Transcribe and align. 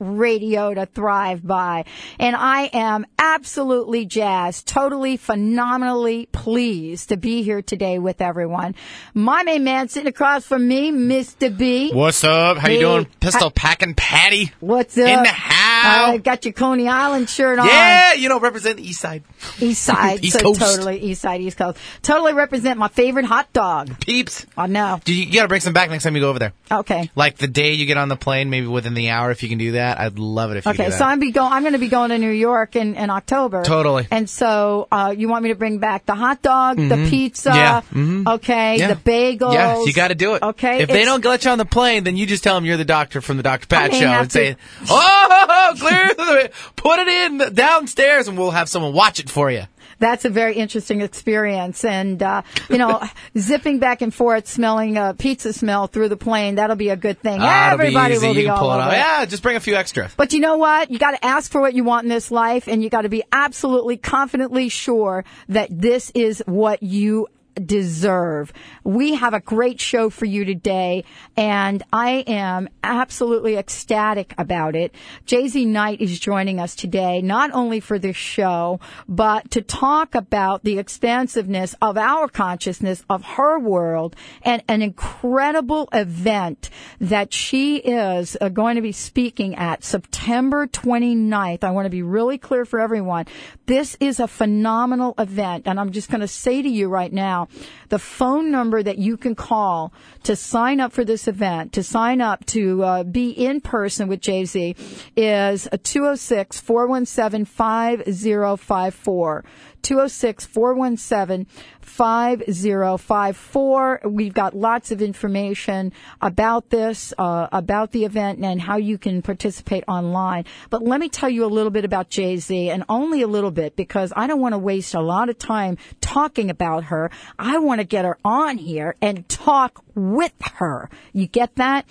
Radio 0.00 0.74
to 0.74 0.86
Thrive 0.86 1.46
By. 1.46 1.84
And 2.18 2.34
I 2.34 2.70
am 2.72 3.06
absolutely 3.18 4.06
jazzed, 4.06 4.66
totally 4.66 5.16
phenomenally 5.16 6.26
pleased 6.32 7.10
to 7.10 7.16
be 7.16 7.42
here 7.42 7.62
today 7.62 7.98
with 7.98 8.20
everyone. 8.20 8.74
My 9.14 9.42
main 9.42 9.62
man 9.62 9.88
sitting 9.88 10.08
across 10.08 10.46
from 10.46 10.66
me, 10.66 10.90
Mr. 10.90 11.56
B. 11.56 11.92
What's 11.92 12.24
up? 12.24 12.56
How 12.58 12.68
Hey. 12.68 12.74
you 12.74 12.80
doing? 12.80 13.06
Pistol 13.20 13.50
packing 13.50 13.94
Patty. 13.94 14.52
What's 14.60 14.96
up? 14.96 15.06
In 15.06 15.22
the 15.22 15.28
house. 15.28 16.08
I 16.14 16.16
got 16.18 16.44
your 16.44 16.54
Coney 16.54 16.88
Island 16.88 17.28
shirt 17.28 17.58
on. 17.58 17.66
Yeah, 17.66 18.14
you 18.14 18.28
know, 18.28 18.40
represent 18.40 18.78
the 18.78 18.88
East 18.88 19.00
Side. 19.00 19.22
East 19.60 19.82
side. 19.82 20.20
East 20.24 20.38
so 20.38 20.44
Coast. 20.44 20.60
totally 20.60 21.00
east 21.00 21.22
side, 21.22 21.40
east 21.40 21.56
coast. 21.58 21.78
Totally 22.02 22.32
represent 22.32 22.78
my 22.78 22.88
favorite 22.88 23.24
hot 23.24 23.52
dog. 23.52 23.98
Peeps. 24.00 24.46
I 24.56 24.66
know. 24.66 25.00
Do 25.04 25.14
you, 25.14 25.24
you 25.24 25.32
gotta 25.34 25.48
bring 25.48 25.60
some 25.60 25.72
back 25.72 25.90
next 25.90 26.04
time 26.04 26.14
you 26.14 26.20
go 26.22 26.30
over 26.30 26.38
there. 26.38 26.52
Okay. 26.70 27.10
Like 27.14 27.36
the 27.38 27.46
day 27.48 27.72
you 27.72 27.86
get 27.86 27.96
on 27.96 28.08
the 28.08 28.16
plane, 28.16 28.50
maybe 28.50 28.66
within 28.66 28.94
the 28.94 29.10
hour, 29.10 29.30
if 29.30 29.42
you 29.42 29.48
can 29.48 29.58
do 29.58 29.72
that. 29.72 29.89
I'd 29.98 30.18
love 30.18 30.50
it 30.52 30.58
if 30.58 30.64
you 30.66 30.72
Okay, 30.72 30.84
do 30.86 30.90
that. 30.90 30.98
so 30.98 31.04
I'm 31.04 31.18
be 31.20 31.30
going. 31.30 31.52
I'm 31.52 31.62
going 31.62 31.72
to 31.72 31.78
be 31.78 31.88
going 31.88 32.10
to 32.10 32.18
New 32.18 32.30
York 32.30 32.76
in, 32.76 32.94
in 32.94 33.10
October. 33.10 33.62
Totally. 33.62 34.06
And 34.10 34.28
so 34.28 34.86
uh, 34.92 35.14
you 35.16 35.28
want 35.28 35.42
me 35.42 35.48
to 35.50 35.54
bring 35.54 35.78
back 35.78 36.06
the 36.06 36.14
hot 36.14 36.42
dog, 36.42 36.76
the 36.76 37.06
pizza, 37.10 37.50
Yeah. 37.54 37.80
Mhm. 37.92 38.26
okay, 38.34 38.76
Yeah. 38.78 38.94
the 38.94 38.96
bagels. 39.00 39.54
Yes, 39.54 39.86
you 39.86 39.92
got 39.92 40.08
to 40.08 40.14
do 40.14 40.34
it. 40.34 40.42
Okay. 40.42 40.82
If 40.82 40.88
they 40.88 41.04
don't 41.04 41.24
let 41.24 41.44
you 41.44 41.50
on 41.50 41.58
the 41.58 41.64
plane, 41.64 42.04
then 42.04 42.16
you 42.16 42.26
just 42.26 42.42
tell 42.44 42.54
them 42.54 42.64
you're 42.64 42.76
the 42.76 42.84
doctor 42.84 43.20
from 43.20 43.36
the 43.36 43.42
Dr. 43.42 43.66
Pat 43.66 43.92
show 43.94 44.06
and 44.06 44.30
say, 44.30 44.56
"Oh, 44.88 45.74
clear 45.80 46.08
the, 46.14 46.50
put 46.76 46.98
it 47.00 47.08
in 47.08 47.54
downstairs, 47.54 48.28
and 48.28 48.36
we'll 48.38 48.50
have 48.50 48.68
someone 48.68 48.92
watch 48.92 49.20
it 49.20 49.30
for 49.30 49.50
you." 49.50 49.62
That's 50.00 50.24
a 50.24 50.30
very 50.30 50.56
interesting 50.56 51.02
experience, 51.02 51.84
and 51.84 52.22
uh, 52.22 52.42
you 52.68 52.78
know, 52.78 53.02
zipping 53.38 53.78
back 53.78 54.02
and 54.02 54.12
forth, 54.12 54.48
smelling 54.48 54.98
uh, 54.98 55.12
pizza 55.12 55.52
smell 55.52 55.86
through 55.86 56.08
the 56.08 56.16
plane. 56.16 56.56
That'll 56.56 56.76
be 56.76 56.88
a 56.88 56.96
good 56.96 57.20
thing. 57.20 57.38
Ah, 57.40 57.72
Everybody 57.72 58.18
be 58.18 58.26
will 58.26 58.34
be 58.34 58.48
all 58.48 58.70
over 58.70 58.90
Yeah, 58.90 59.24
just 59.26 59.42
bring 59.42 59.56
a 59.56 59.60
few 59.60 59.76
extra. 59.76 60.10
But 60.16 60.32
you 60.32 60.40
know 60.40 60.56
what? 60.56 60.90
You 60.90 60.98
got 60.98 61.12
to 61.12 61.24
ask 61.24 61.52
for 61.52 61.60
what 61.60 61.74
you 61.74 61.84
want 61.84 62.04
in 62.04 62.08
this 62.08 62.30
life, 62.30 62.66
and 62.66 62.82
you 62.82 62.90
got 62.90 63.02
to 63.02 63.08
be 63.08 63.22
absolutely 63.30 63.96
confidently 63.96 64.68
sure 64.68 65.24
that 65.48 65.68
this 65.70 66.10
is 66.14 66.42
what 66.46 66.82
you 66.82 67.28
deserve. 67.54 68.52
We 68.84 69.14
have 69.14 69.34
a 69.34 69.40
great 69.40 69.80
show 69.80 70.10
for 70.10 70.24
you 70.24 70.44
today, 70.44 71.04
and 71.36 71.82
I 71.92 72.24
am 72.26 72.68
absolutely 72.82 73.56
ecstatic 73.56 74.34
about 74.38 74.74
it. 74.76 74.94
JZ 75.26 75.66
Knight 75.66 76.00
is 76.00 76.18
joining 76.18 76.60
us 76.60 76.74
today, 76.74 77.22
not 77.22 77.50
only 77.52 77.80
for 77.80 77.98
this 77.98 78.16
show, 78.16 78.80
but 79.08 79.50
to 79.52 79.62
talk 79.62 80.14
about 80.14 80.64
the 80.64 80.78
expansiveness 80.78 81.74
of 81.80 81.96
our 81.96 82.28
consciousness, 82.28 83.04
of 83.08 83.24
her 83.24 83.58
world, 83.58 84.16
and 84.42 84.62
an 84.68 84.82
incredible 84.82 85.88
event 85.92 86.70
that 87.00 87.32
she 87.32 87.76
is 87.76 88.36
uh, 88.40 88.48
going 88.48 88.76
to 88.76 88.82
be 88.82 88.92
speaking 88.92 89.54
at 89.56 89.84
September 89.84 90.66
29th. 90.66 91.64
I 91.64 91.70
want 91.70 91.86
to 91.86 91.90
be 91.90 92.02
really 92.02 92.38
clear 92.38 92.64
for 92.64 92.80
everyone. 92.80 93.26
This 93.66 93.96
is 94.00 94.20
a 94.20 94.28
phenomenal 94.28 95.14
event, 95.18 95.66
and 95.66 95.78
I'm 95.78 95.92
just 95.92 96.10
going 96.10 96.20
to 96.20 96.28
say 96.28 96.62
to 96.62 96.68
you 96.68 96.88
right 96.88 97.12
now, 97.12 97.39
the 97.88 97.98
phone 97.98 98.50
number 98.50 98.82
that 98.82 98.98
you 98.98 99.16
can 99.16 99.34
call 99.34 99.92
to 100.24 100.36
sign 100.36 100.80
up 100.80 100.92
for 100.92 101.04
this 101.04 101.28
event, 101.28 101.72
to 101.74 101.82
sign 101.82 102.20
up 102.20 102.44
to 102.46 102.82
uh, 102.82 103.04
be 103.04 103.30
in 103.30 103.60
person 103.60 104.08
with 104.08 104.20
JZ, 104.20 104.76
is 105.16 105.68
206 105.82 106.60
417 106.60 107.44
5054. 107.44 109.44
206 109.82 110.46
417 110.46 111.46
5054. 111.90 114.02
We've 114.06 114.32
got 114.32 114.54
lots 114.54 114.92
of 114.92 115.02
information 115.02 115.92
about 116.20 116.70
this, 116.70 117.12
uh, 117.18 117.48
about 117.50 117.90
the 117.90 118.04
event 118.04 118.38
and 118.44 118.60
how 118.60 118.76
you 118.76 118.96
can 118.96 119.22
participate 119.22 119.82
online. 119.88 120.44
But 120.70 120.82
let 120.82 121.00
me 121.00 121.08
tell 121.08 121.28
you 121.28 121.44
a 121.44 121.46
little 121.46 121.72
bit 121.72 121.84
about 121.84 122.08
JZ 122.08 122.68
and 122.68 122.84
only 122.88 123.22
a 123.22 123.26
little 123.26 123.50
bit 123.50 123.74
because 123.74 124.12
I 124.14 124.28
don't 124.28 124.40
want 124.40 124.52
to 124.52 124.58
waste 124.58 124.94
a 124.94 125.00
lot 125.00 125.28
of 125.28 125.38
time 125.38 125.78
talking 126.00 126.48
about 126.48 126.84
her. 126.84 127.10
I 127.38 127.58
want 127.58 127.80
to 127.80 127.84
get 127.84 128.04
her 128.04 128.18
on 128.24 128.56
here 128.56 128.94
and 129.02 129.28
talk 129.28 129.82
with 129.94 130.32
her. 130.54 130.88
You 131.12 131.26
get 131.26 131.56
that? 131.56 131.86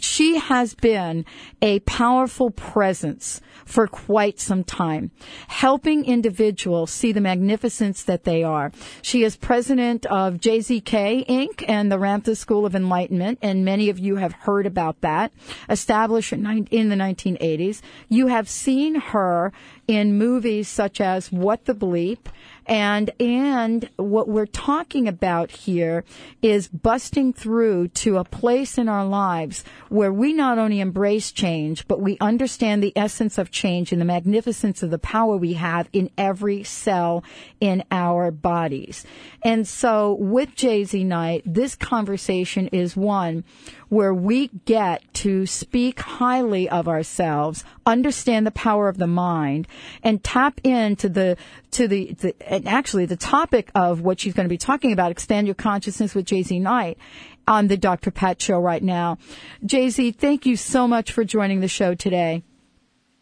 She 0.00 0.38
has 0.38 0.74
been 0.74 1.24
a 1.62 1.80
powerful 1.80 2.50
presence 2.50 3.40
for 3.64 3.86
quite 3.86 4.40
some 4.40 4.64
time, 4.64 5.10
helping 5.48 6.04
individuals 6.04 6.90
see 6.90 7.12
the 7.12 7.20
magnificence 7.20 8.02
that 8.04 8.24
they 8.24 8.42
are. 8.42 8.72
She 9.02 9.24
is 9.24 9.33
president 9.34 10.06
of 10.06 10.34
JZK 10.34 11.26
Inc. 11.26 11.64
and 11.68 11.90
the 11.90 11.96
Ramtha 11.96 12.36
School 12.36 12.66
of 12.66 12.74
Enlightenment, 12.74 13.38
and 13.42 13.64
many 13.64 13.88
of 13.88 13.98
you 13.98 14.16
have 14.16 14.32
heard 14.32 14.66
about 14.66 15.00
that, 15.00 15.32
established 15.68 16.32
in 16.32 16.66
in 16.70 16.88
the 16.88 16.96
1980s. 16.96 17.80
You 18.08 18.28
have 18.28 18.48
seen 18.48 18.96
her 18.96 19.52
in 19.86 20.18
movies 20.18 20.68
such 20.68 21.00
as 21.00 21.30
What 21.30 21.64
the 21.66 21.74
Bleep, 21.74 22.26
and 22.66 23.10
and 23.20 23.88
what 23.96 24.28
we're 24.28 24.46
talking 24.46 25.06
about 25.06 25.50
here 25.50 26.04
is 26.42 26.68
busting 26.68 27.32
through 27.32 27.88
to 27.88 28.16
a 28.16 28.24
place 28.24 28.78
in 28.78 28.88
our 28.88 29.04
lives 29.04 29.64
where 29.88 30.12
we 30.12 30.32
not 30.32 30.58
only 30.58 30.80
embrace 30.80 31.32
change, 31.32 31.86
but 31.86 32.00
we 32.00 32.16
understand 32.20 32.82
the 32.82 32.96
essence 32.96 33.38
of 33.38 33.50
change 33.50 33.92
and 33.92 34.00
the 34.00 34.06
magnificence 34.06 34.82
of 34.82 34.90
the 34.90 34.98
power 34.98 35.36
we 35.36 35.54
have 35.54 35.88
in 35.92 36.10
every 36.16 36.64
cell 36.64 37.22
in 37.60 37.84
our 37.90 38.30
bodies. 38.30 39.04
And 39.42 39.66
so 39.68 40.14
with 40.14 40.54
JZ 40.54 41.04
Knight, 41.04 41.42
this 41.44 41.74
conversation 41.74 42.68
is 42.68 42.96
one 42.96 43.44
where 43.88 44.14
we 44.14 44.48
get 44.64 45.02
to 45.14 45.46
speak 45.46 46.00
highly 46.00 46.68
of 46.68 46.88
ourselves, 46.88 47.64
understand 47.86 48.46
the 48.46 48.50
power 48.50 48.88
of 48.88 48.98
the 48.98 49.06
mind, 49.06 49.68
and 50.02 50.22
tap 50.22 50.60
into 50.64 51.08
the 51.08 51.36
to 51.72 51.88
the, 51.88 52.12
the 52.14 52.34
and 52.52 52.68
actually 52.68 53.06
the 53.06 53.16
topic 53.16 53.70
of 53.74 54.00
what 54.00 54.20
she's 54.20 54.34
going 54.34 54.44
to 54.44 54.52
be 54.52 54.58
talking 54.58 54.92
about, 54.92 55.10
expand 55.10 55.46
your 55.46 55.54
consciousness 55.54 56.14
with 56.14 56.26
JZ 56.26 56.60
Knight 56.60 56.98
on 57.46 57.68
the 57.68 57.76
Dr. 57.76 58.10
Pat 58.10 58.40
show 58.40 58.58
right 58.58 58.82
now. 58.82 59.18
JZ, 59.64 60.16
thank 60.16 60.46
you 60.46 60.56
so 60.56 60.88
much 60.88 61.12
for 61.12 61.24
joining 61.24 61.60
the 61.60 61.68
show 61.68 61.94
today. 61.94 62.42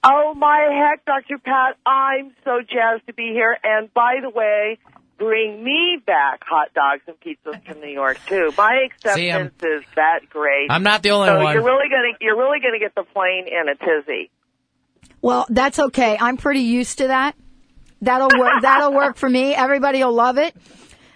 Oh 0.04 0.34
my 0.34 0.68
heck, 0.72 1.04
Dr. 1.04 1.38
Pat, 1.38 1.76
I'm 1.86 2.34
so 2.44 2.60
jazzed 2.60 3.06
to 3.06 3.12
be 3.12 3.30
here. 3.32 3.56
And 3.62 3.92
by 3.94 4.16
the 4.20 4.30
way, 4.30 4.78
bring 5.22 5.62
me 5.62 6.03
back 6.05 6.43
hot 6.44 6.75
dogs 6.75 7.03
and 7.06 7.16
pizzas 7.21 7.65
from 7.65 7.81
New 7.81 7.88
York 7.88 8.19
too. 8.27 8.53
My 8.59 8.88
See, 9.15 9.28
acceptance 9.31 9.62
is 9.62 9.84
that 9.94 10.28
great. 10.28 10.66
I'm 10.69 10.83
not 10.83 11.03
the 11.03 11.10
only 11.10 11.28
so 11.28 11.38
one. 11.38 11.55
you're 11.55 11.65
really 11.65 11.88
gonna 11.88 12.16
you're 12.21 12.37
really 12.37 12.59
gonna 12.60 12.81
get 12.81 12.94
the 12.94 13.05
plane 13.05 13.47
in 13.47 13.69
a 13.69 13.77
tizzy. 13.77 14.31
Well, 15.21 15.47
that's 15.49 15.78
okay. 15.78 16.16
I'm 16.19 16.37
pretty 16.37 16.60
used 16.60 16.99
to 16.99 17.06
that. 17.06 17.37
That'll 18.00 18.37
work. 18.37 18.53
that'll 18.62 18.93
work 18.93 19.16
for 19.16 19.28
me. 19.28 19.55
Everybody 19.55 20.03
will 20.03 20.12
love 20.12 20.38
it. 20.38 20.56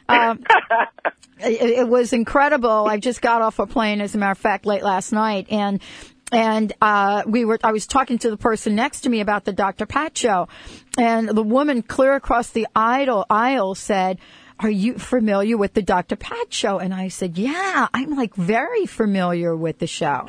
Um, 0.09 0.45
it, 1.41 1.81
it 1.81 1.89
was 1.89 2.13
incredible. 2.13 2.87
I 2.87 2.99
just 2.99 3.21
got 3.21 3.43
off 3.43 3.59
a 3.59 3.67
plane, 3.67 4.01
as 4.01 4.15
a 4.15 4.19
matter 4.19 4.33
of 4.33 4.39
fact, 4.39 4.67
late 4.67 4.85
last 4.85 5.13
night, 5.13 5.49
and 5.51 5.83
and 6.33 6.73
uh, 6.81 7.23
we 7.27 7.45
were. 7.45 7.59
I 7.63 7.73
was 7.73 7.87
talking 7.87 8.19
to 8.19 8.31
the 8.31 8.37
person 8.37 8.75
next 8.75 9.03
to 9.03 9.09
me 9.09 9.21
about 9.21 9.45
the 9.45 9.53
Dr. 9.53 9.87
Pat 9.87 10.17
show, 10.17 10.49
and 10.99 11.29
the 11.29 11.43
woman 11.43 11.83
clear 11.83 12.15
across 12.15 12.51
the 12.51 12.67
aisle, 12.75 13.27
aisle 13.31 13.75
said. 13.75 14.19
Are 14.59 14.71
you 14.71 14.95
familiar 14.95 15.59
with 15.59 15.75
the 15.75 15.83
Dr. 15.83 16.17
Pat 16.17 16.51
show? 16.51 16.79
And 16.79 16.95
I 16.95 17.09
said, 17.09 17.37
yeah, 17.37 17.89
I'm 17.93 18.17
like 18.17 18.35
very 18.35 18.87
familiar 18.87 19.55
with 19.55 19.79
the 19.79 19.87
show. 19.87 20.29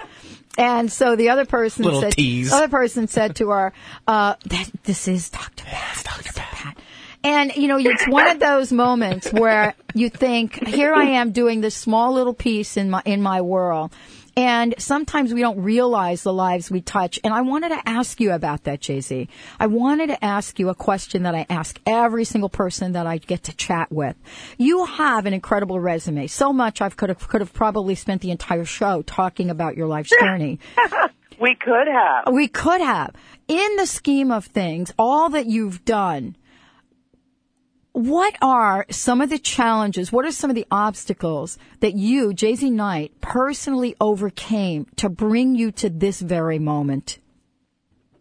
And 0.57 0.91
so 0.91 1.15
the 1.15 1.29
other 1.29 1.45
person 1.45 1.85
Little 1.85 2.01
said, 2.01 2.11
tease. 2.11 2.49
the 2.49 2.57
other 2.57 2.67
person 2.67 3.07
said 3.07 3.37
to 3.37 3.51
her, 3.51 3.73
uh, 4.05 4.35
that 4.47 4.69
this 4.83 5.07
is 5.07 5.29
Dr. 5.29 5.63
Pat. 5.63 6.03
Dr. 6.03 6.33
Pat. 6.33 6.77
And, 7.23 7.55
you 7.55 7.67
know, 7.67 7.77
it's 7.77 8.07
one 8.07 8.27
of 8.27 8.39
those 8.39 8.71
moments 8.71 9.31
where 9.31 9.75
you 9.93 10.09
think, 10.09 10.67
here 10.67 10.93
I 10.93 11.03
am 11.03 11.31
doing 11.31 11.61
this 11.61 11.75
small 11.75 12.13
little 12.13 12.33
piece 12.33 12.75
in 12.75 12.89
my, 12.89 13.01
in 13.05 13.21
my 13.21 13.41
world. 13.41 13.93
And 14.37 14.75
sometimes 14.77 15.33
we 15.33 15.41
don't 15.41 15.63
realize 15.63 16.21
the 16.21 16.31
lives 16.31 16.69
we 16.69 16.79
touch. 16.79 17.19
And 17.23 17.33
I 17.33 17.41
wanted 17.41 17.69
to 17.69 17.89
ask 17.89 18.21
you 18.21 18.33
about 18.33 18.65
that, 18.65 18.81
JZ. 18.81 19.29
I 19.59 19.65
wanted 19.65 20.07
to 20.07 20.23
ask 20.23 20.59
you 20.59 20.69
a 20.69 20.75
question 20.75 21.23
that 21.23 21.33
I 21.33 21.47
ask 21.49 21.79
every 21.87 22.23
single 22.23 22.47
person 22.47 22.91
that 22.91 23.07
I 23.07 23.17
get 23.17 23.45
to 23.45 23.55
chat 23.55 23.91
with. 23.91 24.15
You 24.59 24.85
have 24.85 25.25
an 25.25 25.33
incredible 25.33 25.79
resume. 25.79 26.27
So 26.27 26.53
much 26.53 26.81
I 26.81 26.89
could 26.89 27.09
have, 27.09 27.27
could 27.27 27.41
have 27.41 27.51
probably 27.51 27.95
spent 27.95 28.21
the 28.21 28.29
entire 28.29 28.65
show 28.65 29.01
talking 29.01 29.49
about 29.49 29.75
your 29.75 29.87
life's 29.87 30.13
journey. 30.21 30.59
We 31.41 31.55
could 31.55 31.87
have. 31.87 32.31
We 32.31 32.47
could 32.47 32.81
have. 32.81 33.15
In 33.47 33.75
the 33.77 33.87
scheme 33.87 34.31
of 34.31 34.45
things, 34.45 34.93
all 34.99 35.29
that 35.29 35.47
you've 35.47 35.83
done, 35.83 36.35
what 37.97 38.37
are 38.43 38.85
some 38.91 39.21
of 39.21 39.31
the 39.31 39.39
challenges? 39.39 40.11
What 40.11 40.23
are 40.23 40.31
some 40.31 40.51
of 40.51 40.55
the 40.55 40.67
obstacles 40.69 41.57
that 41.79 41.95
you, 41.95 42.27
JZ 42.27 42.71
Knight, 42.71 43.19
personally 43.21 43.95
overcame 43.99 44.85
to 44.97 45.09
bring 45.09 45.55
you 45.55 45.71
to 45.71 45.89
this 45.89 46.21
very 46.21 46.59
moment? 46.59 47.17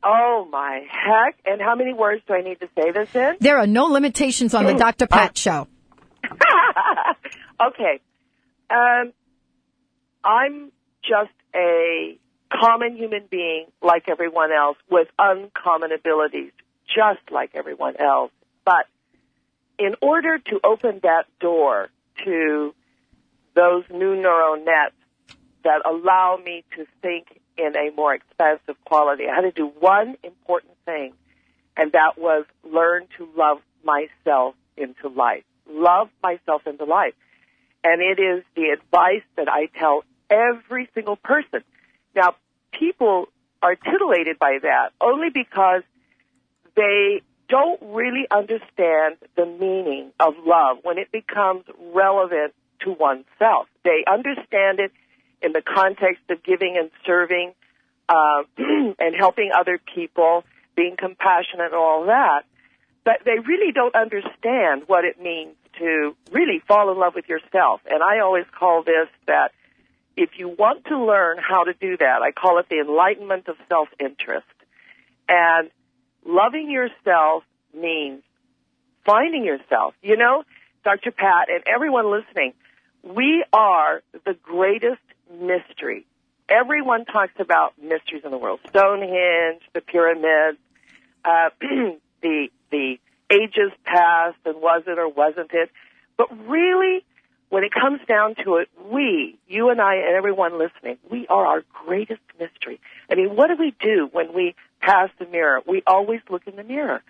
Oh 0.02 0.48
my 0.50 0.80
heck! 0.88 1.38
And 1.44 1.60
how 1.60 1.74
many 1.74 1.92
words 1.92 2.22
do 2.26 2.32
I 2.32 2.40
need 2.40 2.58
to 2.60 2.68
say 2.74 2.90
this 2.90 3.14
in? 3.14 3.36
There 3.40 3.58
are 3.58 3.66
no 3.66 3.84
limitations 3.84 4.54
on 4.54 4.64
the 4.64 4.72
Dr. 4.72 5.06
Pat 5.06 5.36
show. 5.36 5.68
okay. 6.24 8.00
Um, 8.70 9.12
I'm 10.24 10.72
just 11.02 11.34
a 11.54 12.18
common 12.50 12.96
human 12.96 13.26
being 13.30 13.66
like 13.82 14.08
everyone 14.08 14.52
else 14.52 14.78
with 14.90 15.08
uncommon 15.18 15.92
abilities, 15.92 16.52
just 16.86 17.30
like 17.30 17.50
everyone 17.54 17.96
else. 18.00 18.30
But 18.64 18.86
in 19.78 19.94
order 20.00 20.38
to 20.38 20.60
open 20.64 21.00
that 21.02 21.24
door 21.40 21.88
to 22.24 22.74
those 23.54 23.84
new 23.90 24.14
neural 24.16 24.56
nets 24.56 24.94
that 25.64 25.82
allow 25.84 26.38
me 26.42 26.64
to 26.76 26.86
think 27.02 27.26
in 27.58 27.74
a 27.76 27.90
more 27.94 28.14
expansive 28.14 28.76
quality, 28.84 29.24
I 29.30 29.34
had 29.34 29.42
to 29.42 29.50
do 29.50 29.66
one 29.66 30.16
important 30.22 30.74
thing, 30.84 31.14
and 31.76 31.92
that 31.92 32.18
was 32.18 32.44
learn 32.64 33.06
to 33.18 33.28
love 33.36 33.58
myself 33.84 34.54
into 34.76 35.08
life. 35.08 35.44
Love 35.68 36.08
myself 36.22 36.66
into 36.66 36.84
life. 36.84 37.14
And 37.82 38.02
it 38.02 38.20
is 38.20 38.44
the 38.54 38.70
advice 38.70 39.22
that 39.36 39.48
I 39.48 39.66
tell 39.78 40.04
every 40.30 40.88
single 40.94 41.16
person. 41.16 41.62
Now, 42.14 42.34
people 42.72 43.26
are 43.62 43.74
titillated 43.74 44.38
by 44.38 44.58
that 44.62 44.90
only 45.00 45.28
because 45.32 45.82
they 46.74 47.22
don't 47.48 47.80
really 47.82 48.26
understand 48.30 49.16
the 49.36 49.46
meaning 49.46 50.12
of 50.20 50.34
love 50.44 50.78
when 50.82 50.98
it 50.98 51.10
becomes 51.12 51.64
relevant 51.94 52.54
to 52.80 52.92
oneself. 52.92 53.66
They 53.84 54.04
understand 54.10 54.80
it 54.80 54.92
in 55.42 55.52
the 55.52 55.62
context 55.62 56.22
of 56.30 56.42
giving 56.42 56.76
and 56.76 56.90
serving 57.04 57.52
uh, 58.08 58.42
and 58.58 59.14
helping 59.16 59.50
other 59.56 59.80
people, 59.94 60.44
being 60.74 60.96
compassionate 60.98 61.66
and 61.66 61.74
all 61.74 62.06
that. 62.06 62.42
But 63.04 63.20
they 63.24 63.38
really 63.38 63.72
don't 63.72 63.94
understand 63.94 64.82
what 64.86 65.04
it 65.04 65.20
means 65.20 65.54
to 65.78 66.16
really 66.32 66.60
fall 66.66 66.90
in 66.90 66.98
love 66.98 67.14
with 67.14 67.28
yourself. 67.28 67.80
And 67.88 68.02
I 68.02 68.20
always 68.20 68.46
call 68.58 68.82
this 68.82 69.08
that 69.26 69.52
if 70.16 70.30
you 70.38 70.48
want 70.48 70.86
to 70.86 70.98
learn 70.98 71.38
how 71.38 71.64
to 71.64 71.74
do 71.74 71.96
that, 71.98 72.22
I 72.22 72.32
call 72.32 72.58
it 72.58 72.66
the 72.68 72.80
enlightenment 72.80 73.48
of 73.48 73.56
self-interest. 73.68 74.46
And 75.28 75.70
loving 76.26 76.70
yourself 76.70 77.44
means 77.74 78.22
finding 79.04 79.44
yourself. 79.44 79.94
You 80.02 80.16
know, 80.16 80.44
Dr. 80.84 81.10
Pat 81.10 81.48
and 81.48 81.62
everyone 81.66 82.10
listening, 82.10 82.52
we 83.02 83.44
are 83.52 84.02
the 84.24 84.34
greatest 84.42 85.00
mystery. 85.32 86.06
Everyone 86.48 87.04
talks 87.04 87.34
about 87.38 87.74
mysteries 87.80 88.22
in 88.24 88.30
the 88.30 88.38
world. 88.38 88.60
Stonehenge, 88.68 89.62
the 89.72 89.80
pyramids, 89.80 90.58
uh, 91.24 91.50
the, 92.22 92.48
the 92.70 92.98
ages 93.30 93.72
past 93.84 94.36
and 94.44 94.60
was 94.60 94.82
it 94.86 94.98
or 94.98 95.08
wasn't 95.08 95.50
it. 95.52 95.70
But 96.16 96.28
really, 96.48 97.04
when 97.48 97.64
it 97.64 97.72
comes 97.72 98.00
down 98.08 98.34
to 98.44 98.56
it, 98.56 98.68
we, 98.90 99.38
you 99.48 99.70
and 99.70 99.80
I 99.80 99.96
and 99.96 100.16
everyone 100.16 100.58
listening, 100.58 100.98
we 101.10 101.26
are 101.28 101.46
our 101.46 101.64
greatest 101.84 102.20
mystery. 102.38 102.80
I 103.16 103.20
mean, 103.20 103.34
what 103.34 103.48
do 103.48 103.56
we 103.58 103.74
do 103.80 104.10
when 104.12 104.34
we 104.34 104.54
pass 104.80 105.08
the 105.18 105.24
mirror? 105.24 105.62
We 105.66 105.82
always 105.86 106.20
look 106.28 106.46
in 106.46 106.56
the 106.56 106.64
mirror. 106.64 107.02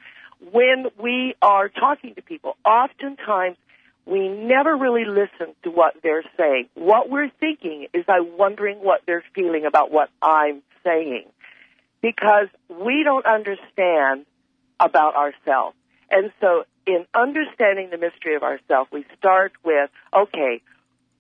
When 0.52 0.86
we 1.02 1.34
are 1.42 1.68
talking 1.68 2.14
to 2.14 2.22
people, 2.22 2.56
oftentimes 2.64 3.56
we 4.04 4.28
never 4.28 4.76
really 4.76 5.04
listen 5.04 5.54
to 5.64 5.70
what 5.70 5.94
they're 6.04 6.22
saying. 6.36 6.68
What 6.74 7.10
we're 7.10 7.30
thinking 7.40 7.88
is 7.92 8.04
I'm 8.06 8.38
wondering 8.38 8.78
what 8.78 9.00
they're 9.04 9.24
feeling 9.34 9.66
about 9.66 9.90
what 9.90 10.08
I'm 10.22 10.62
saying. 10.84 11.24
Because 12.02 12.46
we 12.68 13.02
don't 13.02 13.26
understand 13.26 14.26
about 14.78 15.16
ourselves. 15.16 15.74
And 16.08 16.30
so 16.40 16.66
in 16.86 17.04
understanding 17.14 17.90
the 17.90 17.98
mystery 17.98 18.36
of 18.36 18.44
ourself, 18.44 18.86
we 18.92 19.04
start 19.18 19.54
with, 19.64 19.90
okay, 20.16 20.62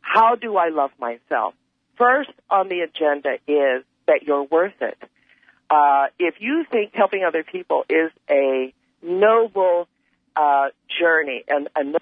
how 0.00 0.36
do 0.36 0.56
I 0.56 0.68
love 0.68 0.92
myself? 1.00 1.54
First 1.98 2.30
on 2.48 2.68
the 2.68 2.82
agenda 2.82 3.38
is 3.48 3.82
that 4.06 4.22
you're 4.22 4.44
worth 4.44 4.80
it. 4.80 4.98
Uh, 5.68 6.06
if 6.18 6.36
you 6.38 6.64
think 6.70 6.92
helping 6.94 7.24
other 7.24 7.42
people 7.42 7.84
is 7.88 8.10
a 8.30 8.72
noble 9.02 9.88
uh, 10.36 10.68
journey 11.00 11.44
and 11.48 11.68
a 11.74 11.98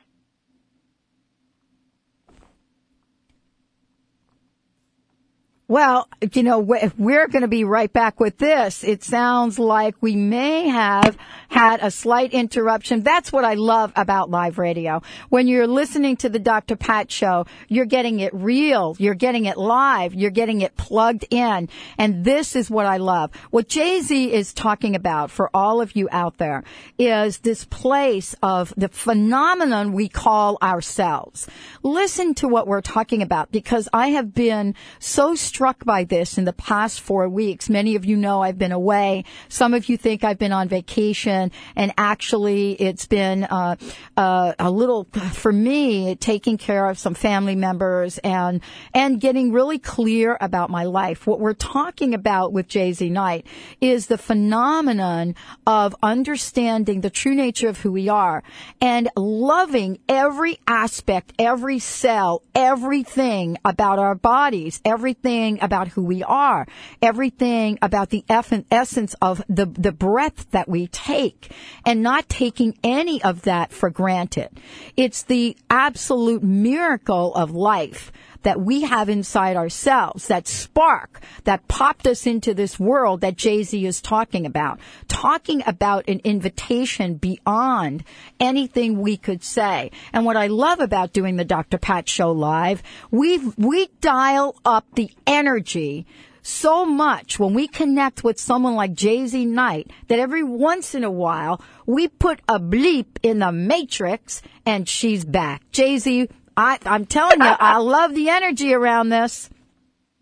Well, 5.66 6.08
you 6.34 6.43
know, 6.43 6.58
we're 6.58 7.28
going 7.28 7.40
to 7.40 7.49
be 7.49 7.64
right 7.64 7.90
back 7.90 8.20
with 8.20 8.37
this. 8.37 8.84
It 8.84 9.02
sounds 9.02 9.58
like 9.58 9.94
we 10.02 10.14
may 10.14 10.69
have 10.69 11.16
had 11.49 11.81
a 11.81 11.90
slight 11.90 12.34
interruption. 12.34 13.02
That's 13.02 13.32
what 13.32 13.46
I 13.46 13.55
love 13.55 13.90
about 13.96 14.28
live 14.28 14.58
radio. 14.58 15.00
When 15.31 15.49
you're 15.49 15.66
listening 15.66 16.19
to 16.19 16.28
the 16.28 16.38
Dr. 16.38 16.76
Pat 16.76 17.11
show, 17.11 17.46
you're 17.69 17.87
getting 17.87 18.20
it 18.20 18.34
real. 18.34 18.94
You're 18.99 19.14
getting 19.14 19.46
it 19.46 19.56
live. 19.56 20.12
You're 20.12 20.31
getting 20.31 20.61
it 20.61 20.76
plugged 20.76 21.25
in. 21.31 21.70
And 21.96 22.26
this 22.26 22.56
is 22.56 22.69
what 22.69 22.84
I 22.84 22.99
love. 22.99 23.34
What 23.50 23.67
JZ 23.67 24.28
is 24.28 24.52
talking 24.52 24.94
about 24.94 25.31
for 25.31 25.49
all 25.55 25.81
of 25.81 25.96
you 25.96 26.10
out 26.12 26.37
there 26.37 26.62
is 26.99 27.38
this 27.38 27.64
place 27.64 28.34
of 28.43 28.75
the 28.76 28.90
phenomenon 28.90 29.94
we 29.94 30.10
call 30.10 30.58
ourselves. 30.60 31.49
Listen 31.82 32.34
to 32.34 32.49
what 32.49 32.67
we're 32.67 32.82
talking 32.82 33.22
about 33.22 33.50
because 33.50 33.88
I 33.94 34.08
have 34.08 34.34
been 34.34 34.75
so 34.99 35.34
struck 35.64 35.82
by 35.87 36.05
this 36.05 36.37
in 36.37 36.44
the 36.44 36.52
past 36.52 37.00
four 37.00 37.26
weeks. 37.26 37.70
Many 37.70 37.96
of 37.96 38.05
you 38.05 38.19
know 38.19 38.43
I've 38.43 38.58
been 38.58 38.70
away. 38.70 39.25
Some 39.49 39.72
of 39.72 39.88
you 39.88 39.96
think 39.96 40.22
I've 40.22 40.38
been 40.38 40.52
on 40.52 40.69
vacation 40.69 41.52
and 41.75 41.90
actually 41.96 42.72
it's 42.72 43.06
been 43.06 43.44
uh, 43.44 43.76
uh, 44.14 44.52
a 44.58 44.70
little 44.70 45.05
for 45.32 45.50
me 45.50 46.16
taking 46.16 46.58
care 46.58 46.84
of 46.90 46.99
some 46.99 47.14
family 47.14 47.56
members 47.56 48.19
and 48.19 48.61
and 48.93 49.19
getting 49.19 49.52
really 49.52 49.78
clear 49.78 50.37
about 50.38 50.69
my 50.69 50.84
life. 50.84 51.26
What 51.26 51.40
we're 51.40 51.55
talking 51.55 52.12
about 52.12 52.52
with 52.52 52.69
JZ 52.69 53.10
Knight 53.10 53.46
is 53.81 54.06
the 54.06 54.19
phenomenon 54.19 55.34
of 55.67 55.96
understanding 56.02 57.00
the 57.00 57.08
true 57.08 57.34
nature 57.34 57.70
of 57.70 57.81
who 57.81 57.91
we 57.91 58.10
are 58.10 58.43
and 58.82 59.08
loving 59.17 59.98
every 60.10 60.58
aspect, 60.67 61.32
every 61.39 61.79
cell, 61.79 62.43
everything 62.55 63.56
about 63.65 63.98
our 63.98 64.15
bodies, 64.15 64.82
everything 64.84 65.44
about 65.60 65.89
who 65.89 66.05
we 66.05 66.22
are, 66.22 66.67
everything 67.01 67.79
about 67.82 68.10
the 68.10 68.24
essence 68.29 69.15
of 69.20 69.43
the 69.48 69.67
the 69.67 69.93
breath 69.93 70.51
that 70.51 70.69
we 70.69 70.86
take 70.89 71.53
and 71.84 72.03
not 72.03 72.29
taking 72.29 72.77
any 72.82 73.22
of 73.22 73.43
that 73.43 73.72
for 73.72 73.91
granted. 73.91 74.48
It's 74.96 75.22
the 75.22 75.56
absolute 75.70 76.43
miracle 76.43 77.34
of 77.34 77.51
life 77.51 78.13
that 78.44 78.60
we 78.60 78.82
have 78.82 79.08
inside 79.08 79.56
ourselves, 79.56 80.29
that 80.29 80.46
spark 80.46 81.20
that 81.44 81.67
popped 81.69 82.06
us 82.06 82.27
into 82.27 82.55
this 82.55 82.79
world 82.79 83.20
that 83.22 83.36
JZ 83.36 83.84
is 83.84 84.01
talking 84.01 84.46
about. 84.46 84.79
Talking 85.08 85.63
about 85.67 86.08
an 86.08 86.20
invitation 86.24 87.17
beyond 87.17 88.05
anything 88.39 89.01
we 89.01 89.17
could 89.17 89.43
say. 89.43 89.91
And 90.13 90.24
what 90.24 90.36
I 90.36 90.46
love 90.46 90.81
about 90.81 91.13
doing 91.13 91.36
the 91.36 91.44
Dr. 91.44 91.79
Pat 91.79 92.08
show 92.08 92.32
live, 92.32 92.82
we 93.10 93.39
we 93.58 93.89
dial 94.01 94.56
up 94.65 94.86
the 94.94 95.10
energy 95.27 96.06
so 96.43 96.84
much 96.84 97.39
when 97.39 97.55
we 97.55 97.67
connect 97.67 98.22
with 98.22 98.39
someone 98.39 98.74
like 98.74 98.93
JZ 98.93 99.46
Knight 99.46 99.91
that 100.08 100.19
every 100.19 100.43
once 100.43 100.94
in 100.94 101.03
a 101.03 101.10
while 101.10 101.60
we 101.86 102.06
put 102.06 102.39
a 102.46 102.60
bleep 102.60 103.06
in 103.22 103.39
the 103.39 103.51
matrix 103.51 104.43
and 104.67 104.86
she's 104.86 105.24
back. 105.24 105.63
JZ, 105.72 106.31
I, 106.56 106.79
I'm 106.84 107.06
telling 107.06 107.41
you, 107.41 107.46
I 107.46 107.79
love 107.79 108.15
the 108.15 108.29
energy 108.29 108.73
around 108.75 109.08
this. 109.08 109.51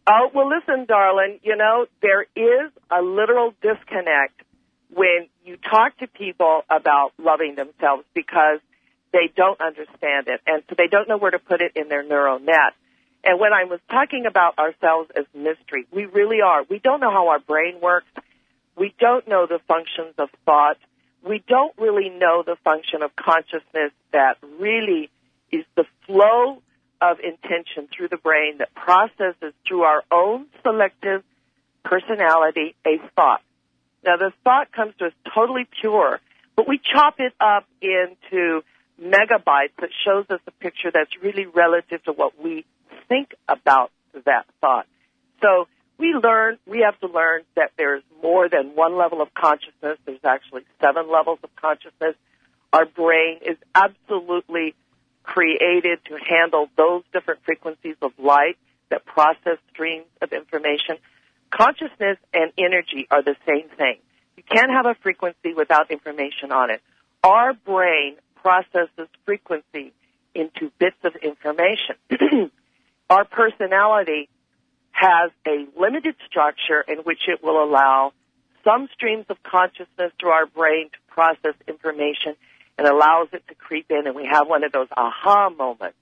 Oh, 0.07 0.31
well, 0.35 0.49
listen, 0.49 0.87
darling, 0.87 1.39
you 1.43 1.57
know, 1.57 1.87
there 2.01 2.23
is 2.23 2.73
a 2.91 3.03
literal 3.03 3.55
disconnect 3.63 4.43
when 4.93 5.29
you 5.45 5.57
talk 5.57 5.97
to 5.99 6.07
people 6.07 6.63
about 6.69 7.13
loving 7.19 7.55
themselves 7.55 8.05
because 8.15 8.59
they 9.13 9.31
don't 9.37 9.61
understand 9.61 10.27
it 10.27 10.41
and 10.47 10.63
so 10.69 10.75
they 10.77 10.89
don't 10.89 11.09
know 11.09 11.19
where 11.19 11.31
to 11.31 11.39
put 11.39 11.63
it 11.63 11.73
in 11.77 11.89
their 11.89 12.03
neural 12.03 12.41
net. 12.41 12.75
And 13.25 13.39
when 13.39 13.53
I 13.53 13.65
was 13.65 13.79
talking 13.89 14.27
about 14.27 14.59
ourselves 14.59 15.11
as 15.17 15.27
mystery, 15.33 15.87
we 15.93 16.07
really 16.07 16.41
are. 16.45 16.65
We 16.69 16.81
don't 16.81 16.99
know 16.99 17.11
how 17.13 17.29
our 17.29 17.39
brain 17.39 17.79
works. 17.81 18.09
We 18.77 18.93
don't 18.99 19.29
know 19.29 19.47
the 19.47 19.61
functions 19.69 20.15
of 20.19 20.31
thought. 20.45 20.79
We 21.23 21.45
don't 21.47 21.73
really 21.79 22.09
know 22.09 22.43
the 22.45 22.57
function 22.65 23.03
of 23.03 23.15
consciousness 23.15 23.93
that 24.13 24.39
really 24.59 25.11
is 25.53 25.65
the 25.77 25.85
flow 26.07 26.63
of 27.01 27.19
intention 27.21 27.89
through 27.95 28.09
the 28.09 28.17
brain 28.17 28.59
that 28.59 28.75
processes 28.75 29.53
through 29.67 29.83
our 29.83 30.03
own 30.11 30.47
selective 30.63 31.23
personality, 31.85 32.75
a 32.87 32.99
thought. 33.15 33.43
Now 34.05 34.17
the 34.17 34.33
thought 34.45 34.73
comes 34.73 34.95
to 34.99 35.07
us 35.07 35.13
totally 35.35 35.67
pure, 35.81 36.21
but 36.57 36.69
we 36.69 36.79
chop 36.79 37.17
it 37.19 37.33
up 37.41 37.67
into 37.81 38.63
megabytes 39.01 39.75
that 39.81 39.91
shows 40.05 40.27
us 40.31 40.41
a 40.47 40.51
picture 40.53 40.91
that's 40.93 41.11
really 41.23 41.47
relative 41.47 42.03
to 42.05 42.13
what 42.13 42.41
we 42.43 42.65
think 43.09 43.35
about 43.49 43.91
that 44.25 44.47
thought. 44.61 44.87
So 45.41 45.67
we 45.99 46.15
learn, 46.15 46.59
we 46.67 46.85
have 46.85 46.99
to 47.01 47.07
learn 47.07 47.43
that 47.57 47.73
there's 47.77 48.03
more 48.23 48.49
than 48.49 48.75
one 48.75 48.97
level 48.97 49.23
of 49.23 49.35
consciousness. 49.35 49.99
There's 50.05 50.25
actually 50.25 50.63
seven 50.81 51.11
levels 51.11 51.39
of 51.43 51.51
consciousness. 51.57 52.15
Our 52.73 52.87
brain 52.87 53.39
is 53.43 53.57
absolutely 53.75 54.75
created 55.23 56.01
to 56.07 56.17
handle 56.17 56.69
those 56.77 57.03
different 57.13 57.41
frequencies 57.45 57.97
of 58.03 58.13
light 58.19 58.57
that 58.91 59.05
process 59.05 59.59
streams 59.73 60.07
of 60.21 60.33
information. 60.33 60.97
Consciousness 61.51 62.19
and 62.33 62.53
energy 62.59 63.07
are 63.11 63.23
the 63.23 63.37
same 63.47 63.69
thing. 63.77 63.99
You 64.37 64.43
can't 64.43 64.71
have 64.71 64.87
a 64.87 64.95
frequency 65.03 65.55
without 65.55 65.91
information 65.91 66.53
on 66.53 66.71
it. 66.71 66.81
Our 67.23 67.53
brain 67.55 68.17
processes 68.37 69.09
frequency 69.25 69.93
into 70.35 70.71
bits 70.79 70.97
of 71.05 71.15
information. 71.17 71.97
Our 73.11 73.25
personality 73.25 74.29
has 74.93 75.31
a 75.47 75.67
limited 75.79 76.17
structure 76.27 76.81
in 76.87 76.99
which 76.99 77.29
it 77.29 77.43
will 77.43 77.63
allow 77.63 78.13
some 78.65 78.89
streams 78.95 79.27
of 79.29 79.43
consciousness 79.43 80.13
through 80.21 80.31
our 80.31 80.47
brain 80.47 80.89
to 80.91 80.99
process 81.09 81.55
information 81.67 82.37
and 82.79 82.87
allows 82.87 83.29
it 83.33 83.47
to 83.49 83.55
creep 83.55 83.87
in 83.91 84.07
and 84.07 84.17
we 84.17 84.27
have 84.27 84.49
one 84.49 84.65
of 84.65 84.73
those 84.73 84.89
aha 84.97 85.51
moments. 85.51 85.97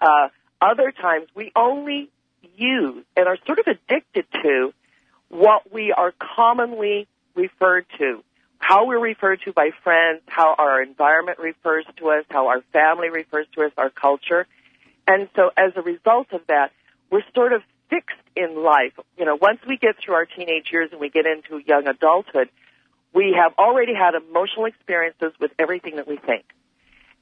Uh, 0.00 0.28
other 0.60 0.92
times 0.92 1.28
we 1.34 1.52
only 1.56 2.10
use 2.56 3.04
and 3.16 3.26
are 3.26 3.38
sort 3.46 3.58
of 3.58 3.66
addicted 3.66 4.26
to 4.42 4.72
what 5.28 5.72
we 5.72 5.92
are 5.92 6.12
commonly 6.36 7.06
referred 7.34 7.86
to, 7.98 8.22
how 8.58 8.86
we're 8.86 9.00
referred 9.00 9.40
to 9.44 9.52
by 9.52 9.70
friends, 9.82 10.20
how 10.26 10.54
our 10.58 10.82
environment 10.82 11.38
refers 11.38 11.86
to 11.96 12.10
us, 12.10 12.24
how 12.28 12.48
our 12.48 12.62
family 12.72 13.08
refers 13.08 13.46
to 13.54 13.62
us, 13.62 13.72
our 13.78 13.90
culture. 13.90 14.46
And 15.06 15.28
so 15.34 15.50
as 15.56 15.72
a 15.76 15.82
result 15.82 16.32
of 16.32 16.42
that, 16.48 16.72
we're 17.10 17.22
sort 17.34 17.52
of 17.52 17.62
fixed 17.88 18.16
in 18.36 18.62
life. 18.62 18.92
You 19.18 19.24
know, 19.24 19.38
once 19.40 19.60
we 19.66 19.76
get 19.76 19.96
through 19.98 20.14
our 20.14 20.26
teenage 20.26 20.70
years 20.72 20.90
and 20.92 21.00
we 21.00 21.10
get 21.10 21.26
into 21.26 21.62
young 21.64 21.88
adulthood, 21.88 22.48
we 23.12 23.36
have 23.36 23.52
already 23.58 23.94
had 23.94 24.14
emotional 24.14 24.66
experiences 24.66 25.32
with 25.40 25.52
everything 25.58 25.96
that 25.96 26.06
we 26.06 26.16
think. 26.16 26.44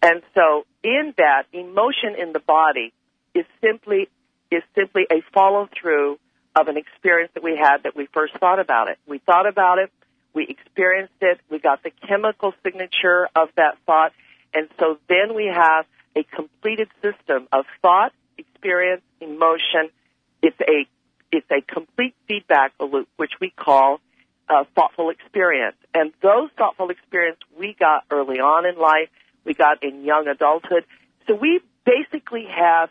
And 0.02 0.22
so 0.34 0.64
in 0.82 1.14
that, 1.16 1.44
emotion 1.52 2.14
in 2.18 2.32
the 2.32 2.40
body 2.40 2.92
is 3.34 3.44
simply, 3.60 4.08
is 4.50 4.62
simply 4.74 5.06
a 5.10 5.22
follow 5.32 5.68
through 5.80 6.18
of 6.54 6.68
an 6.68 6.76
experience 6.76 7.30
that 7.34 7.42
we 7.42 7.56
had 7.56 7.84
that 7.84 7.96
we 7.96 8.06
first 8.12 8.34
thought 8.38 8.60
about 8.60 8.88
it. 8.88 8.98
We 9.06 9.18
thought 9.18 9.48
about 9.48 9.78
it, 9.78 9.90
we 10.34 10.46
experienced 10.46 11.14
it, 11.20 11.40
we 11.50 11.58
got 11.58 11.82
the 11.82 11.90
chemical 12.06 12.52
signature 12.62 13.28
of 13.34 13.48
that 13.56 13.78
thought, 13.86 14.12
and 14.54 14.68
so 14.78 14.98
then 15.08 15.34
we 15.34 15.46
have 15.52 15.86
a 16.16 16.22
completed 16.24 16.88
system 17.02 17.48
of 17.52 17.64
thought, 17.82 18.12
experience, 18.36 19.02
emotion. 19.20 19.90
It's 20.42 20.60
a 20.60 20.86
it's 21.30 21.46
a 21.50 21.60
complete 21.60 22.14
feedback 22.26 22.72
loop, 22.80 23.08
which 23.16 23.32
we 23.40 23.50
call 23.50 24.00
uh, 24.48 24.64
thoughtful 24.74 25.10
experience. 25.10 25.76
And 25.94 26.12
those 26.22 26.50
thoughtful 26.56 26.90
experience 26.90 27.38
we 27.58 27.74
got 27.78 28.04
early 28.10 28.40
on 28.40 28.66
in 28.66 28.78
life, 28.78 29.08
we 29.44 29.54
got 29.54 29.82
in 29.82 30.04
young 30.04 30.28
adulthood. 30.28 30.84
So 31.26 31.34
we 31.34 31.60
basically 31.84 32.46
have 32.46 32.90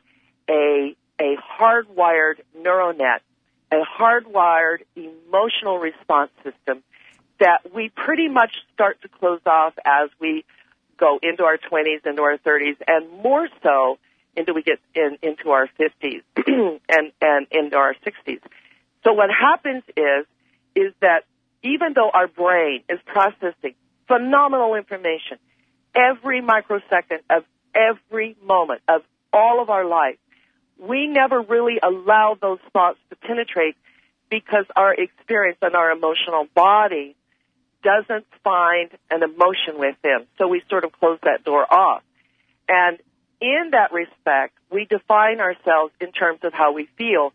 a 0.49 0.95
a 1.19 1.35
hardwired 1.59 2.41
neural 2.55 2.93
net, 2.93 3.23
a 3.71 3.81
hardwired 3.99 4.83
emotional 4.95 5.79
response 5.79 6.29
system 6.43 6.83
that 7.39 7.73
we 7.73 7.89
pretty 7.89 8.27
much 8.27 8.51
start 8.73 9.01
to 9.01 9.07
close 9.07 9.41
off 9.45 9.73
as 9.83 10.09
we 10.19 10.45
go 10.97 11.19
into 11.21 11.43
our 11.43 11.57
20s, 11.57 12.05
into 12.05 12.21
our 12.21 12.37
30s, 12.37 12.77
and 12.87 13.09
more 13.23 13.47
so 13.63 13.97
into 14.35 14.53
we 14.53 14.63
get 14.63 14.79
in, 14.95 15.17
into 15.21 15.49
our 15.49 15.67
50s 15.79 16.21
and, 16.89 17.11
and 17.21 17.47
into 17.51 17.75
our 17.75 17.95
60s. 18.05 18.39
So 19.03 19.13
what 19.13 19.29
happens 19.29 19.83
is, 19.95 20.25
is 20.75 20.93
that 21.01 21.25
even 21.63 21.93
though 21.93 22.09
our 22.13 22.27
brain 22.27 22.83
is 22.89 22.99
processing 23.05 23.75
phenomenal 24.07 24.75
information 24.75 25.37
every 25.95 26.41
microsecond 26.41 27.21
of 27.29 27.43
every 27.75 28.35
moment 28.43 28.81
of 28.87 29.01
all 29.33 29.61
of 29.61 29.69
our 29.69 29.85
life, 29.85 30.17
we 30.79 31.07
never 31.07 31.41
really 31.41 31.79
allow 31.81 32.37
those 32.39 32.59
thoughts 32.71 32.99
to 33.09 33.15
penetrate 33.15 33.75
because 34.29 34.65
our 34.75 34.93
experience 34.93 35.57
and 35.61 35.75
our 35.75 35.91
emotional 35.91 36.47
body 36.53 37.15
doesn't 37.83 38.25
find 38.43 38.89
an 39.09 39.23
emotion 39.23 39.77
with 39.77 39.95
them. 40.03 40.25
So 40.37 40.47
we 40.47 40.61
sort 40.69 40.83
of 40.83 40.91
close 40.91 41.19
that 41.23 41.43
door 41.43 41.65
off. 41.71 42.03
And 42.67 42.97
in 43.39 43.69
that 43.71 43.91
respect, 43.93 44.53
we 44.71 44.85
define 44.85 45.39
ourselves 45.39 45.93
in 46.01 46.11
terms 46.11 46.39
of 46.43 46.53
how 46.53 46.73
we 46.73 46.89
feel 46.97 47.33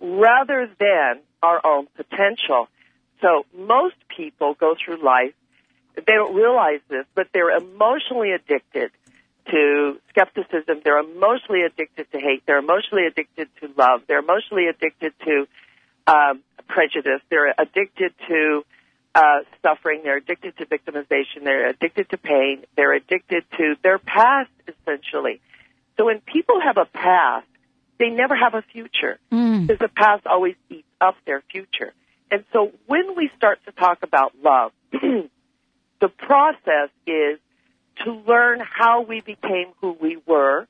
rather 0.00 0.68
than 0.78 1.20
our 1.42 1.64
own 1.64 1.86
potential. 1.96 2.68
So 3.22 3.46
most 3.56 3.94
people 4.14 4.54
go 4.54 4.74
through 4.84 5.02
life, 5.02 5.32
they 5.94 6.02
don't 6.06 6.34
realize 6.34 6.80
this, 6.88 7.06
but 7.14 7.28
they're 7.32 7.56
emotionally 7.56 8.32
addicted 8.32 8.90
to 9.50 9.98
skepticism. 10.10 10.80
They're 10.84 10.98
emotionally 10.98 11.62
addicted 11.62 12.10
to 12.12 12.18
hate. 12.18 12.42
They're 12.46 12.58
emotionally 12.58 13.06
addicted 13.06 13.48
to 13.60 13.70
love. 13.76 14.02
They're 14.06 14.20
emotionally 14.20 14.66
addicted 14.68 15.12
to 15.24 15.46
um, 16.06 16.42
prejudice. 16.68 17.20
They're 17.30 17.54
addicted 17.58 18.12
to 18.28 18.62
uh, 19.14 19.40
suffering. 19.62 20.00
They're 20.04 20.16
addicted 20.18 20.56
to 20.58 20.66
victimization. 20.66 21.44
They're 21.44 21.68
addicted 21.68 22.10
to 22.10 22.16
pain. 22.18 22.64
They're 22.76 22.94
addicted 22.94 23.44
to 23.58 23.74
their 23.82 23.98
past, 23.98 24.50
essentially. 24.66 25.40
So 25.96 26.06
when 26.06 26.20
people 26.20 26.60
have 26.60 26.78
a 26.78 26.86
past, 26.86 27.46
they 27.98 28.08
never 28.08 28.34
have 28.34 28.54
a 28.54 28.62
future 28.62 29.18
Mm. 29.30 29.66
because 29.66 29.78
the 29.78 29.88
past 29.88 30.26
always 30.26 30.54
eats 30.70 30.86
up 31.00 31.16
their 31.26 31.42
future. 31.50 31.92
And 32.32 32.44
so 32.50 32.72
when 32.86 33.14
we 33.14 33.30
start 33.36 33.58
to 33.66 33.72
talk 33.72 33.98
about 34.02 34.32
love, 34.42 34.72
the 34.92 36.08
process 36.16 36.88
is 37.06 37.38
to 38.06 38.12
learn 38.26 38.60
how 38.60 39.02
we 39.02 39.20
became 39.20 39.66
who 39.82 39.94
we 40.00 40.16
were 40.26 40.66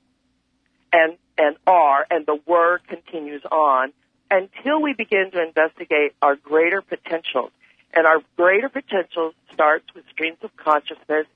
and, 0.93 1.17
and 1.39 1.57
are, 1.65 2.05
and 2.11 2.27
the 2.27 2.37
were 2.47 2.81
continues 2.89 3.43
on 3.51 3.93
until 4.29 4.83
we 4.83 4.93
begin 4.93 5.31
to 5.31 5.41
investigate 5.41 6.15
our 6.21 6.35
greater 6.35 6.83
potentials. 6.83 7.53
And 7.95 8.09
our 8.09 8.19
greater 8.37 8.69
potential 8.69 9.33
starts 9.55 9.85
with 9.95 10.05
streams 10.11 10.39
of 10.43 10.51
consciousness 10.57 11.27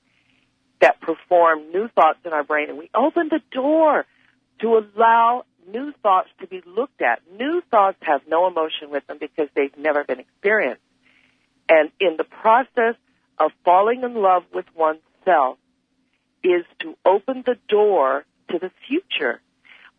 that 0.81 0.99
perform 0.99 1.71
new 1.71 1.87
thoughts 1.87 2.19
in 2.25 2.33
our 2.33 2.43
brain. 2.43 2.67
And 2.69 2.77
we 2.77 2.89
open 2.93 3.29
the 3.29 3.39
door 3.51 4.05
to 4.59 4.77
allow 4.77 5.45
new 5.67 5.93
thoughts 6.03 6.29
to 6.39 6.47
be 6.47 6.61
looked 6.65 7.01
at. 7.01 7.21
New 7.37 7.61
thoughts 7.69 7.97
have 8.01 8.21
no 8.27 8.47
emotion 8.47 8.89
with 8.89 9.05
them 9.07 9.17
because 9.19 9.49
they've 9.55 9.77
never 9.77 10.03
been 10.03 10.19
experienced. 10.19 10.81
And 11.69 11.91
in 11.99 12.17
the 12.17 12.23
process 12.23 12.95
of 13.37 13.51
falling 13.65 14.03
in 14.03 14.15
love 14.15 14.43
with 14.53 14.65
oneself 14.75 15.57
is 16.43 16.63
to 16.79 16.95
open 17.05 17.43
the 17.45 17.57
door 17.67 18.25
to 18.49 18.59
the 18.59 18.71
future. 18.87 19.41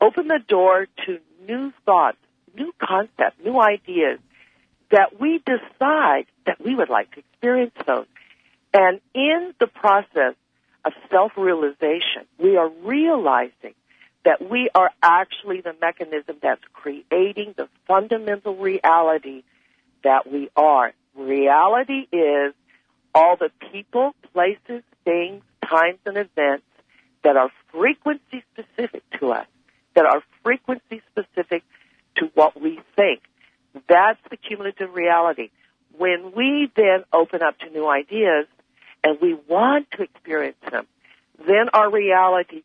Open 0.01 0.29
the 0.29 0.41
door 0.47 0.87
to 1.07 1.19
new 1.47 1.73
thoughts, 1.85 2.19
new 2.57 2.73
concepts, 2.79 3.37
new 3.45 3.61
ideas 3.61 4.19
that 4.91 5.21
we 5.21 5.43
decide 5.45 6.27
that 6.47 6.61
we 6.65 6.75
would 6.75 6.89
like 6.89 7.11
to 7.13 7.19
experience 7.19 7.75
those. 7.87 8.07
And 8.73 9.01
in 9.15 9.55
the 9.61 9.67
process 9.67 10.35
of 10.85 10.93
self-realization, 11.11 12.27
we 12.39 12.57
are 12.57 12.71
realizing 12.83 13.75
that 14.29 14.47
we 14.47 14.69
are 14.75 14.91
actually 15.03 15.63
the 15.63 15.75
mechanism 15.81 16.37
that's 16.43 16.61
creating 16.75 17.55
the 17.57 17.67
fundamental 17.87 18.55
reality 18.55 19.43
that 20.05 20.31
we 20.31 20.51
are. 20.55 20.93
Reality 21.17 22.07
is 22.13 22.53
all 23.15 23.39
the 23.39 23.51
people, 23.73 24.15
places, 24.35 24.83
things, 25.07 25.43
times, 25.67 25.99
and 26.05 26.19
events 26.19 26.67
that 27.25 27.39
are 27.39 27.49
frequency 27.73 28.45
specific 28.53 29.03
to 29.19 29.33
us, 29.33 29.47
that 29.95 30.05
are 30.05 30.23
frequency 30.43 31.01
specific 31.11 31.63
to 32.17 32.31
what 32.35 32.61
we 32.61 32.81
think. 32.97 33.23
That's 33.89 34.21
the 34.29 34.37
cumulative 34.37 34.93
reality. 34.93 35.49
When 35.97 36.33
we 36.37 36.71
then 36.77 37.05
open 37.15 37.43
up 37.43 37.59
to 37.61 37.71
new 37.71 37.89
ideas 37.89 38.45
and 39.03 39.19
we 39.23 39.39
want 39.49 39.91
to 39.93 40.03
experience 40.03 40.59
them, 40.71 40.87
then 41.47 41.71
our 41.73 41.91
reality 41.91 42.63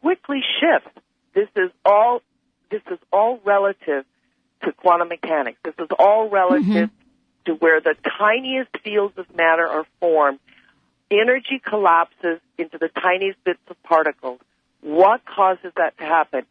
quickly 0.00 0.40
shifts. 0.60 0.90
This 1.34 1.48
is 1.56 1.70
all, 1.84 2.22
this 2.70 2.82
is 2.90 2.98
all 3.12 3.40
relative 3.44 4.04
to 4.64 4.72
quantum 4.72 5.08
mechanics. 5.08 5.58
This 5.64 5.74
is 5.78 5.88
all 5.98 6.28
relative 6.28 6.64
mm-hmm. 6.90 7.44
to 7.46 7.54
where 7.54 7.80
the 7.80 7.94
tiniest 8.18 8.70
fields 8.82 9.16
of 9.16 9.26
matter 9.36 9.66
are 9.66 9.86
formed. 10.00 10.40
Energy 11.10 11.60
collapses 11.64 12.40
into 12.58 12.76
the 12.78 12.88
tiniest 12.88 13.42
bits 13.44 13.60
of 13.68 13.82
particles. 13.82 14.40
What 14.80 15.24
causes 15.24 15.72
that 15.76 15.96
to 15.98 16.04
happen? 16.04 16.42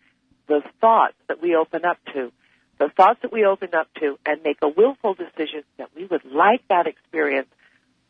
The 0.48 0.62
thoughts 0.82 1.16
that 1.28 1.42
we 1.42 1.56
open 1.56 1.86
up 1.86 1.98
to. 2.14 2.32
the 2.80 2.90
thoughts 2.90 3.20
that 3.22 3.32
we 3.32 3.46
open 3.46 3.70
up 3.74 3.88
to, 3.96 4.18
and 4.26 4.42
make 4.44 4.58
a 4.62 4.68
willful 4.68 5.16
decision 5.16 5.64
that 5.78 5.90
we 5.96 6.06
would 6.06 6.26
like 6.26 6.62
that 6.70 6.88
experience 6.88 7.48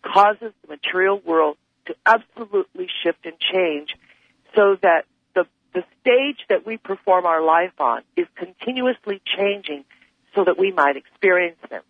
causes 0.01 0.53
the 0.61 0.67
material 0.67 1.19
world 1.25 1.57
to 1.85 1.95
absolutely 2.05 2.87
shift 3.03 3.25
and 3.25 3.35
change 3.39 3.95
so 4.55 4.77
that 4.81 5.05
the, 5.77 5.83
stage 6.01 6.39
that 6.49 6.65
we 6.65 6.77
perform 6.77 7.25
our 7.25 7.43
life 7.43 7.73
on 7.79 8.01
is 8.15 8.27
continuously 8.35 9.21
changing 9.25 9.83
so 10.35 10.43
that 10.45 10.57
we 10.57 10.71
might 10.71 10.95
experience 10.95 11.59
them. 11.69 11.81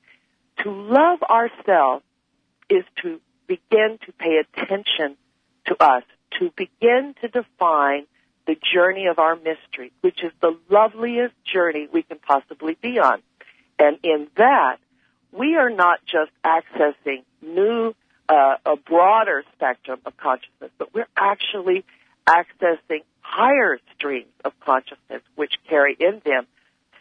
To 0.63 0.71
love 0.71 1.21
ourselves 1.23 2.03
is 2.69 2.83
to 3.03 3.19
begin 3.47 3.99
to 4.05 4.11
pay 4.13 4.41
attention 4.41 5.17
to 5.67 5.75
us, 5.79 6.03
to 6.39 6.51
begin 6.55 7.15
to 7.21 7.27
define 7.27 8.05
the 8.47 8.55
journey 8.73 9.07
of 9.07 9.19
our 9.19 9.35
mystery, 9.35 9.91
which 10.01 10.23
is 10.23 10.31
the 10.41 10.57
loveliest 10.69 11.35
journey 11.43 11.87
we 11.91 12.01
can 12.01 12.17
possibly 12.17 12.77
be 12.81 12.99
on. 12.99 13.21
And 13.77 13.99
in 14.03 14.27
that, 14.37 14.77
we 15.31 15.55
are 15.55 15.69
not 15.69 15.99
just 16.05 16.31
accessing 16.43 17.23
new, 17.41 17.93
uh, 18.27 18.55
a 18.65 18.75
broader 18.77 19.43
spectrum 19.53 19.99
of 20.05 20.17
consciousness, 20.17 20.71
but 20.77 20.93
we're 20.93 21.07
actually 21.15 21.85
accessing 22.27 23.03
higher 23.27 23.77
streams 23.95 24.31
of 24.45 24.53
consciousness, 24.61 25.21
which 25.35 25.53
carry 25.69 25.95
in 25.99 26.21
them 26.25 26.47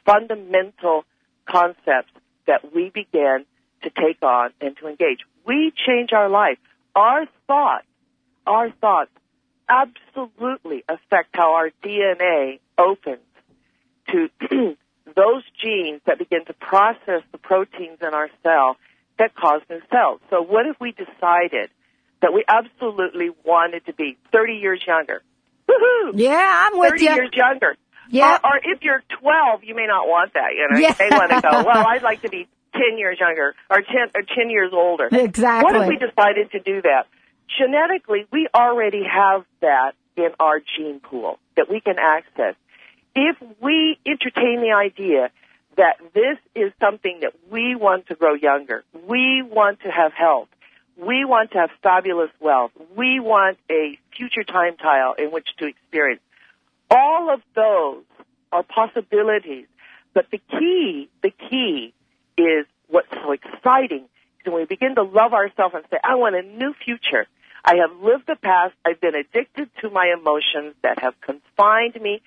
fundamental 0.04 1.04
concepts 1.46 2.12
that 2.46 2.74
we 2.74 2.90
begin 2.90 3.44
to 3.82 3.90
take 3.90 4.22
on 4.22 4.50
and 4.60 4.76
to 4.78 4.88
engage. 4.88 5.20
We 5.46 5.72
change 5.86 6.12
our 6.12 6.28
life. 6.28 6.58
Our 6.94 7.26
thoughts, 7.46 7.86
our 8.46 8.70
thoughts 8.70 9.10
absolutely 9.68 10.84
affect 10.88 11.34
how 11.34 11.54
our 11.54 11.70
DNA 11.84 12.60
opens 12.78 13.20
to 14.08 14.28
those 15.16 15.42
genes 15.62 16.00
that 16.06 16.18
begin 16.18 16.44
to 16.46 16.52
process 16.54 17.22
the 17.32 17.38
proteins 17.38 17.98
in 18.00 18.14
our 18.14 18.28
cell 18.42 18.76
that 19.18 19.34
cause 19.34 19.62
new 19.70 19.80
cells. 19.90 20.20
So 20.30 20.42
what 20.42 20.66
if 20.66 20.76
we 20.80 20.92
decided 20.92 21.70
that 22.22 22.32
we 22.32 22.44
absolutely 22.48 23.30
wanted 23.44 23.86
to 23.86 23.92
be 23.92 24.18
30 24.32 24.54
years 24.54 24.82
younger? 24.86 25.22
Woohoo! 25.80 26.12
Yeah, 26.14 26.68
I'm 26.72 26.78
with 26.78 26.90
30 26.92 27.04
you. 27.04 27.14
years 27.14 27.30
younger. 27.34 27.76
Yeah. 28.10 28.38
Or, 28.44 28.50
or 28.54 28.60
if 28.62 28.82
you're 28.82 29.02
12, 29.20 29.64
you 29.64 29.74
may 29.74 29.86
not 29.86 30.06
want 30.06 30.32
that. 30.34 30.50
You 30.54 30.68
know, 30.70 30.78
Yeah. 30.78 30.94
may 30.98 31.08
want 31.10 31.30
to 31.30 31.40
go. 31.40 31.62
Well, 31.66 31.84
I'd 31.88 32.02
like 32.02 32.22
to 32.22 32.28
be 32.28 32.46
10 32.72 32.98
years 32.98 33.18
younger 33.18 33.54
or 33.70 33.80
10 33.80 33.86
or 34.14 34.22
10 34.22 34.50
years 34.50 34.70
older. 34.72 35.08
Exactly. 35.10 35.72
What 35.72 35.82
if 35.82 35.88
we 35.88 35.96
decided 35.96 36.50
to 36.52 36.60
do 36.60 36.82
that? 36.82 37.06
Genetically, 37.58 38.26
we 38.32 38.48
already 38.54 39.02
have 39.04 39.44
that 39.60 39.92
in 40.16 40.30
our 40.40 40.60
gene 40.60 41.00
pool 41.00 41.38
that 41.56 41.70
we 41.70 41.80
can 41.80 41.96
access. 41.98 42.54
If 43.14 43.36
we 43.62 43.98
entertain 44.06 44.60
the 44.60 44.72
idea 44.76 45.30
that 45.76 45.96
this 46.14 46.38
is 46.54 46.72
something 46.80 47.20
that 47.22 47.32
we 47.50 47.74
want 47.76 48.08
to 48.08 48.14
grow 48.14 48.34
younger, 48.34 48.84
we 49.06 49.42
want 49.42 49.80
to 49.80 49.88
have 49.90 50.12
health, 50.12 50.48
we 50.96 51.24
want 51.24 51.50
to 51.52 51.58
have 51.58 51.70
fabulous 51.82 52.30
wealth, 52.40 52.72
we 52.96 53.20
want 53.20 53.58
a 53.70 53.98
future 54.16 54.44
time 54.44 54.76
tile 54.76 55.14
in 55.18 55.30
which 55.30 55.48
to 55.58 55.66
experience, 55.66 56.22
all 56.90 57.32
of 57.32 57.40
those 57.54 58.04
are 58.52 58.62
possibilities. 58.62 59.66
But 60.14 60.30
the 60.30 60.38
key, 60.38 61.10
the 61.22 61.30
key 61.30 61.92
is 62.38 62.66
what's 62.88 63.10
so 63.12 63.32
exciting 63.32 64.04
is 64.44 64.46
when 64.46 64.56
we 64.56 64.64
begin 64.64 64.94
to 64.94 65.02
love 65.02 65.34
ourselves 65.34 65.74
and 65.74 65.84
say, 65.90 65.98
I 66.02 66.14
want 66.14 66.36
a 66.36 66.42
new 66.42 66.74
future. 66.84 67.26
I 67.64 67.76
have 67.76 68.00
lived 68.00 68.26
the 68.26 68.36
past. 68.36 68.74
I've 68.84 69.00
been 69.00 69.14
addicted 69.14 69.68
to 69.82 69.90
my 69.90 70.14
emotions 70.16 70.74
that 70.82 71.00
have 71.00 71.20
confined 71.20 72.00
me 72.00 72.22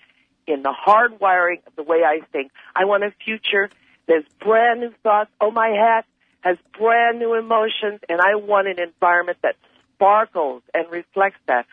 in 0.45 0.61
the 0.63 0.71
hard 0.71 1.19
wiring 1.19 1.59
of 1.65 1.75
the 1.75 1.83
way 1.83 2.03
I 2.03 2.19
think. 2.31 2.51
I 2.75 2.85
want 2.85 3.03
a 3.03 3.11
future. 3.23 3.69
There's 4.07 4.25
brand 4.39 4.81
new 4.81 4.93
thoughts. 5.01 5.31
Oh, 5.39 5.51
my 5.51 5.69
hat 5.69 6.05
has 6.41 6.57
brand 6.77 7.19
new 7.19 7.33
emotions, 7.35 7.99
and 8.07 8.19
I 8.21 8.35
want 8.35 8.67
an 8.67 8.79
environment 8.79 9.37
that 9.43 9.55
sparkles 9.95 10.63
and 10.73 10.89
reflects 10.89 11.39
that. 11.47 11.65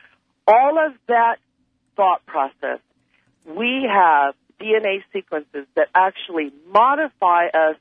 All 0.47 0.79
of 0.85 0.93
that 1.09 1.37
thought 1.97 2.25
process, 2.27 2.81
we 3.45 3.89
have 3.89 4.35
DNA 4.61 5.03
sequences 5.13 5.67
that 5.75 5.89
actually 5.95 6.53
modify 6.69 7.47
us 7.47 7.77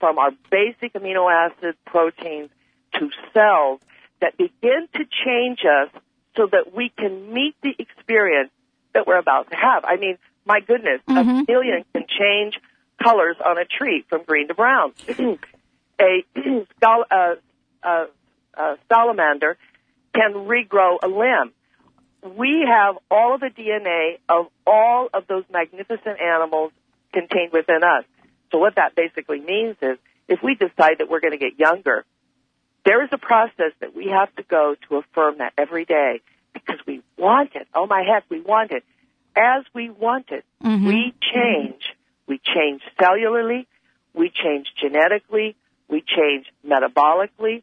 from 0.00 0.18
our 0.18 0.30
basic 0.50 0.92
amino 0.94 1.30
acid 1.32 1.76
proteins 1.84 2.50
to 2.94 3.10
cells 3.32 3.80
that 4.20 4.36
begin 4.36 4.88
to 4.94 5.04
change 5.24 5.60
us 5.60 5.90
so 6.36 6.46
that 6.50 6.74
we 6.74 6.90
can 6.96 7.32
meet 7.32 7.54
the 7.62 7.74
experience 7.78 8.50
that 8.92 9.06
we're 9.06 9.18
about 9.18 9.50
to 9.50 9.56
have. 9.56 9.84
I 9.84 9.96
mean, 9.96 10.18
my 10.44 10.60
goodness, 10.60 11.00
a 11.08 11.12
mm-hmm. 11.12 11.44
chameleon 11.44 11.84
can 11.92 12.04
change 12.08 12.60
colors 13.02 13.36
on 13.44 13.58
a 13.58 13.64
tree 13.64 14.04
from 14.08 14.24
green 14.24 14.48
to 14.48 14.54
brown. 14.54 14.92
a 16.00 16.24
scal- 16.80 17.04
uh, 17.10 17.34
uh, 17.82 18.06
uh, 18.56 18.76
salamander 18.88 19.56
can 20.14 20.32
regrow 20.32 20.98
a 21.02 21.08
limb. 21.08 21.52
We 22.36 22.66
have 22.66 22.96
all 23.10 23.34
of 23.34 23.40
the 23.40 23.50
DNA 23.50 24.18
of 24.28 24.46
all 24.66 25.08
of 25.12 25.26
those 25.26 25.44
magnificent 25.52 26.20
animals 26.20 26.72
contained 27.12 27.52
within 27.52 27.82
us. 27.84 28.04
So 28.50 28.58
what 28.58 28.76
that 28.76 28.94
basically 28.94 29.40
means 29.40 29.76
is 29.82 29.98
if 30.28 30.40
we 30.42 30.54
decide 30.54 30.98
that 30.98 31.10
we're 31.10 31.20
going 31.20 31.32
to 31.32 31.38
get 31.38 31.58
younger, 31.58 32.04
there 32.84 33.02
is 33.02 33.10
a 33.12 33.18
process 33.18 33.72
that 33.80 33.94
we 33.94 34.08
have 34.08 34.34
to 34.36 34.42
go 34.42 34.74
to 34.88 34.96
affirm 34.96 35.38
that 35.38 35.52
every 35.58 35.84
day 35.84 36.20
because 36.52 36.78
we 36.86 37.02
want 37.18 37.50
it. 37.54 37.66
Oh 37.74 37.86
my 37.86 38.02
heck, 38.02 38.24
we 38.30 38.40
want 38.40 38.70
it. 38.70 38.84
As 39.36 39.64
we 39.74 39.90
want 39.90 40.26
it, 40.30 40.44
we 40.86 41.14
change. 41.34 41.82
We 42.26 42.40
change 42.42 42.80
cellularly, 42.98 43.66
we 44.14 44.30
change 44.30 44.68
genetically, 44.80 45.56
we 45.88 46.02
change 46.02 46.46
metabolically 46.66 47.62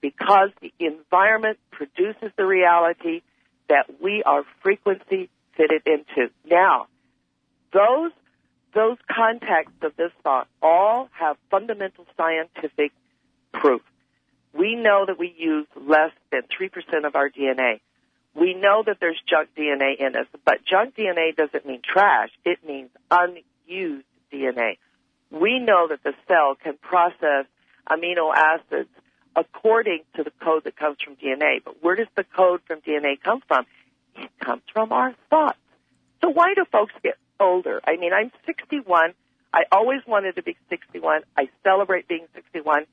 because 0.00 0.50
the 0.60 0.72
environment 0.78 1.58
produces 1.70 2.30
the 2.36 2.44
reality 2.44 3.22
that 3.68 3.86
we 4.02 4.22
are 4.24 4.42
frequency 4.62 5.30
fitted 5.56 5.82
into. 5.86 6.30
Now, 6.48 6.86
those 7.72 8.12
those 8.74 8.96
contexts 9.10 9.76
of 9.82 9.94
this 9.96 10.12
thought 10.22 10.48
all 10.62 11.08
have 11.12 11.36
fundamental 11.50 12.06
scientific 12.16 12.92
proof. 13.52 13.82
We 14.54 14.76
know 14.76 15.04
that 15.06 15.18
we 15.18 15.34
use 15.36 15.66
less 15.76 16.12
than 16.30 16.42
3% 16.58 17.06
of 17.06 17.14
our 17.14 17.28
DNA. 17.28 17.80
We 18.34 18.54
know 18.54 18.82
that 18.86 18.96
there's 18.98 19.20
junk 19.28 19.50
DNA 19.56 19.98
in 19.98 20.16
us, 20.16 20.26
but 20.44 20.64
junk 20.64 20.96
DNA 20.96 21.36
doesn't 21.36 21.66
mean 21.66 21.82
trash. 21.84 22.30
It 22.46 22.64
means 22.66 22.88
unused 23.10 24.06
DNA. 24.32 24.78
We 25.32 25.58
know 25.58 25.88
that 25.88 26.02
the 26.02 26.12
cell 26.28 26.56
can 26.62 26.76
process 26.76 27.46
amino 27.88 28.32
acids 28.36 28.90
according 29.34 30.00
to 30.16 30.22
the 30.22 30.32
code 30.42 30.64
that 30.64 30.76
comes 30.76 30.98
from 31.02 31.16
DNA. 31.16 31.64
But 31.64 31.82
where 31.82 31.96
does 31.96 32.08
the 32.16 32.24
code 32.24 32.60
from 32.66 32.80
DNA 32.80 33.20
come 33.22 33.42
from? 33.48 33.64
It 34.16 34.30
comes 34.40 34.62
from 34.72 34.92
our 34.92 35.14
thoughts. 35.30 35.58
So 36.20 36.28
why 36.28 36.52
do 36.54 36.64
folks 36.70 36.92
get 37.02 37.16
older? 37.40 37.80
I 37.84 37.96
mean, 37.96 38.12
I'm 38.12 38.30
61. 38.44 39.14
I 39.54 39.62
always 39.72 40.00
wanted 40.06 40.36
to 40.36 40.42
be 40.42 40.56
61. 40.68 41.22
I 41.36 41.48
celebrate 41.64 42.08
being 42.08 42.26
61. 42.34 42.84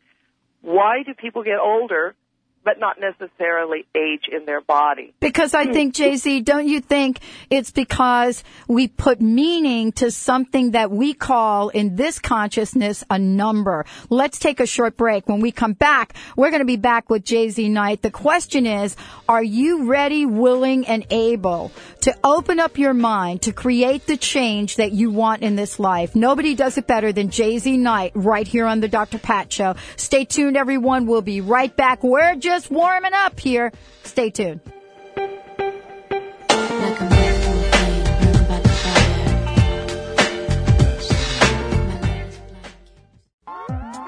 Why 0.62 1.04
do 1.06 1.13
people 1.13 1.43
get 1.43 1.60
older 1.60 2.15
but 2.63 2.80
not 2.80 2.98
necessarily 3.00 3.86
age 3.95 4.30
in 4.32 4.45
their 4.45 4.62
body? 4.62 5.13
Because 5.19 5.54
I 5.54 5.72
think, 5.72 5.95
hmm. 5.95 6.04
JZ, 6.04 6.43
don't 6.45 6.67
you 6.67 6.82
think 6.82 7.19
it's 7.50 7.72
because 7.72 8.43
we 8.67 8.88
put 8.88 9.22
meaning 9.22 9.91
to 9.93 10.12
something 10.12 10.72
that 10.72 10.91
we 10.91 11.13
call 11.13 11.69
in 11.69 11.95
this 11.95 12.19
consciousness 12.19 13.04
a 13.10 13.17
number? 13.17 13.86
Let's 14.10 14.39
take 14.39 14.60
a 14.60 14.65
short 14.65 14.98
break. 14.98 15.28
When 15.28 15.39
we 15.39 15.52
come 15.52 15.74
back, 15.74 16.13
we're 16.36 16.50
going 16.50 16.62
to 16.62 16.65
be 16.65 16.78
back 16.78 17.10
with 17.10 17.24
JZ 17.24 17.69
Knight. 17.72 18.02
The 18.02 18.12
question 18.12 18.65
is, 18.65 18.95
are 19.28 19.43
you 19.43 19.86
ready, 19.86 20.26
willing, 20.26 20.88
and 20.88 21.06
able 21.10 21.72
to 22.02 22.15
open 22.24 22.60
up 22.60 22.78
your 22.78 22.93
mind 22.93 23.43
to 23.43 23.54
create 23.54 24.06
the 24.06 24.17
change 24.17 24.78
that 24.78 24.91
you 24.91 25.12
want 25.12 25.41
in 25.41 25.56
this 25.56 25.80
life? 25.80 26.15
Nobody 26.15 26.56
does 26.56 26.78
it 26.78 26.88
better 26.88 27.12
than 27.12 27.30
JZ 27.30 27.78
Knight 27.80 28.12
right 28.15 28.48
here 28.48 28.65
on 28.65 28.80
the 28.80 28.88
Dr. 28.88 29.19
Pat 29.19 29.52
Show. 29.52 29.76
Stay 29.95 30.26
tuned, 30.26 30.58
everyone. 30.58 31.06
We'll 31.06 31.22
be 31.22 31.41
right 31.41 31.76
back. 31.76 32.04
We're 32.04 32.36
just 32.49 32.71
warming 32.71 33.13
up 33.13 33.39
here. 33.39 33.71
Stay 34.03 34.31
tuned. 34.31 34.59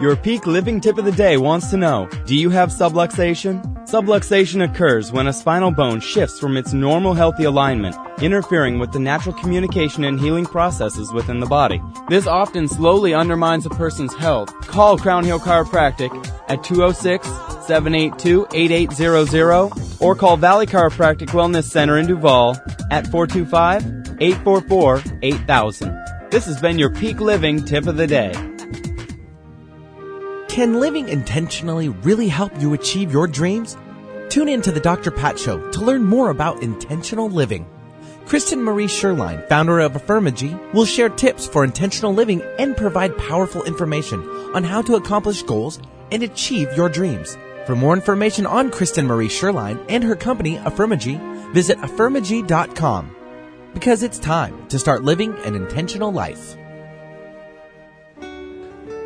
Your 0.01 0.15
peak 0.15 0.47
living 0.47 0.81
tip 0.81 0.97
of 0.97 1.05
the 1.05 1.11
day 1.11 1.37
wants 1.37 1.69
to 1.69 1.77
know 1.77 2.09
Do 2.25 2.35
you 2.35 2.49
have 2.49 2.69
subluxation? 2.69 3.80
Subluxation 3.91 4.63
occurs 4.63 5.11
when 5.11 5.27
a 5.27 5.33
spinal 5.33 5.69
bone 5.69 5.99
shifts 5.99 6.39
from 6.39 6.55
its 6.55 6.71
normal 6.71 7.13
healthy 7.13 7.43
alignment, 7.43 7.93
interfering 8.21 8.79
with 8.79 8.93
the 8.93 8.99
natural 8.99 9.35
communication 9.35 10.05
and 10.05 10.17
healing 10.17 10.45
processes 10.45 11.11
within 11.11 11.41
the 11.41 11.45
body. 11.45 11.81
This 12.07 12.25
often 12.25 12.69
slowly 12.69 13.13
undermines 13.13 13.65
a 13.65 13.69
person's 13.69 14.15
health. 14.15 14.49
Call 14.61 14.97
Crown 14.97 15.25
Hill 15.25 15.41
Chiropractic 15.41 16.09
at 16.47 16.63
206 16.63 17.27
782 17.67 18.47
8800 18.53 19.71
or 19.99 20.15
call 20.15 20.37
Valley 20.37 20.67
Chiropractic 20.67 21.27
Wellness 21.31 21.65
Center 21.65 21.97
in 21.97 22.07
Duvall 22.07 22.55
at 22.91 23.05
425 23.07 24.21
844 24.21 25.03
8000. 25.21 26.29
This 26.29 26.45
has 26.45 26.61
been 26.61 26.79
your 26.79 26.91
Peak 26.91 27.19
Living 27.19 27.65
Tip 27.65 27.87
of 27.87 27.97
the 27.97 28.07
Day. 28.07 28.31
Can 30.51 30.81
living 30.81 31.07
intentionally 31.07 31.87
really 31.87 32.27
help 32.27 32.51
you 32.59 32.73
achieve 32.73 33.09
your 33.09 33.25
dreams? 33.25 33.77
Tune 34.27 34.49
in 34.49 34.61
to 34.63 34.71
the 34.73 34.81
Dr. 34.81 35.09
Pat 35.09 35.39
Show 35.39 35.71
to 35.71 35.79
learn 35.79 36.03
more 36.03 36.29
about 36.29 36.61
intentional 36.61 37.29
living. 37.29 37.65
Kristen 38.25 38.61
Marie 38.61 38.87
Sherline, 38.87 39.47
founder 39.47 39.79
of 39.79 39.93
Affirmagy, 39.93 40.51
will 40.73 40.83
share 40.83 41.07
tips 41.07 41.47
for 41.47 41.63
intentional 41.63 42.13
living 42.13 42.41
and 42.59 42.75
provide 42.75 43.17
powerful 43.17 43.63
information 43.63 44.27
on 44.53 44.65
how 44.65 44.81
to 44.81 44.95
accomplish 44.95 45.41
goals 45.41 45.79
and 46.11 46.21
achieve 46.21 46.67
your 46.75 46.89
dreams. 46.89 47.37
For 47.65 47.77
more 47.77 47.95
information 47.95 48.45
on 48.45 48.71
Kristen 48.71 49.07
Marie 49.07 49.29
Sherline 49.29 49.81
and 49.87 50.03
her 50.03 50.17
company, 50.17 50.57
Affirmagy, 50.57 51.17
visit 51.53 51.77
affirmagy.com. 51.77 53.15
Because 53.73 54.03
it's 54.03 54.19
time 54.19 54.67
to 54.67 54.77
start 54.77 55.03
living 55.03 55.33
an 55.45 55.55
intentional 55.55 56.11
life. 56.11 56.57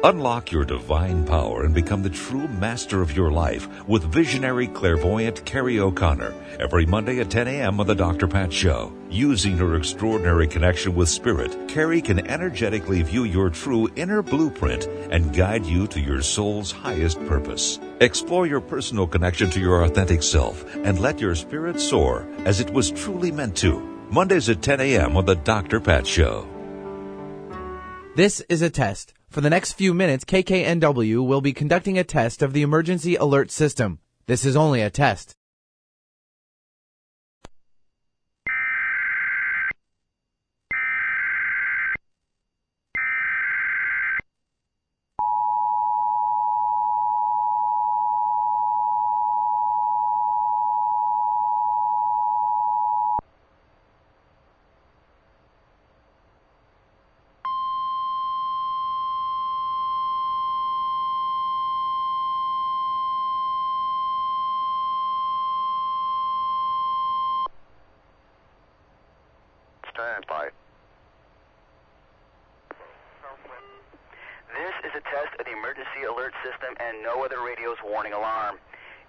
Unlock 0.05 0.51
your 0.51 0.65
divine 0.65 1.25
power 1.25 1.63
and 1.63 1.73
become 1.73 2.03
the 2.03 2.11
true 2.11 2.47
master 2.47 3.01
of 3.01 3.17
your 3.17 3.31
life 3.31 3.67
with 3.87 4.03
visionary 4.03 4.67
clairvoyant 4.67 5.43
Carrie 5.45 5.79
O'Connor 5.79 6.31
every 6.59 6.85
Monday 6.85 7.21
at 7.21 7.31
10 7.31 7.47
a.m. 7.47 7.79
on 7.79 7.87
the 7.87 7.95
Dr. 7.95 8.27
Pat 8.27 8.53
Show. 8.53 8.93
Using 9.09 9.57
her 9.57 9.75
extraordinary 9.75 10.47
connection 10.47 10.93
with 10.93 11.09
spirit, 11.09 11.57
Carrie 11.67 12.03
can 12.03 12.27
energetically 12.27 13.01
view 13.01 13.23
your 13.23 13.49
true 13.49 13.89
inner 13.95 14.21
blueprint 14.21 14.85
and 15.09 15.35
guide 15.35 15.65
you 15.65 15.87
to 15.87 15.99
your 15.99 16.21
soul's 16.21 16.71
highest 16.71 17.19
purpose. 17.25 17.79
Explore 17.99 18.45
your 18.45 18.61
personal 18.61 19.07
connection 19.07 19.49
to 19.49 19.59
your 19.59 19.85
authentic 19.85 20.21
self 20.21 20.71
and 20.75 20.99
let 20.99 21.19
your 21.19 21.33
spirit 21.33 21.79
soar 21.79 22.27
as 22.45 22.59
it 22.59 22.69
was 22.69 22.91
truly 22.91 23.31
meant 23.31 23.57
to. 23.57 23.79
Mondays 24.11 24.49
at 24.49 24.61
10 24.61 24.81
a.m. 24.81 25.17
on 25.17 25.25
the 25.25 25.33
Dr. 25.33 25.79
Pat 25.79 26.05
Show. 26.05 26.47
This 28.15 28.41
is 28.41 28.61
a 28.61 28.69
test. 28.69 29.15
For 29.35 29.41
the 29.41 29.49
next 29.49 29.73
few 29.73 29.93
minutes, 29.93 30.23
KKNW 30.23 31.27
will 31.27 31.41
be 31.41 31.51
conducting 31.51 31.99
a 31.99 32.05
test 32.05 32.41
of 32.41 32.53
the 32.53 32.61
emergency 32.61 33.17
alert 33.17 33.51
system. 33.51 33.99
This 34.27 34.45
is 34.45 34.55
only 34.55 34.79
a 34.79 34.89
test. 34.89 35.35
Standby. 69.95 70.51
This 74.51 74.75
is 74.83 74.91
a 74.91 75.03
test 75.07 75.31
of 75.39 75.47
the 75.47 75.55
emergency 75.55 76.03
alert 76.03 76.35
system 76.43 76.75
and 76.83 76.99
no 76.99 77.23
other 77.23 77.39
radio's 77.39 77.79
warning 77.79 78.11
alarm. 78.11 78.59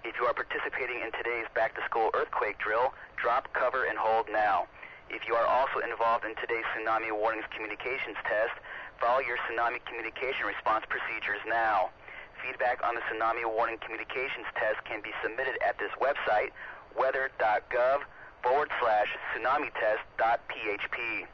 If 0.07 0.15
you 0.15 0.23
are 0.31 0.33
participating 0.33 1.03
in 1.03 1.11
today's 1.11 1.43
back 1.51 1.75
to 1.75 1.83
school 1.83 2.07
earthquake 2.15 2.55
drill, 2.63 2.95
drop, 3.19 3.51
cover, 3.51 3.83
and 3.91 3.99
hold 3.99 4.31
now. 4.31 4.71
If 5.11 5.27
you 5.27 5.35
are 5.35 5.43
also 5.45 5.83
involved 5.83 6.23
in 6.23 6.39
today's 6.39 6.63
tsunami 6.71 7.11
warnings 7.11 7.45
communications 7.51 8.15
test, 8.23 8.55
follow 8.95 9.19
your 9.19 9.35
tsunami 9.43 9.83
communication 9.83 10.47
response 10.47 10.87
procedures 10.87 11.43
now. 11.51 11.91
Feedback 12.39 12.79
on 12.87 12.95
the 12.95 13.03
tsunami 13.11 13.43
warning 13.43 13.75
communications 13.83 14.47
test 14.55 14.79
can 14.87 15.03
be 15.03 15.11
submitted 15.19 15.59
at 15.59 15.75
this 15.79 15.91
website, 15.99 16.55
weather.gov 16.95 18.07
forward 18.43 18.69
slash 18.79 19.07
tsunami 19.33 19.73
test 19.73 19.99
dot 20.17 20.39
php. 20.47 21.25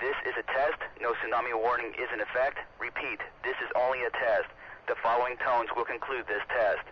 This 0.00 0.16
is 0.26 0.34
a 0.38 0.42
test. 0.52 0.80
No 1.00 1.14
tsunami 1.14 1.54
warning 1.56 1.92
is 1.94 2.08
in 2.12 2.20
effect. 2.20 2.58
Repeat, 2.80 3.20
this 3.44 3.54
is 3.64 3.70
only 3.76 4.02
a 4.02 4.10
test. 4.10 4.50
The 4.88 4.94
following 5.02 5.36
tones 5.38 5.70
will 5.74 5.84
conclude 5.84 6.26
this 6.26 6.42
test. 6.48 6.84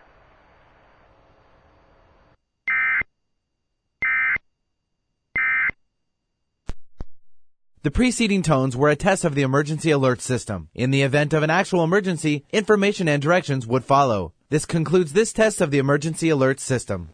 The 7.83 7.84
preceding 7.95 8.41
tones 8.41 8.75
were 8.75 8.89
a 8.89 8.95
test 8.95 9.23
of 9.23 9.35
the 9.35 9.41
emergency 9.41 9.89
alert 9.89 10.19
system. 10.19 10.67
In 10.75 10.91
the 10.91 11.01
event 11.01 11.31
of 11.31 11.43
an 11.43 11.49
actual 11.49 11.81
emergency, 11.81 12.43
information 12.51 13.07
and 13.07 13.21
directions 13.21 13.65
would 13.65 13.85
follow. 13.85 14.33
This 14.49 14.65
concludes 14.65 15.13
this 15.13 15.31
test 15.31 15.61
of 15.61 15.71
the 15.71 15.77
emergency 15.77 16.27
alert 16.27 16.59
system. 16.59 17.07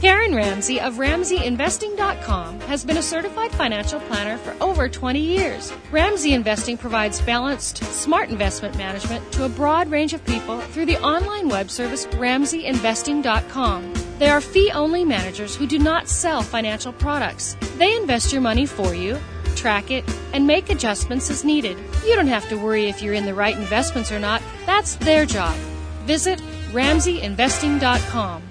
Karen 0.00 0.34
Ramsey 0.34 0.80
of 0.80 0.94
RamseyInvesting.com 0.94 2.60
has 2.60 2.86
been 2.86 2.96
a 2.96 3.02
certified 3.02 3.52
financial 3.52 4.00
planner 4.00 4.38
for 4.38 4.56
over 4.62 4.88
20 4.88 5.20
years. 5.20 5.70
Ramsey 5.90 6.32
Investing 6.32 6.78
provides 6.78 7.20
balanced, 7.20 7.84
smart 7.84 8.30
investment 8.30 8.78
management 8.78 9.30
to 9.32 9.44
a 9.44 9.48
broad 9.50 9.90
range 9.90 10.14
of 10.14 10.24
people 10.24 10.58
through 10.58 10.86
the 10.86 11.00
online 11.02 11.50
web 11.50 11.70
service 11.70 12.06
RamseyInvesting.com. 12.06 13.92
They 14.18 14.30
are 14.30 14.40
fee 14.40 14.70
only 14.70 15.04
managers 15.04 15.54
who 15.54 15.66
do 15.66 15.78
not 15.78 16.08
sell 16.08 16.40
financial 16.40 16.94
products. 16.94 17.58
They 17.76 17.94
invest 17.94 18.32
your 18.32 18.40
money 18.40 18.64
for 18.64 18.94
you, 18.94 19.18
track 19.56 19.90
it, 19.90 20.04
and 20.32 20.46
make 20.46 20.70
adjustments 20.70 21.30
as 21.30 21.44
needed. 21.44 21.76
You 22.04 22.14
don't 22.14 22.26
have 22.26 22.48
to 22.50 22.56
worry 22.56 22.86
if 22.86 23.02
you're 23.02 23.14
in 23.14 23.26
the 23.26 23.34
right 23.34 23.56
investments 23.56 24.12
or 24.12 24.18
not. 24.18 24.42
That's 24.66 24.96
their 24.96 25.26
job. 25.26 25.56
Visit 26.04 26.40
RamseyInvesting.com. 26.72 28.42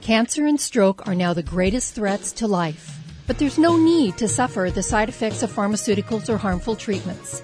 Cancer 0.00 0.46
and 0.46 0.60
stroke 0.60 1.06
are 1.08 1.14
now 1.14 1.32
the 1.32 1.42
greatest 1.42 1.94
threats 1.94 2.32
to 2.32 2.46
life. 2.46 2.98
But 3.26 3.38
there's 3.38 3.58
no 3.58 3.76
need 3.76 4.16
to 4.18 4.28
suffer 4.28 4.70
the 4.70 4.82
side 4.82 5.08
effects 5.08 5.42
of 5.42 5.50
pharmaceuticals 5.50 6.28
or 6.28 6.36
harmful 6.36 6.76
treatments. 6.76 7.40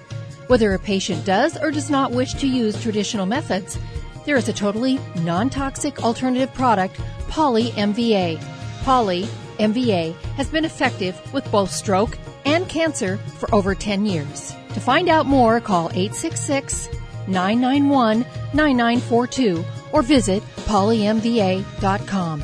Whether 0.47 0.73
a 0.73 0.79
patient 0.79 1.25
does 1.25 1.57
or 1.57 1.71
does 1.71 1.89
not 1.89 2.11
wish 2.11 2.33
to 2.35 2.47
use 2.47 2.81
traditional 2.81 3.25
methods, 3.25 3.77
there 4.25 4.37
is 4.37 4.47
a 4.47 4.53
totally 4.53 4.99
non 5.17 5.49
toxic 5.49 6.03
alternative 6.03 6.53
product, 6.53 6.99
Poly 7.27 7.71
MVA. 7.71 8.41
Poly 8.83 9.23
MVA 9.59 10.13
has 10.35 10.47
been 10.47 10.65
effective 10.65 11.19
with 11.33 11.49
both 11.51 11.71
stroke 11.71 12.17
and 12.45 12.67
cancer 12.67 13.17
for 13.17 13.53
over 13.53 13.75
10 13.75 14.05
years. 14.05 14.55
To 14.73 14.79
find 14.79 15.09
out 15.09 15.25
more, 15.25 15.59
call 15.61 15.89
866 15.89 16.89
991 17.27 18.19
9942 18.53 19.63
or 19.91 20.01
visit 20.01 20.43
polymva.com. 20.65 22.43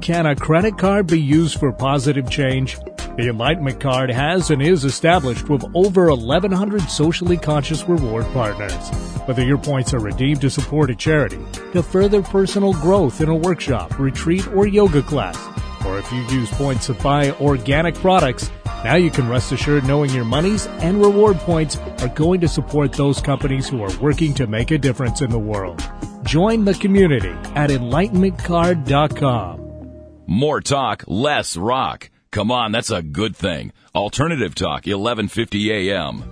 Can 0.00 0.26
a 0.26 0.36
credit 0.36 0.78
card 0.78 1.06
be 1.08 1.20
used 1.20 1.58
for 1.58 1.72
positive 1.72 2.30
change? 2.30 2.78
The 3.16 3.30
Enlightenment 3.30 3.80
Card 3.80 4.10
has 4.10 4.50
and 4.50 4.60
is 4.60 4.84
established 4.84 5.48
with 5.48 5.64
over 5.74 6.10
1,100 6.10 6.82
socially 6.82 7.38
conscious 7.38 7.88
reward 7.88 8.26
partners. 8.34 8.90
Whether 9.24 9.42
your 9.42 9.56
points 9.56 9.94
are 9.94 9.98
redeemed 9.98 10.42
to 10.42 10.50
support 10.50 10.90
a 10.90 10.94
charity, 10.94 11.38
to 11.72 11.82
further 11.82 12.20
personal 12.22 12.74
growth 12.74 13.22
in 13.22 13.30
a 13.30 13.34
workshop, 13.34 13.98
retreat, 13.98 14.46
or 14.48 14.66
yoga 14.66 15.02
class, 15.02 15.38
or 15.86 15.98
if 15.98 16.12
you 16.12 16.20
use 16.26 16.50
points 16.50 16.86
to 16.86 16.94
buy 16.94 17.30
organic 17.40 17.94
products, 17.94 18.50
now 18.84 18.96
you 18.96 19.10
can 19.10 19.28
rest 19.28 19.52
assured 19.52 19.84
knowing 19.84 20.10
your 20.10 20.24
monies 20.24 20.66
and 20.66 21.00
reward 21.00 21.36
points 21.38 21.76
are 21.76 22.08
going 22.08 22.40
to 22.40 22.48
support 22.48 22.92
those 22.92 23.20
companies 23.20 23.68
who 23.68 23.82
are 23.82 23.96
working 23.98 24.34
to 24.34 24.46
make 24.46 24.70
a 24.70 24.78
difference 24.78 25.22
in 25.22 25.30
the 25.30 25.38
world. 25.38 25.82
Join 26.24 26.64
the 26.64 26.74
community 26.74 27.34
at 27.54 27.70
enlightenmentcard.com. 27.70 29.62
More 30.26 30.60
talk, 30.60 31.04
less 31.06 31.56
rock. 31.56 32.10
Come 32.32 32.50
on, 32.50 32.72
that's 32.72 32.90
a 32.90 33.00
good 33.02 33.36
thing. 33.36 33.72
Alternative 33.94 34.54
Talk, 34.54 34.86
1150 34.86 35.90
AM. 35.90 36.24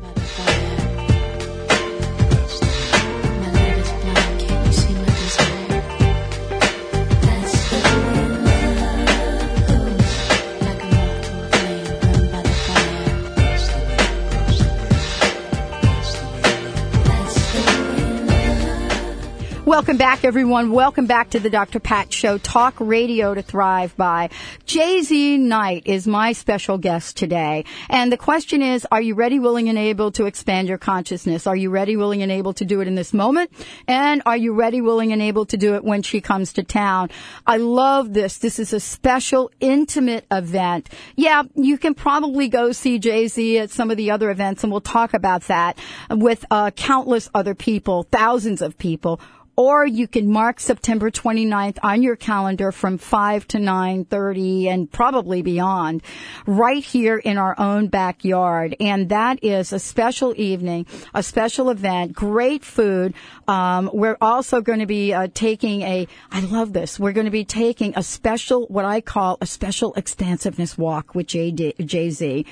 Welcome 19.75 19.97
back, 19.97 20.25
everyone. 20.25 20.71
Welcome 20.71 21.07
back 21.07 21.31
to 21.31 21.41
the 21.41 21.51
Dr. 21.51 21.81
Pat 21.81 22.13
Show, 22.13 22.39
talk 22.39 22.77
radio 22.79 23.35
to 23.35 23.43
thrive 23.43 23.97
by. 23.97 24.31
JZ 24.67 25.41
Knight 25.41 25.83
is 25.87 26.07
my 26.07 26.31
special 26.31 26.79
guest 26.79 27.17
today. 27.17 27.65
And 27.91 28.13
the 28.13 28.17
question 28.17 28.63
is, 28.63 28.87
are 28.93 29.03
you 29.03 29.17
ready, 29.17 29.41
willing, 29.41 29.69
and 29.69 29.77
able 29.77 30.13
to 30.13 30.27
expand 30.27 30.69
your 30.69 30.79
consciousness? 30.79 31.49
Are 31.49 31.57
you 31.57 31.71
ready, 31.71 31.97
willing, 31.97 32.23
and 32.23 32.31
able 32.31 32.55
to 32.55 32.65
do 32.65 32.83
it 32.83 32.87
in 32.87 32.95
this 32.95 33.13
moment? 33.13 33.51
And 33.89 34.23
are 34.27 34.37
you 34.37 34.53
ready, 34.53 34.81
willing, 34.81 35.13
and 35.13 35.21
able 35.21 35.45
to 35.47 35.57
do 35.57 35.75
it 35.75 35.83
when 35.83 36.03
she 36.03 36.21
comes 36.21 36.53
to 36.53 36.63
town? 36.63 37.11
I 37.45 37.57
love 37.57 38.15
this. 38.15 38.39
This 38.39 38.61
is 38.61 38.73
a 38.73 38.79
special, 38.79 39.51
intimate 39.59 40.25
event. 40.31 40.89
Yeah, 41.17 41.43
you 41.57 41.79
can 41.79 41.95
probably 41.95 42.47
go 42.47 42.71
see 42.71 43.01
JZ 43.01 43.63
at 43.63 43.71
some 43.71 43.91
of 43.91 43.97
the 43.97 44.13
other 44.13 44.31
events, 44.31 44.63
and 44.63 44.71
we'll 44.71 44.83
talk 44.83 45.15
about 45.15 45.43
that 45.49 45.77
with 46.11 46.45
uh, 46.49 46.71
countless 46.71 47.29
other 47.35 47.57
people, 47.57 48.05
thousands 48.05 48.63
of 48.63 48.79
people 48.79 49.21
or 49.57 49.87
you 49.87 50.09
can 50.09 50.31
mark 50.31 50.59
September 50.59 51.11
29th 51.11 51.79
on 51.83 52.03
your 52.03 52.17
calendar 52.17 52.73
from 52.73 52.99
5 52.99 53.47
to 53.49 53.59
9:30 53.59 54.69
and 54.69 54.91
probably 54.91 55.43
beyond 55.43 56.03
right 56.47 56.83
here 56.83 57.17
in 57.17 57.39
our 57.39 57.55
own 57.59 57.87
backyard. 57.89 58.77
And 58.81 59.09
that 59.11 59.43
is 59.45 59.73
a 59.73 59.79
special 59.79 60.35
evening 60.37 60.87
a 61.15 61.23
special 61.23 61.71
event 61.71 62.13
great 62.13 62.65
food. 62.65 63.15
Um, 63.47 63.91
we're 63.93 64.17
also 64.21 64.61
going 64.61 64.81
to 64.81 64.87
be 64.87 65.13
uh, 65.13 65.29
taking 65.33 65.83
a 65.83 66.09
I 66.33 66.41
love 66.41 66.73
this. 66.73 66.99
We're 66.99 67.13
going 67.13 67.27
to 67.27 67.31
be 67.31 67.45
taking 67.45 67.95
a 67.97 68.03
special 68.03 68.67
what 68.67 68.85
I 68.85 69.01
call 69.01 69.39
a 69.41 69.47
special 69.47 69.95
expansiveness 69.95 70.77
walk 70.77 71.15
with 71.15 71.29
JZ. 71.29 72.47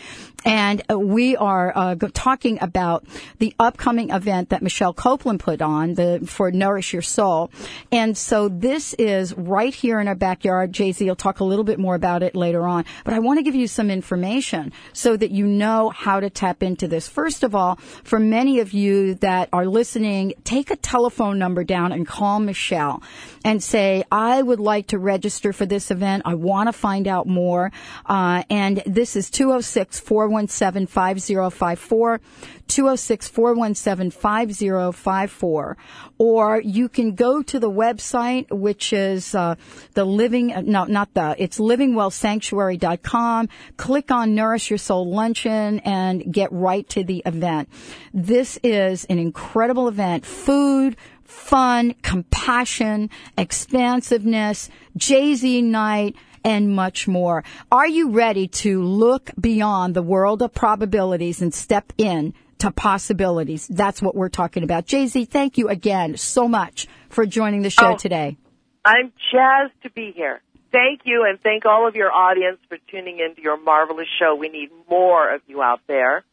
And 0.45 0.83
uh, 0.91 0.99
we 0.99 1.37
are 1.37 1.73
uh, 1.75 1.95
talking 2.13 2.59
about 2.61 3.05
the 3.39 3.55
upcoming 3.59 4.11
event 4.11 4.51
that 4.51 4.63
Michelle 4.63 4.93
Copeland 4.93 5.41
put 5.41 5.63
on 5.63 5.95
the 5.95 6.21
for 6.27 6.51
Nourish 6.51 6.92
your 6.93 7.03
soul. 7.03 7.51
And 7.91 8.17
so 8.17 8.49
this 8.49 8.95
is 8.95 9.35
right 9.35 9.75
here 9.75 10.01
in 10.01 10.09
our 10.09 10.15
backyard. 10.15 10.73
JZ 10.73 11.07
will 11.07 11.17
talk 11.17 11.41
a 11.41 11.45
little 11.45 11.65
bit 11.65 11.79
more 11.79 11.95
about 11.95 12.23
it 12.23 12.35
later 12.35 12.67
on, 12.67 12.85
but 13.05 13.15
I 13.15 13.19
want 13.19 13.39
to 13.39 13.43
give 13.43 13.55
you 13.55 13.67
some 13.67 13.91
information 13.91 14.73
so 14.93 15.17
that 15.17 15.31
you 15.31 15.47
know 15.47 15.91
how 15.91 16.21
to 16.21 16.31
tap 16.31 16.63
into 16.63 16.89
this. 16.89 17.09
First 17.09 17.43
of 17.43 17.55
all, 17.55 17.77
for 18.05 18.19
many 18.19 18.61
of 18.61 18.73
you 18.73 19.15
that 19.17 19.49
are 19.53 19.67
listening, 19.67 20.35
take 20.45 20.71
a 20.71 20.77
telephone 20.77 21.39
number 21.39 21.65
down 21.65 21.93
and 21.93 22.07
call 22.07 22.41
Michelle 22.41 23.03
and 23.45 23.63
say, 23.63 24.05
I 24.11 24.43
would 24.43 24.61
like 24.61 24.89
to 24.89 24.99
register 24.99 25.53
for 25.53 25.67
this 25.67 25.91
event. 25.91 26.23
I 26.25 26.35
want 26.35 26.69
to 26.69 26.73
find 26.73 27.09
out 27.09 27.27
more. 27.27 27.73
Uh, 28.07 28.43
and 28.51 28.83
this 28.87 29.17
is 29.17 29.31
206 29.31 30.01
417 30.01 30.87
5054. 30.87 32.21
206 32.69 33.29
417 33.29 34.11
5054. 34.11 35.77
Or 36.19 36.61
you 36.61 36.82
can 36.89 37.15
go 37.15 37.43
to 37.43 37.59
the 37.59 37.71
website, 37.71 38.51
which 38.51 38.93
is 38.93 39.35
uh, 39.35 39.57
the 39.95 40.05
living, 40.05 40.53
uh, 40.53 40.63
no, 40.63 40.85
not 40.85 41.13
the, 41.15 41.35
it's 41.39 41.59
livingwellsanctuary.com. 41.59 43.49
Click 43.77 44.11
on 44.11 44.35
Nourish 44.35 44.71
Your 44.71 44.79
Soul 44.79 45.11
Luncheon 45.11 45.81
and 45.81 46.33
get 46.33 46.53
right 46.53 46.89
to 46.91 47.05
the 47.05 47.23
event. 47.27 47.69
This 48.13 48.59
is 48.63 49.05
an 49.07 49.19
incredible 49.19 49.89
event. 49.89 50.25
Food, 50.27 50.97
fun, 51.25 51.95
compassion, 52.03 53.11
expansiveness, 53.37 54.71
JZ 54.99 55.65
Knight, 55.65 56.17
and 56.45 56.75
much 56.75 57.07
more. 57.07 57.45
Are 57.71 57.87
you 57.87 58.11
ready 58.11 58.49
to 58.49 58.83
look 58.83 59.31
beyond 59.41 59.95
the 59.95 60.03
world 60.03 60.43
of 60.43 60.53
probabilities 60.53 61.41
and 61.41 61.55
step 61.55 61.93
in 61.97 62.35
to 62.63 62.71
possibilities. 62.71 63.67
That's 63.69 64.01
what 64.01 64.15
we're 64.15 64.29
talking 64.29 64.63
about. 64.63 64.87
JZ, 64.87 65.29
thank 65.29 65.59
you 65.59 65.69
again 65.69 66.17
so 66.17 66.47
much 66.47 66.87
for 67.09 67.27
joining 67.27 67.63
the 67.63 67.71
show 67.71 67.95
Oh. 67.95 67.97
today. 67.97 68.37
I'm 68.85 69.13
jazzed 69.33 69.73
to 69.83 69.91
be 69.91 70.13
here. 70.15 70.41
Thank 70.71 71.01
you, 71.05 71.25
and 71.29 71.41
thank 71.41 71.67
all 71.67 71.87
of 71.87 71.97
your 71.97 72.11
audience 72.13 72.59
for 72.69 72.79
tuning 72.91 73.19
into 73.19 73.43
your 73.43 73.57
marvelous 73.61 74.07
show. 74.19 74.35
We 74.37 74.49
need 74.49 74.71
more 74.89 75.35
of 75.35 75.43
you 75.47 75.61
out 75.61 75.81
there. 75.89 76.25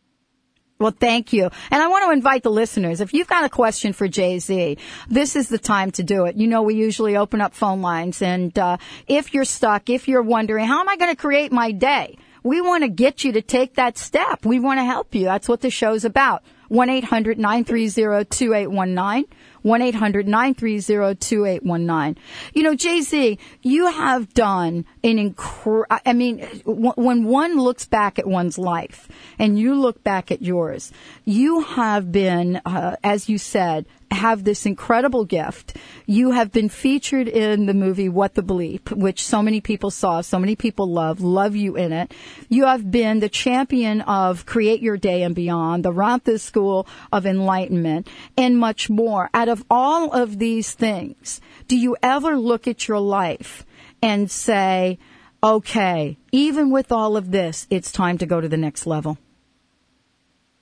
Well, 0.80 0.94
thank 0.98 1.34
you. 1.34 1.50
And 1.72 1.82
I 1.84 1.88
want 1.88 2.06
to 2.06 2.12
invite 2.12 2.44
the 2.44 2.52
listeners. 2.52 3.02
If 3.02 3.14
you've 3.14 3.28
got 3.28 3.44
a 3.44 3.50
question 3.50 3.92
for 3.92 4.08
JZ, 4.08 4.78
this 5.10 5.36
is 5.36 5.50
the 5.50 5.58
time 5.58 5.92
to 5.92 6.04
do 6.04 6.24
it. 6.26 6.38
You 6.38 6.48
know, 6.48 6.62
we 6.62 6.76
usually 6.76 7.18
open 7.18 7.42
up 7.42 7.54
phone 7.54 7.82
lines. 7.82 8.22
And 8.22 8.58
uh, 8.58 8.78
if 9.08 9.34
you're 9.34 9.44
stuck, 9.46 9.90
if 9.90 10.08
you're 10.08 10.22
wondering, 10.22 10.66
how 10.68 10.80
am 10.80 10.88
I 10.88 10.96
going 10.96 11.12
to 11.12 11.18
create 11.20 11.52
my 11.52 11.74
day? 11.74 12.18
We 12.44 12.62
want 12.62 12.84
to 12.84 12.90
get 12.90 13.24
you 13.24 13.32
to 13.34 13.42
take 13.42 13.74
that 13.76 13.98
step. 13.98 14.46
We 14.46 14.60
want 14.60 14.80
to 14.80 14.86
help 14.86 15.16
you. 15.16 15.26
That's 15.26 15.50
what 15.50 15.62
the 15.62 15.70
show's 15.70 16.06
about. 16.06 16.44
1-800-930-2819. 16.72 19.26
1-800-930-2819. 19.66 22.18
You 22.54 22.64
know, 22.64 22.76
JZ, 22.76 23.38
you 23.62 23.88
have 23.88 24.34
done 24.34 24.86
an 25.04 25.18
incre- 25.18 25.84
I 25.90 26.14
mean, 26.14 26.40
when 26.66 27.26
one 27.26 27.60
looks 27.60 27.86
back 27.86 28.18
at 28.20 28.28
one's 28.28 28.58
life 28.58 29.10
and 29.38 29.60
you 29.60 29.76
look 29.76 30.02
back 30.04 30.32
at 30.32 30.42
yours, 30.42 30.94
you 31.26 31.60
have 31.62 32.10
been, 32.12 32.62
uh, 32.66 32.96
as 33.04 33.28
you 33.28 33.38
said, 33.38 33.86
have 34.12 34.44
this 34.44 34.66
incredible 34.66 35.26
gift. 35.26 35.78
You 36.06 36.32
have 36.32 36.52
been 36.52 36.70
featured 36.70 37.28
in 37.28 37.66
the 37.66 37.74
movie 37.74 38.10
What 38.10 38.34
the 38.34 38.42
Bleep, 38.42 38.92
which 38.92 39.24
so 39.24 39.42
many 39.42 39.62
people 39.62 39.92
saw, 39.92 40.22
so 40.22 40.40
many 40.40 40.56
people 40.56 40.92
love, 40.92 41.22
love 41.22 41.56
you 41.56 41.76
in 41.76 41.94
it. 41.94 42.14
You 42.50 42.66
have 42.66 42.90
been 42.90 43.20
the 43.20 43.30
champion 43.30 44.02
of 44.02 44.46
Create 44.46 44.82
Your 44.82 44.98
Day 44.98 45.24
and 45.24 45.36
Beyond, 45.36 45.86
the 45.86 45.92
Ramtha 45.92 46.40
School 46.40 46.88
of 47.12 47.26
Enlightenment, 47.26 48.08
and 48.38 48.58
much 48.58 48.90
more. 48.90 49.30
Out 49.34 49.50
of 49.50 49.64
all 49.70 50.12
of 50.12 50.40
these 50.40 50.72
things, 50.74 51.40
do 51.68 51.78
you 51.78 51.96
ever 52.02 52.38
look 52.38 52.68
at 52.68 52.88
your 52.88 53.00
life 53.00 53.66
and 54.02 54.30
say, 54.30 54.98
okay, 55.44 56.18
even 56.32 56.72
with 56.72 56.92
all 56.92 57.16
of 57.16 57.32
this, 57.32 57.68
it's 57.70 57.92
time 57.92 58.18
to 58.18 58.26
go 58.26 58.42
to 58.42 58.50
the 58.50 58.58
next 58.58 58.86
level? 58.86 59.18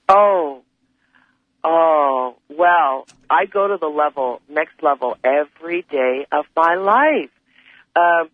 Oh, 0.08 0.62
oh, 1.64 2.36
well, 2.58 3.06
I 3.30 3.46
go 3.46 3.68
to 3.68 3.76
the 3.80 3.86
level, 3.86 4.40
next 4.48 4.82
level 4.82 5.16
every 5.22 5.82
day 5.82 6.26
of 6.32 6.44
my 6.56 6.74
life. 6.74 7.30
Um, 7.94 8.28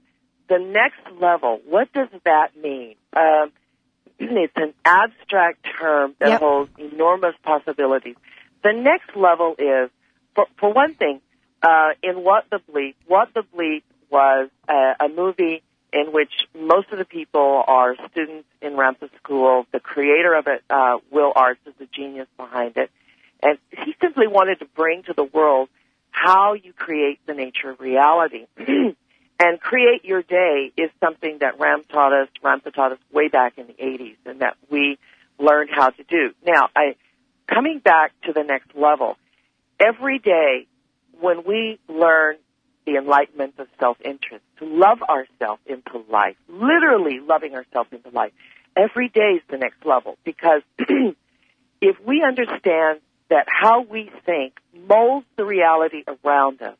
the 0.49 0.59
next 0.59 1.21
level, 1.21 1.61
what 1.69 1.93
does 1.93 2.09
that 2.25 2.57
mean? 2.61 2.97
Um, 3.15 3.53
it's 4.19 4.57
an 4.57 4.73
abstract 4.85 5.67
term 5.79 6.15
that 6.21 6.31
Yep. 6.31 6.41
holds 6.41 6.71
enormous 6.79 7.35
possibilities. 7.43 8.17
The 8.63 8.73
next 8.73 9.15
level 9.15 9.55
is, 9.59 9.91
for, 10.35 10.47
for 10.59 10.73
one 10.73 10.95
thing, 10.95 11.21
uh, 11.63 11.91
in 12.03 12.25
What 12.25 12.45
the 12.51 12.61
Bleep, 12.71 12.95
What 13.07 13.29
the 13.35 13.43
Bleep 13.55 13.83
was 14.11 14.49
a, 14.69 15.05
a 15.05 15.09
movie 15.09 15.63
in 15.93 16.13
which 16.13 16.33
most 16.59 16.91
of 16.93 16.99
the 16.99 17.05
people 17.05 17.63
are 17.67 17.95
students 18.11 18.49
in 18.63 18.73
Ramtha 18.73 19.11
School. 19.23 19.67
The 19.73 19.81
creator 19.81 20.35
of 20.35 20.47
it, 20.47 20.63
uh, 20.71 20.99
Will 21.11 21.33
Arntz, 21.35 21.59
is 21.67 21.75
the 21.79 21.87
genius 21.95 22.27
behind 22.37 22.77
it. 22.77 22.91
And 23.45 23.59
he 23.71 23.95
simply 24.01 24.27
wanted 24.27 24.61
to 24.61 24.65
bring 24.75 25.03
to 25.05 25.13
the 25.13 25.23
world 25.23 25.69
how 26.11 26.55
you 26.55 26.73
create 26.73 27.21
the 27.27 27.35
nature 27.35 27.71
of 27.71 27.79
reality. 27.79 28.47
and 28.57 29.61
create 29.61 30.05
your 30.05 30.23
day 30.23 30.73
is 30.77 30.91
something 30.99 31.39
that 31.41 31.59
Ram 31.61 31.83
taught 31.85 32.13
us, 32.13 32.29
Ramtha 32.43 32.73
taught 32.73 32.93
us 32.93 32.99
way 33.13 33.29
back 33.29 33.59
in 33.59 33.67
the 33.67 33.75
80s 33.75 34.17
and 34.25 34.41
that 34.41 34.57
we 34.71 34.99
learned 35.39 35.71
how 35.73 35.91
to 35.91 36.03
do. 36.05 36.33
Now, 36.47 36.69
I, 36.75 36.97
coming 37.47 37.81
back 37.81 38.13
to 38.23 38.33
the 38.33 38.43
next 38.43 38.75
level, 38.75 39.17
every 39.79 40.19
day 40.19 40.67
when 41.21 41.45
we 41.45 41.79
learn 41.89 42.37
the 42.87 42.97
enlightenment 42.97 43.55
of 43.59 43.67
self-interest, 43.79 44.45
to 44.59 44.67
love 44.67 45.03
ourselves 45.03 45.61
into 45.67 46.05
life, 46.11 46.37
literally 46.49 47.19
loving 47.21 47.55
ourselves 47.55 47.91
into 47.93 48.11
life, 48.11 48.33
every 48.77 49.09
day 49.09 49.37
is 49.37 49.43
the 49.51 49.59
next 49.59 49.85
level 49.85 50.17
because 50.25 50.63
if 51.81 51.97
we 52.07 52.23
understand 52.27 53.01
that 53.35 53.49
how 53.49 53.83
we 53.83 54.09
think 54.25 54.55
molds 54.87 55.27
the 55.37 55.45
reality 55.45 56.05
around 56.07 56.63
us, 56.63 56.77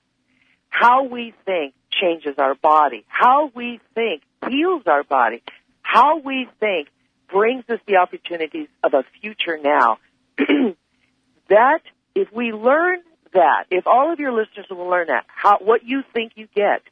how 0.69 1.03
we 1.03 1.35
think 1.45 1.75
changes 1.91 2.37
our 2.39 2.55
body, 2.55 3.05
how 3.09 3.51
we 3.57 3.81
think 3.97 4.23
heals 4.49 4.85
our 4.87 5.03
body, 5.03 5.43
how 5.83 6.21
we 6.21 6.47
think 6.61 6.87
brings 7.29 7.65
us 7.69 7.81
the 7.89 7.97
opportunities 7.97 8.69
of 8.85 8.95
a 8.95 9.03
future 9.21 9.59
now. 9.61 9.99
that, 11.49 11.81
if 12.15 12.33
we 12.33 12.53
learn 12.53 13.01
that, 13.33 13.65
if 13.73 13.89
all 13.89 14.13
of 14.13 14.21
your 14.21 14.31
listeners 14.31 14.67
will 14.71 14.89
learn 14.89 15.09
that, 15.09 15.25
how, 15.27 15.59
what 15.59 15.83
you 15.83 16.05
think 16.13 16.35
you 16.37 16.47
get, 16.55 16.83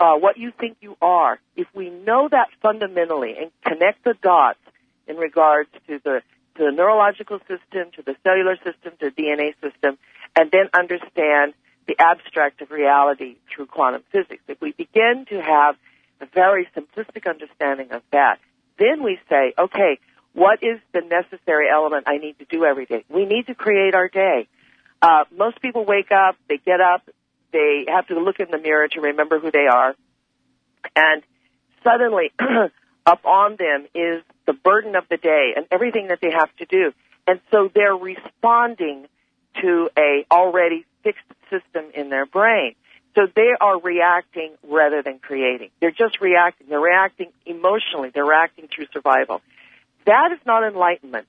uh, 0.00 0.14
what 0.14 0.36
you 0.36 0.50
think 0.50 0.78
you 0.80 0.96
are, 1.00 1.38
if 1.54 1.68
we 1.76 1.90
know 1.90 2.28
that 2.28 2.48
fundamentally 2.60 3.36
and 3.40 3.52
connect 3.64 4.02
the 4.02 4.14
dots 4.20 4.58
in 5.06 5.16
regards 5.16 5.70
to 5.86 6.00
the 6.02 6.22
to 6.56 6.64
the 6.64 6.72
neurological 6.72 7.38
system, 7.40 7.90
to 7.96 8.02
the 8.02 8.16
cellular 8.22 8.56
system, 8.56 8.92
to 9.00 9.10
the 9.10 9.22
DNA 9.22 9.54
system, 9.60 9.98
and 10.34 10.50
then 10.50 10.68
understand 10.74 11.54
the 11.86 11.96
abstract 11.98 12.60
of 12.62 12.70
reality 12.70 13.36
through 13.48 13.66
quantum 13.66 14.02
physics. 14.10 14.42
If 14.48 14.60
we 14.60 14.72
begin 14.72 15.26
to 15.30 15.40
have 15.40 15.76
a 16.20 16.26
very 16.26 16.68
simplistic 16.76 17.28
understanding 17.28 17.92
of 17.92 18.02
that, 18.12 18.38
then 18.78 19.02
we 19.02 19.18
say, 19.28 19.54
okay, 19.58 19.98
what 20.32 20.62
is 20.62 20.80
the 20.92 21.00
necessary 21.00 21.66
element 21.72 22.04
I 22.06 22.18
need 22.18 22.38
to 22.40 22.44
do 22.44 22.64
every 22.64 22.86
day? 22.86 23.04
We 23.08 23.24
need 23.24 23.46
to 23.46 23.54
create 23.54 23.94
our 23.94 24.08
day. 24.08 24.48
Uh, 25.00 25.24
most 25.36 25.60
people 25.62 25.84
wake 25.84 26.10
up, 26.10 26.36
they 26.48 26.58
get 26.58 26.80
up, 26.80 27.08
they 27.52 27.86
have 27.88 28.06
to 28.08 28.18
look 28.18 28.40
in 28.40 28.48
the 28.50 28.58
mirror 28.58 28.88
to 28.88 29.00
remember 29.00 29.38
who 29.38 29.50
they 29.50 29.66
are. 29.70 29.94
And 30.94 31.22
suddenly, 31.82 32.32
up 33.06 33.24
on 33.24 33.56
them 33.56 33.86
is 33.94 34.22
the 34.46 34.52
burden 34.52 34.96
of 34.96 35.04
the 35.08 35.16
day 35.16 35.52
and 35.56 35.66
everything 35.70 36.08
that 36.08 36.20
they 36.20 36.30
have 36.30 36.54
to 36.56 36.66
do. 36.66 36.92
And 37.26 37.40
so 37.50 37.70
they're 37.74 37.96
responding 37.96 39.06
to 39.60 39.90
a 39.98 40.24
already 40.30 40.84
fixed 41.02 41.24
system 41.50 41.86
in 41.94 42.08
their 42.10 42.26
brain. 42.26 42.74
So 43.14 43.22
they 43.34 43.50
are 43.60 43.80
reacting 43.80 44.52
rather 44.68 45.02
than 45.02 45.18
creating. 45.18 45.70
They're 45.80 45.90
just 45.90 46.20
reacting. 46.20 46.68
They're 46.68 46.78
reacting 46.78 47.32
emotionally. 47.46 48.10
They're 48.14 48.26
reacting 48.26 48.68
through 48.68 48.86
survival. 48.92 49.40
That 50.04 50.32
is 50.32 50.38
not 50.46 50.62
enlightenment. 50.64 51.26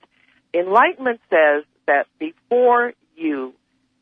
Enlightenment 0.52 1.20
says 1.30 1.64
that 1.86 2.06
before 2.18 2.92
you 3.16 3.54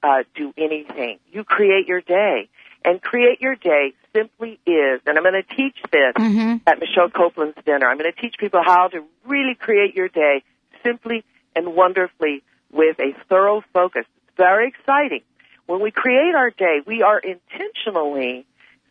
uh, 0.02 0.24
do 0.34 0.52
anything, 0.58 1.18
you 1.32 1.44
create 1.44 1.86
your 1.86 2.00
day. 2.00 2.48
And 2.84 3.02
create 3.02 3.40
your 3.40 3.56
day 3.56 3.94
simply 4.16 4.58
is, 4.66 5.00
and 5.06 5.18
I'm 5.18 5.22
going 5.22 5.42
to 5.42 5.56
teach 5.56 5.76
this 5.92 6.14
mm-hmm. 6.16 6.56
at 6.66 6.78
Michelle 6.78 7.10
Copeland's 7.10 7.58
dinner. 7.64 7.86
I'm 7.86 7.98
going 7.98 8.10
to 8.12 8.20
teach 8.20 8.36
people 8.38 8.60
how 8.64 8.88
to 8.88 9.04
really 9.26 9.54
create 9.54 9.94
your 9.94 10.08
day 10.08 10.42
simply 10.84 11.24
and 11.54 11.74
wonderfully 11.74 12.42
with 12.72 12.98
a 12.98 13.12
thorough 13.28 13.62
focus. 13.72 14.04
It's 14.28 14.36
very 14.36 14.68
exciting. 14.68 15.22
When 15.66 15.80
we 15.82 15.90
create 15.90 16.34
our 16.34 16.50
day, 16.50 16.80
we 16.86 17.02
are 17.02 17.18
intentionally 17.18 18.46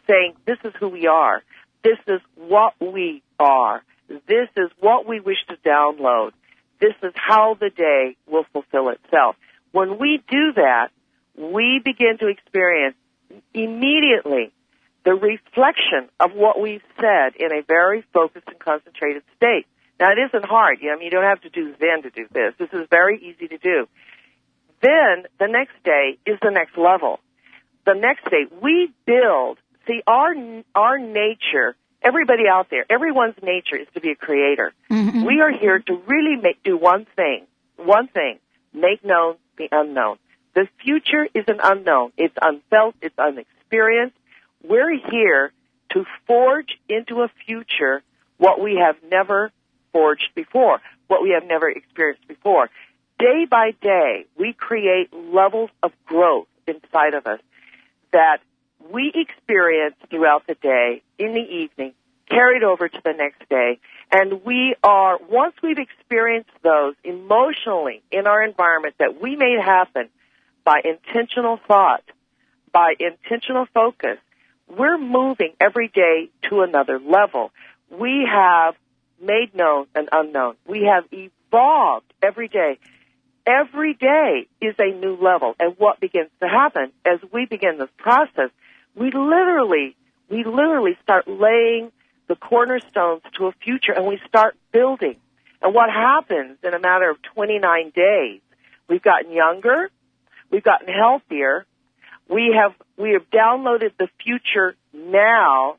saying, 0.07 0.35
this 0.45 0.57
is 0.63 0.73
who 0.79 0.89
we 0.89 1.07
are. 1.07 1.41
This 1.83 1.97
is 2.07 2.21
what 2.35 2.73
we 2.79 3.23
are. 3.39 3.83
This 4.07 4.49
is 4.55 4.69
what 4.79 5.07
we 5.07 5.19
wish 5.19 5.37
to 5.49 5.55
download. 5.67 6.31
This 6.79 6.93
is 7.01 7.13
how 7.15 7.55
the 7.59 7.69
day 7.69 8.17
will 8.27 8.45
fulfill 8.51 8.89
itself. 8.89 9.35
When 9.71 9.97
we 9.97 10.21
do 10.29 10.53
that, 10.55 10.89
we 11.37 11.81
begin 11.83 12.17
to 12.19 12.27
experience 12.27 12.95
immediately 13.53 14.51
the 15.05 15.13
reflection 15.13 16.09
of 16.19 16.33
what 16.33 16.59
we've 16.59 16.83
said 16.99 17.35
in 17.39 17.51
a 17.51 17.61
very 17.61 18.03
focused 18.11 18.47
and 18.47 18.59
concentrated 18.59 19.21
state. 19.37 19.67
Now 19.99 20.11
it 20.11 20.17
isn't 20.17 20.43
hard. 20.43 20.79
You 20.81 20.89
know, 20.89 20.95
I 20.95 20.97
mean, 20.97 21.05
you 21.05 21.11
don't 21.11 21.23
have 21.23 21.41
to 21.41 21.49
do 21.49 21.73
Zen 21.79 22.03
to 22.03 22.09
do 22.09 22.27
this. 22.33 22.53
This 22.59 22.69
is 22.73 22.87
very 22.89 23.17
easy 23.23 23.47
to 23.47 23.57
do. 23.57 23.87
Then 24.81 25.23
the 25.39 25.47
next 25.47 25.81
day 25.83 26.17
is 26.25 26.37
the 26.41 26.51
next 26.51 26.77
level. 26.77 27.19
The 27.85 27.93
next 27.93 28.25
day 28.25 28.45
we 28.61 28.91
build. 29.05 29.59
See, 29.87 30.01
our 30.05 30.33
our 30.73 30.97
nature. 30.97 31.75
Everybody 32.01 32.43
out 32.51 32.67
there, 32.69 32.85
everyone's 32.87 33.35
nature 33.41 33.77
is 33.77 33.87
to 33.95 33.99
be 33.99 34.11
a 34.11 34.15
creator. 34.15 34.73
Mm-hmm. 34.91 35.25
We 35.25 35.41
are 35.41 35.51
here 35.51 35.79
to 35.79 35.93
really 36.05 36.35
make 36.39 36.61
do 36.63 36.77
one 36.77 37.07
thing. 37.15 37.47
One 37.77 38.07
thing: 38.07 38.39
make 38.73 39.03
known 39.03 39.37
the 39.57 39.69
unknown. 39.71 40.17
The 40.53 40.67
future 40.83 41.27
is 41.33 41.45
an 41.47 41.59
unknown. 41.63 42.11
It's 42.17 42.35
unfelt. 42.39 42.95
It's 43.01 43.17
unexperienced. 43.17 44.17
We're 44.67 44.97
here 45.11 45.51
to 45.93 46.05
forge 46.25 46.77
into 46.89 47.21
a 47.21 47.29
future 47.45 48.01
what 48.37 48.61
we 48.61 48.81
have 48.83 48.95
never 49.09 49.51
forged 49.93 50.29
before, 50.35 50.79
what 51.07 51.21
we 51.21 51.31
have 51.39 51.47
never 51.47 51.69
experienced 51.69 52.27
before. 52.27 52.69
Day 53.19 53.45
by 53.49 53.71
day, 53.81 54.25
we 54.37 54.53
create 54.53 55.13
levels 55.13 55.69
of 55.83 55.91
growth 56.05 56.47
inside 56.67 57.13
of 57.13 57.27
us 57.27 57.39
that 58.11 58.39
we 58.91 59.11
experience 59.13 59.95
throughout 60.09 60.47
the 60.47 60.55
day, 60.55 61.01
in 61.17 61.33
the 61.33 61.39
evening, 61.39 61.93
carried 62.29 62.63
over 62.63 62.89
to 62.89 63.01
the 63.03 63.13
next 63.13 63.47
day. 63.49 63.79
And 64.11 64.43
we 64.43 64.75
are, 64.83 65.17
once 65.29 65.55
we've 65.63 65.77
experienced 65.77 66.51
those 66.63 66.95
emotionally 67.03 68.01
in 68.11 68.27
our 68.27 68.43
environment 68.43 68.95
that 68.99 69.21
we 69.21 69.35
made 69.35 69.59
happen 69.63 70.09
by 70.63 70.81
intentional 70.83 71.59
thought, 71.67 72.03
by 72.71 72.95
intentional 72.99 73.67
focus, 73.73 74.17
we're 74.67 74.97
moving 74.97 75.53
every 75.59 75.87
day 75.87 76.29
to 76.49 76.61
another 76.61 76.99
level. 76.99 77.51
We 77.89 78.27
have 78.31 78.75
made 79.21 79.53
known 79.53 79.87
and 79.95 80.09
unknown. 80.11 80.55
We 80.67 80.89
have 80.91 81.05
evolved 81.11 82.11
every 82.21 82.47
day. 82.47 82.79
Every 83.47 83.93
day 83.93 84.47
is 84.59 84.75
a 84.79 84.91
new 84.91 85.15
level. 85.15 85.55
And 85.59 85.75
what 85.77 85.99
begins 85.99 86.29
to 86.41 86.47
happen 86.47 86.91
as 87.05 87.19
we 87.31 87.45
begin 87.45 87.77
this 87.77 87.89
process, 87.97 88.49
we 88.95 89.11
literally, 89.11 89.95
we 90.29 90.43
literally 90.43 90.97
start 91.03 91.27
laying 91.27 91.91
the 92.27 92.35
cornerstones 92.35 93.21
to 93.37 93.47
a 93.47 93.51
future 93.51 93.91
and 93.91 94.05
we 94.05 94.19
start 94.27 94.55
building. 94.71 95.17
And 95.61 95.73
what 95.73 95.89
happens 95.89 96.57
in 96.63 96.73
a 96.73 96.79
matter 96.79 97.09
of 97.09 97.21
29 97.21 97.91
days, 97.95 98.41
we've 98.89 99.01
gotten 99.01 99.31
younger, 99.31 99.89
we've 100.49 100.63
gotten 100.63 100.87
healthier, 100.87 101.65
we 102.29 102.55
have, 102.55 102.73
we 102.97 103.11
have 103.11 103.29
downloaded 103.29 103.91
the 103.97 104.07
future 104.23 104.75
now, 104.93 105.77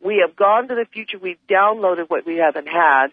we 0.00 0.24
have 0.26 0.36
gone 0.36 0.68
to 0.68 0.74
the 0.74 0.86
future, 0.92 1.18
we've 1.18 1.38
downloaded 1.48 2.08
what 2.08 2.26
we 2.26 2.36
haven't 2.36 2.68
had, 2.68 3.08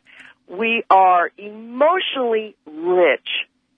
we 0.48 0.84
are 0.90 1.32
emotionally 1.38 2.56
rich 2.66 3.28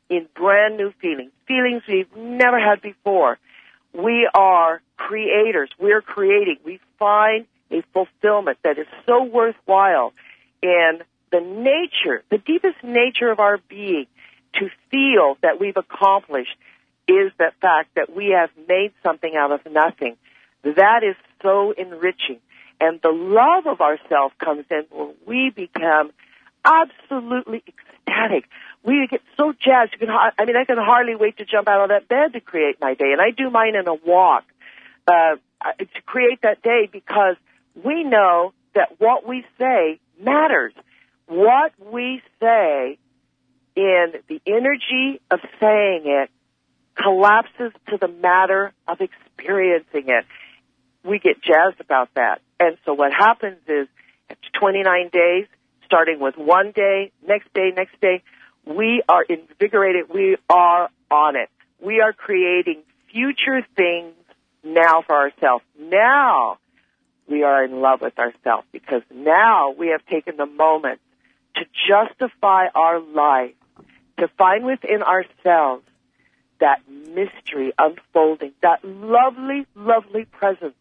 in 0.10 0.28
brand 0.36 0.78
new 0.78 0.92
feelings, 1.02 1.32
feelings 1.48 1.84
we've 1.88 2.16
never 2.16 2.60
had 2.60 2.82
before. 2.82 3.38
We 3.94 4.30
are 4.34 4.82
creators. 4.98 5.70
We're 5.80 6.02
creating. 6.02 6.58
We 6.66 6.80
find 7.00 7.46
a 7.72 7.82
fulfillment 7.94 8.58
that 8.64 8.78
is 8.78 8.88
so 9.06 9.24
worthwhile 9.24 10.14
in 10.62 11.00
the 11.32 11.40
nature, 11.40 12.24
the 12.30 12.38
deepest 12.38 12.84
nature 12.84 13.32
of 13.32 13.40
our 13.40 13.60
being 13.70 14.08
to 14.56 14.70
feel 14.92 15.38
that 15.42 15.60
we've 15.60 15.78
accomplished 15.78 16.56
is 17.08 17.32
the 17.38 17.52
fact 17.62 17.96
that 17.96 18.16
we 18.16 18.36
have 18.38 18.50
made 18.68 18.92
something 19.04 19.36
out 19.36 19.52
of 19.52 19.62
nothing. 19.72 20.18
That 20.64 21.04
is 21.04 21.16
so 21.42 21.72
enriching. 21.72 22.40
And 22.80 23.00
the 23.02 23.10
love 23.10 23.68
of 23.68 23.82
ourself 23.82 24.34
comes 24.44 24.66
in 24.70 24.86
when 24.92 25.14
we 25.26 25.50
become 25.50 26.12
absolutely 26.66 27.64
ecstatic. 27.68 28.50
We 28.84 29.08
get 29.10 29.22
so 29.38 29.54
jazzed. 29.54 29.94
You 29.94 30.00
can, 30.00 30.10
I 30.10 30.46
mean, 30.46 30.56
I 30.58 30.66
can 30.66 30.78
hardly 30.78 31.16
wait 31.16 31.38
to 31.38 31.46
jump 31.46 31.68
out 31.68 31.84
of 31.84 31.90
that 31.90 32.08
bed 32.08 32.34
to 32.34 32.42
create 32.42 32.78
my 32.82 32.94
day. 32.96 33.12
And 33.12 33.22
I 33.22 33.32
do 33.32 33.50
mine 33.50 33.76
in 33.76 33.88
a 33.88 33.94
walk, 33.94 34.44
uh, 35.08 35.36
to 35.78 36.02
create 36.06 36.42
that 36.42 36.62
day 36.62 36.90
because 36.92 37.36
we 37.82 38.04
know 38.04 38.54
that 38.74 39.00
what 39.00 39.28
we 39.28 39.46
say 39.58 40.00
matters. 40.20 40.74
What 41.28 41.74
we 41.80 42.22
say 42.40 42.98
in 43.76 44.14
the 44.28 44.42
energy 44.46 45.22
of 45.32 45.40
saying 45.60 46.04
it 46.06 46.30
collapses 46.96 47.72
to 47.90 47.98
the 48.00 48.08
matter 48.08 48.74
of 48.88 49.00
experiencing 49.02 50.06
it. 50.08 50.26
We 51.04 51.20
get 51.20 51.42
jazzed 51.42 51.80
about 51.80 52.10
that. 52.16 52.42
And 52.60 52.78
so 52.86 52.94
what 52.94 53.12
happens 53.12 53.60
is 53.68 53.88
after 54.30 54.60
29 54.60 55.10
days, 55.12 55.48
starting 55.86 56.20
with 56.20 56.36
one 56.38 56.72
day, 56.72 57.12
next 57.28 57.54
day, 57.54 57.72
next 57.76 58.00
day, 58.02 58.24
we 58.66 59.04
are 59.08 59.24
invigorated. 59.24 60.06
We 60.12 60.38
are 60.50 60.90
on 61.12 61.36
it. 61.36 61.50
We 61.80 62.02
are 62.02 62.14
creating 62.14 62.82
future 63.12 63.62
things 63.76 64.14
now 64.64 65.04
for 65.06 65.16
ourselves. 65.16 65.64
Now 65.80 66.58
we 67.30 67.44
are 67.44 67.64
in 67.64 67.82
love 67.82 68.02
with 68.02 68.18
ourselves 68.18 68.68
because 68.72 69.02
now 69.14 69.72
we 69.78 69.90
have 69.90 70.06
taken 70.08 70.38
the 70.38 70.46
moment 70.46 71.00
to 71.56 71.66
justify 71.88 72.68
our 72.74 73.00
life, 73.00 73.54
to 74.20 74.28
find 74.38 74.66
within 74.66 75.02
ourselves 75.04 75.84
that 76.66 76.82
mystery 76.90 77.72
unfolding, 77.78 78.52
that 78.64 78.84
lovely, 78.84 79.68
lovely 79.76 80.26
presence 80.26 80.74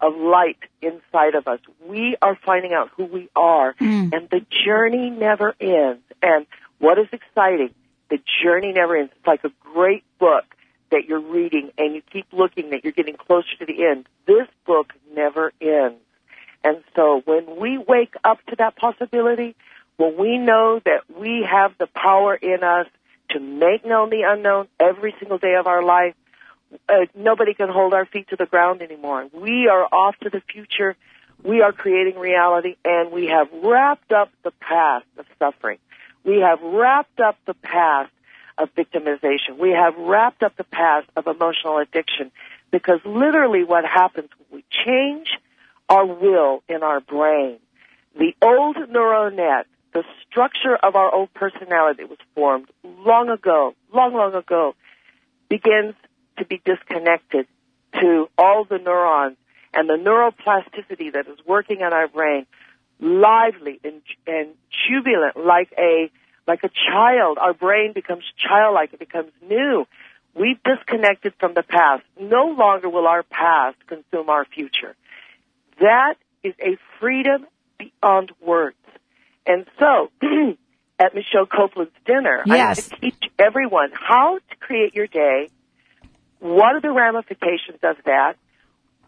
of 0.00 0.16
light 0.16 0.58
inside 0.82 1.36
of 1.36 1.46
us. 1.46 1.60
We 1.86 2.16
are 2.20 2.36
finding 2.44 2.72
out 2.72 2.90
who 2.96 3.04
we 3.04 3.28
are, 3.36 3.74
mm. 3.74 4.12
and 4.12 4.28
the 4.28 4.44
journey 4.64 5.08
never 5.08 5.54
ends. 5.60 6.02
And 6.20 6.46
what 6.80 6.98
is 6.98 7.06
exciting? 7.12 7.72
The 8.08 8.18
journey 8.42 8.72
never 8.72 8.96
ends. 8.96 9.12
It's 9.16 9.26
like 9.26 9.44
a 9.44 9.52
great 9.60 10.02
book 10.18 10.44
that 10.90 11.04
you're 11.06 11.20
reading, 11.20 11.70
and 11.78 11.94
you 11.94 12.02
keep 12.12 12.26
looking 12.32 12.70
that 12.70 12.82
you're 12.82 12.92
getting 12.92 13.14
closer 13.16 13.54
to 13.60 13.66
the 13.66 13.86
end. 13.86 14.08
This 14.26 14.48
book 14.66 14.92
never 15.14 15.52
ends. 15.60 16.00
And 16.64 16.82
so 16.96 17.22
when 17.24 17.56
we 17.56 17.78
wake 17.78 18.14
up 18.24 18.44
to 18.46 18.56
that 18.56 18.74
possibility, 18.74 19.54
when 19.96 20.18
we 20.18 20.38
know 20.38 20.80
that 20.84 21.02
we 21.16 21.46
have 21.48 21.78
the 21.78 21.86
power 21.86 22.34
in 22.34 22.64
us 22.64 22.88
to 23.30 23.40
make 23.40 23.84
known 23.84 24.10
the 24.10 24.22
unknown 24.26 24.68
every 24.78 25.14
single 25.18 25.38
day 25.38 25.54
of 25.54 25.66
our 25.66 25.82
life, 25.82 26.14
uh, 26.88 27.06
nobody 27.14 27.54
can 27.54 27.68
hold 27.68 27.94
our 27.94 28.06
feet 28.06 28.28
to 28.28 28.36
the 28.36 28.46
ground 28.46 28.82
anymore. 28.82 29.26
We 29.32 29.68
are 29.68 29.84
off 29.84 30.16
to 30.22 30.30
the 30.30 30.40
future. 30.52 30.96
We 31.42 31.62
are 31.62 31.72
creating 31.72 32.18
reality, 32.18 32.76
and 32.84 33.10
we 33.10 33.26
have 33.26 33.48
wrapped 33.52 34.12
up 34.12 34.30
the 34.42 34.52
past 34.60 35.06
of 35.18 35.26
suffering. 35.38 35.78
We 36.24 36.40
have 36.40 36.60
wrapped 36.62 37.18
up 37.20 37.36
the 37.46 37.54
past 37.54 38.12
of 38.58 38.74
victimization. 38.74 39.58
We 39.58 39.70
have 39.70 39.96
wrapped 39.96 40.42
up 40.42 40.56
the 40.56 40.64
past 40.64 41.08
of 41.16 41.26
emotional 41.26 41.78
addiction 41.78 42.30
because 42.70 43.00
literally 43.04 43.64
what 43.64 43.84
happens 43.84 44.28
when 44.38 44.60
we 44.60 44.64
change 44.84 45.28
our 45.88 46.06
will 46.06 46.62
in 46.68 46.82
our 46.82 47.00
brain, 47.00 47.58
the 48.16 48.34
old 48.42 48.76
neural 48.90 49.30
net, 49.30 49.66
the 49.92 50.04
structure 50.28 50.76
of 50.76 50.94
our 50.94 51.12
old 51.12 51.32
personality 51.34 52.04
was 52.04 52.18
formed 52.34 52.68
long 52.84 53.28
ago, 53.28 53.74
long, 53.92 54.14
long 54.14 54.34
ago, 54.34 54.74
begins 55.48 55.94
to 56.38 56.44
be 56.44 56.60
disconnected 56.64 57.46
to 58.00 58.28
all 58.38 58.64
the 58.64 58.78
neurons 58.78 59.36
and 59.74 59.88
the 59.88 59.94
neuroplasticity 59.94 61.12
that 61.12 61.26
is 61.28 61.38
working 61.46 61.78
in 61.80 61.92
our 61.92 62.08
brain, 62.08 62.46
lively 63.00 63.80
and, 63.84 64.02
and 64.26 64.48
jubilant, 64.88 65.36
like 65.36 65.72
a 65.78 66.10
like 66.46 66.64
a 66.64 66.70
child. 66.90 67.38
Our 67.38 67.54
brain 67.54 67.92
becomes 67.92 68.24
childlike; 68.36 68.92
it 68.92 68.98
becomes 68.98 69.32
new. 69.42 69.86
We've 70.34 70.62
disconnected 70.62 71.34
from 71.38 71.54
the 71.54 71.62
past. 71.62 72.04
No 72.20 72.46
longer 72.46 72.88
will 72.88 73.06
our 73.06 73.24
past 73.24 73.76
consume 73.86 74.28
our 74.28 74.44
future. 74.44 74.94
That 75.80 76.14
is 76.44 76.54
a 76.60 76.76
freedom 77.00 77.46
beyond 77.78 78.32
words. 78.40 78.76
And 79.46 79.66
so, 79.78 80.10
at 80.98 81.14
Michelle 81.14 81.46
Copeland's 81.46 81.92
dinner, 82.06 82.42
Yes. 82.46 82.90
I 82.92 82.96
teach 82.96 83.30
everyone 83.38 83.90
how 83.94 84.38
to 84.38 84.56
create 84.60 84.94
your 84.94 85.06
day. 85.06 85.48
What 86.40 86.74
are 86.74 86.80
the 86.80 86.90
ramifications 86.92 87.78
of 87.82 87.96
that? 88.04 88.34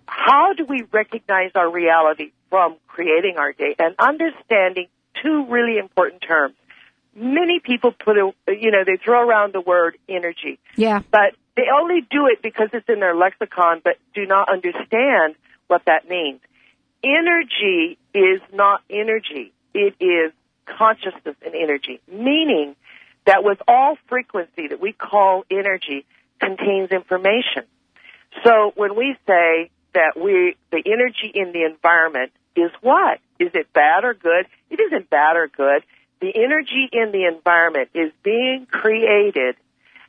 How 0.06 0.52
do 0.54 0.64
we 0.64 0.82
recognize 0.92 1.52
our 1.54 1.70
reality 1.70 2.32
from 2.50 2.76
creating 2.86 3.36
our 3.38 3.52
day 3.52 3.74
and 3.78 3.94
understanding 3.98 4.88
two 5.22 5.46
really 5.48 5.78
important 5.78 6.22
terms? 6.22 6.54
Many 7.14 7.60
people 7.60 7.92
put 7.92 8.16
a, 8.16 8.32
you 8.48 8.70
know, 8.70 8.84
they 8.84 8.96
throw 9.02 9.26
around 9.26 9.52
the 9.52 9.60
word 9.60 9.98
energy 10.08 10.58
Yeah. 10.76 11.00
but 11.10 11.34
they 11.56 11.64
only 11.74 12.00
do 12.10 12.26
it 12.28 12.40
because 12.42 12.70
it's 12.72 12.88
in 12.88 13.00
their 13.00 13.14
lexicon, 13.14 13.80
but 13.84 13.96
do 14.14 14.24
not 14.26 14.48
understand 14.50 15.34
what 15.66 15.82
that 15.86 16.08
means. 16.08 16.40
Energy 17.04 17.98
is 18.14 18.40
not 18.52 18.80
energy. 18.88 19.52
It 19.74 19.94
is 20.00 20.32
consciousness 20.66 21.36
and 21.44 21.54
energy, 21.54 22.00
meaning 22.10 22.76
that 23.26 23.44
with 23.44 23.58
all 23.68 23.96
frequency 24.08 24.68
that 24.68 24.80
we 24.80 24.92
call 24.92 25.44
energy 25.50 26.04
contains 26.40 26.90
information. 26.90 27.64
So 28.44 28.72
when 28.74 28.96
we 28.96 29.16
say 29.26 29.70
that 29.94 30.12
we, 30.16 30.56
the 30.70 30.82
energy 30.84 31.30
in 31.32 31.52
the 31.52 31.64
environment 31.64 32.32
is 32.56 32.70
what? 32.80 33.20
Is 33.38 33.50
it 33.54 33.72
bad 33.72 34.04
or 34.04 34.14
good? 34.14 34.46
It 34.70 34.80
isn't 34.80 35.10
bad 35.10 35.36
or 35.36 35.48
good. 35.48 35.82
The 36.20 36.32
energy 36.34 36.88
in 36.92 37.12
the 37.12 37.26
environment 37.26 37.90
is 37.94 38.12
being 38.22 38.66
created 38.70 39.56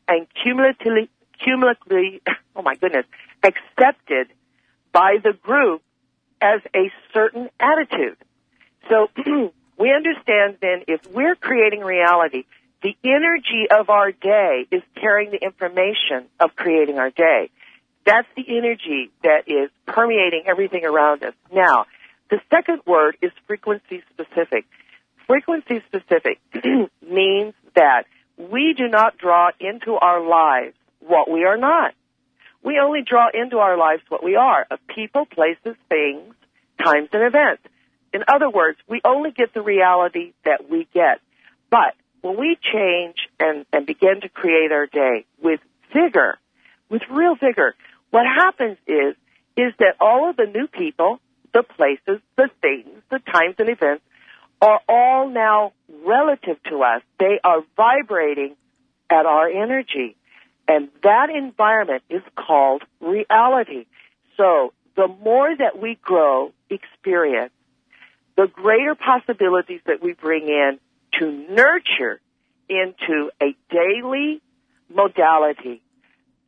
and 0.07 0.27
cumulatively, 0.41 1.09
cumulatively, 1.43 2.21
oh 2.55 2.61
my 2.61 2.75
goodness, 2.75 3.05
accepted 3.43 4.27
by 4.91 5.17
the 5.23 5.33
group 5.33 5.81
as 6.41 6.61
a 6.75 6.91
certain 7.13 7.49
attitude. 7.59 8.17
So 8.89 9.07
we 9.77 9.93
understand 9.93 10.57
then 10.61 10.83
if 10.87 11.01
we're 11.11 11.35
creating 11.35 11.81
reality, 11.81 12.43
the 12.81 12.95
energy 13.03 13.67
of 13.71 13.89
our 13.89 14.11
day 14.11 14.65
is 14.71 14.81
carrying 14.95 15.31
the 15.31 15.41
information 15.41 16.27
of 16.39 16.55
creating 16.55 16.99
our 16.99 17.09
day. 17.09 17.49
That's 18.05 18.27
the 18.35 18.43
energy 18.57 19.09
that 19.23 19.47
is 19.47 19.69
permeating 19.85 20.43
everything 20.45 20.85
around 20.85 21.23
us. 21.23 21.33
Now, 21.51 21.85
the 22.29 22.41
second 22.49 22.81
word 22.85 23.17
is 23.21 23.31
frequency 23.47 24.03
specific. 24.11 24.65
Frequency 25.27 25.81
specific 25.87 26.41
means 27.01 27.53
that 27.75 28.03
we 28.37 28.73
do 28.77 28.87
not 28.89 29.17
draw 29.17 29.51
into 29.59 29.93
our 29.93 30.21
lives 30.21 30.75
what 30.99 31.29
we 31.29 31.45
are 31.45 31.57
not. 31.57 31.93
We 32.63 32.79
only 32.79 33.01
draw 33.01 33.27
into 33.33 33.57
our 33.57 33.77
lives 33.77 34.03
what 34.09 34.23
we 34.23 34.35
are 34.35 34.65
of 34.69 34.79
people, 34.87 35.25
places, 35.25 35.75
things, 35.89 36.33
times, 36.83 37.09
and 37.13 37.23
events. 37.23 37.63
In 38.13 38.23
other 38.27 38.49
words, 38.49 38.77
we 38.87 39.01
only 39.03 39.31
get 39.31 39.53
the 39.53 39.61
reality 39.61 40.33
that 40.45 40.69
we 40.69 40.87
get. 40.93 41.19
But 41.69 41.95
when 42.21 42.37
we 42.39 42.57
change 42.61 43.15
and, 43.39 43.65
and 43.73 43.85
begin 43.85 44.21
to 44.21 44.29
create 44.29 44.71
our 44.71 44.85
day 44.85 45.25
with 45.41 45.59
vigor, 45.91 46.37
with 46.89 47.01
real 47.09 47.35
vigor, 47.35 47.75
what 48.11 48.25
happens 48.25 48.77
is, 48.87 49.15
is 49.57 49.73
that 49.79 49.95
all 49.99 50.29
of 50.29 50.35
the 50.35 50.45
new 50.45 50.67
people, 50.67 51.19
the 51.53 51.63
places, 51.63 52.21
the 52.35 52.49
things, 52.61 52.89
the 53.09 53.19
times 53.19 53.55
and 53.57 53.69
events 53.69 54.03
are 54.61 54.79
all 54.87 55.29
now 55.29 55.73
relative 56.05 56.61
to 56.63 56.83
us. 56.83 57.01
They 57.19 57.39
are 57.43 57.63
vibrating 57.75 58.55
at 59.09 59.25
our 59.25 59.47
energy. 59.49 60.15
And 60.67 60.89
that 61.03 61.29
environment 61.29 62.03
is 62.09 62.21
called 62.35 62.83
reality. 63.01 63.85
So 64.37 64.73
the 64.95 65.07
more 65.07 65.53
that 65.55 65.79
we 65.79 65.97
grow 66.01 66.51
experience, 66.69 67.51
the 68.35 68.47
greater 68.47 68.95
possibilities 68.95 69.81
that 69.85 70.01
we 70.01 70.13
bring 70.13 70.47
in 70.47 70.79
to 71.19 71.31
nurture 71.53 72.19
into 72.69 73.29
a 73.41 73.55
daily 73.69 74.41
modality, 74.93 75.81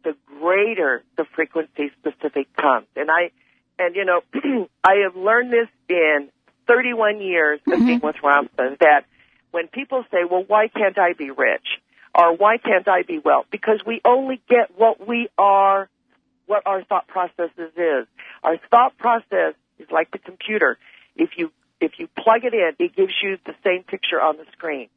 the 0.04 0.16
greater 0.40 1.04
the 1.18 1.26
frequency 1.36 1.92
specific 2.00 2.48
comes. 2.56 2.88
And 2.96 3.10
I, 3.12 3.32
and 3.78 3.96
you 3.96 4.06
know, 4.06 4.22
I 4.84 4.96
have 5.04 5.16
learned 5.16 5.52
this 5.52 5.68
in 5.90 6.30
31 6.68 7.22
years 7.22 7.60
of 7.68 7.80
being 7.80 8.00
mm-hmm. 8.00 8.06
with 8.06 8.16
Ramtha 8.24 8.78
that 8.80 9.06
when 9.52 9.68
people 9.68 10.04
say, 10.12 10.20
well, 10.30 10.44
why 10.46 10.68
can't 10.68 10.98
I 10.98 11.14
be 11.14 11.32
rich? 11.32 11.66
Or 12.18 12.36
why 12.36 12.58
can't 12.58 12.88
I 12.88 13.04
be 13.04 13.20
well? 13.20 13.46
Because 13.52 13.82
we 13.86 14.02
only 14.06 14.42
get 14.50 14.72
what 14.78 15.06
we 15.06 15.28
are, 15.38 15.90
what 16.46 16.64
our 16.66 16.84
thought 16.84 17.08
processes 17.08 17.72
is. 17.76 18.08
Our 18.42 18.58
thought 18.72 18.98
process 18.98 19.54
is 19.80 19.88
like 19.92 20.12
the 20.12 20.20
computer. 20.20 20.78
If 21.16 21.32
you, 21.38 21.52
if 21.80 21.94
you 21.98 22.08
plug 22.18 22.44
it 22.44 22.54
in, 22.54 22.72
it 22.80 22.96
gives 22.96 23.14
you 23.22 23.38
the 23.46 23.56
same 23.64 23.84
picture 23.84 24.22
on 24.22 24.38
the 24.38 24.46
screen. 24.54 24.90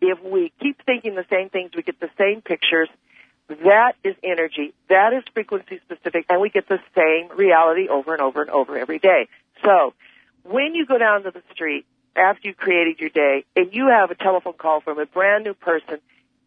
If 0.00 0.22
we 0.22 0.52
keep 0.60 0.84
thinking 0.84 1.14
the 1.14 1.26
same 1.30 1.48
things, 1.48 1.72
we 1.76 1.82
get 1.82 2.00
the 2.00 2.10
same 2.18 2.40
pictures. 2.42 2.88
That 3.48 3.92
is 4.02 4.16
energy. 4.24 4.74
That 4.88 5.12
is 5.12 5.22
frequency 5.32 5.80
specific, 5.84 6.26
and 6.28 6.40
we 6.40 6.50
get 6.50 6.68
the 6.68 6.80
same 6.96 7.36
reality 7.36 7.88
over 7.88 8.12
and 8.12 8.22
over 8.22 8.40
and 8.40 8.50
over 8.50 8.78
every 8.78 8.98
day. 8.98 9.28
So, 9.64 9.94
when 10.44 10.74
you 10.74 10.86
go 10.86 10.98
down 10.98 11.22
to 11.24 11.30
the 11.30 11.42
street 11.52 11.86
after 12.16 12.48
you've 12.48 12.56
created 12.56 12.98
your 12.98 13.10
day 13.10 13.44
and 13.54 13.72
you 13.72 13.88
have 13.88 14.10
a 14.10 14.14
telephone 14.14 14.54
call 14.54 14.80
from 14.80 14.98
a 14.98 15.06
brand 15.06 15.44
new 15.44 15.54
person, 15.54 15.98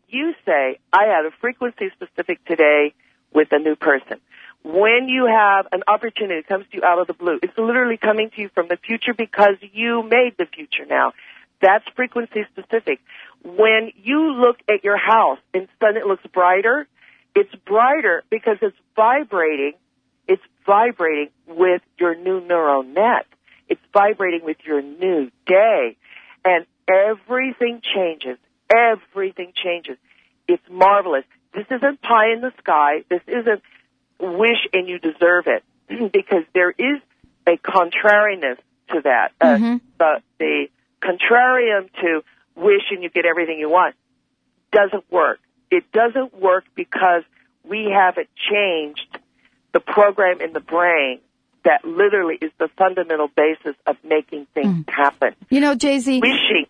you 0.10 0.34
say, 0.46 0.80
I 0.92 1.06
had 1.06 1.26
a 1.26 1.32
frequency 1.42 1.90
specific 1.94 2.44
today 2.46 2.94
with 3.34 3.50
a 3.52 3.60
new 3.60 3.76
person. 3.76 4.20
When 4.66 5.10
you 5.10 5.28
have 5.28 5.68
an 5.72 5.84
opportunity 5.88 6.42
that 6.42 6.48
comes 6.48 6.66
to 6.72 6.78
you 6.78 6.84
out 6.84 6.98
of 6.98 7.06
the 7.06 7.14
blue, 7.14 7.38
it's 7.44 7.56
literally 7.56 7.98
coming 7.98 8.32
to 8.36 8.42
you 8.42 8.50
from 8.50 8.68
the 8.68 8.78
future 8.78 9.14
because 9.14 9.58
you 9.62 10.02
made 10.02 10.34
the 10.40 10.48
future 10.48 10.88
now. 10.90 11.14
That's 11.62 11.86
frequency 11.96 12.46
specific. 12.52 13.00
When 13.44 13.92
you 13.96 14.34
look 14.34 14.58
at 14.68 14.84
your 14.84 14.98
house 14.98 15.38
and 15.54 15.68
suddenly 15.80 16.02
it 16.02 16.08
looks 16.08 16.26
brighter, 16.34 16.88
it's 17.36 17.54
brighter 17.64 18.24
because 18.32 18.58
it's 18.64 18.76
vibrating, 18.96 19.74
it's 20.28 20.42
vibrating 20.66 21.30
with 21.48 21.84
your 22.00 22.16
new 22.16 22.42
neural 22.42 22.82
net. 22.82 23.28
It's 23.70 23.82
vibrating 23.94 24.42
with 24.44 24.58
your 24.66 24.82
new 24.82 25.30
day. 25.46 25.96
And 26.44 26.66
everything 26.90 27.84
changes. 27.96 28.40
Everything 28.76 29.54
changes. 29.64 29.98
It's 30.48 30.64
marvelous. 30.72 31.24
This 31.54 31.66
isn't 31.70 32.02
pie 32.02 32.34
in 32.34 32.42
the 32.42 32.52
sky. 32.58 33.04
This 33.10 33.22
isn't 33.28 33.62
wish 34.20 34.68
and 34.74 34.88
you 34.88 35.00
deserve 35.00 35.48
it. 35.48 35.64
because 36.12 36.44
there 36.54 36.72
is 36.72 37.02
a 37.48 37.58
contrariness 37.58 38.58
to 38.90 39.02
that. 39.04 39.32
Uh, 39.40 39.58
the, 40.00 40.22
the 40.40 40.68
contrarium 41.02 41.90
to 42.02 42.24
wish 42.56 42.84
and 42.92 43.04
you 43.04 43.10
get 43.10 43.26
everything 43.26 43.60
you 43.60 43.70
want 43.70 43.96
doesn't 44.72 45.10
work. 45.12 45.40
It 45.72 45.92
doesn't 45.92 46.40
work 46.40 46.66
because 46.76 47.24
we 47.64 47.92
haven't 47.94 48.30
changed 48.52 49.18
the 49.74 49.80
program 49.80 50.42
in 50.42 50.54
the 50.54 50.60
brain 50.60 51.20
that 51.64 51.84
literally 51.84 52.38
is 52.40 52.52
the 52.60 52.70
fundamental 52.78 53.28
basis 53.28 53.76
of 53.88 53.98
making 54.04 54.46
things 54.54 54.86
happen. 54.88 55.36
You 55.50 55.62
know, 55.62 55.76
JZ. 55.76 56.22
Wishing. 56.22 56.68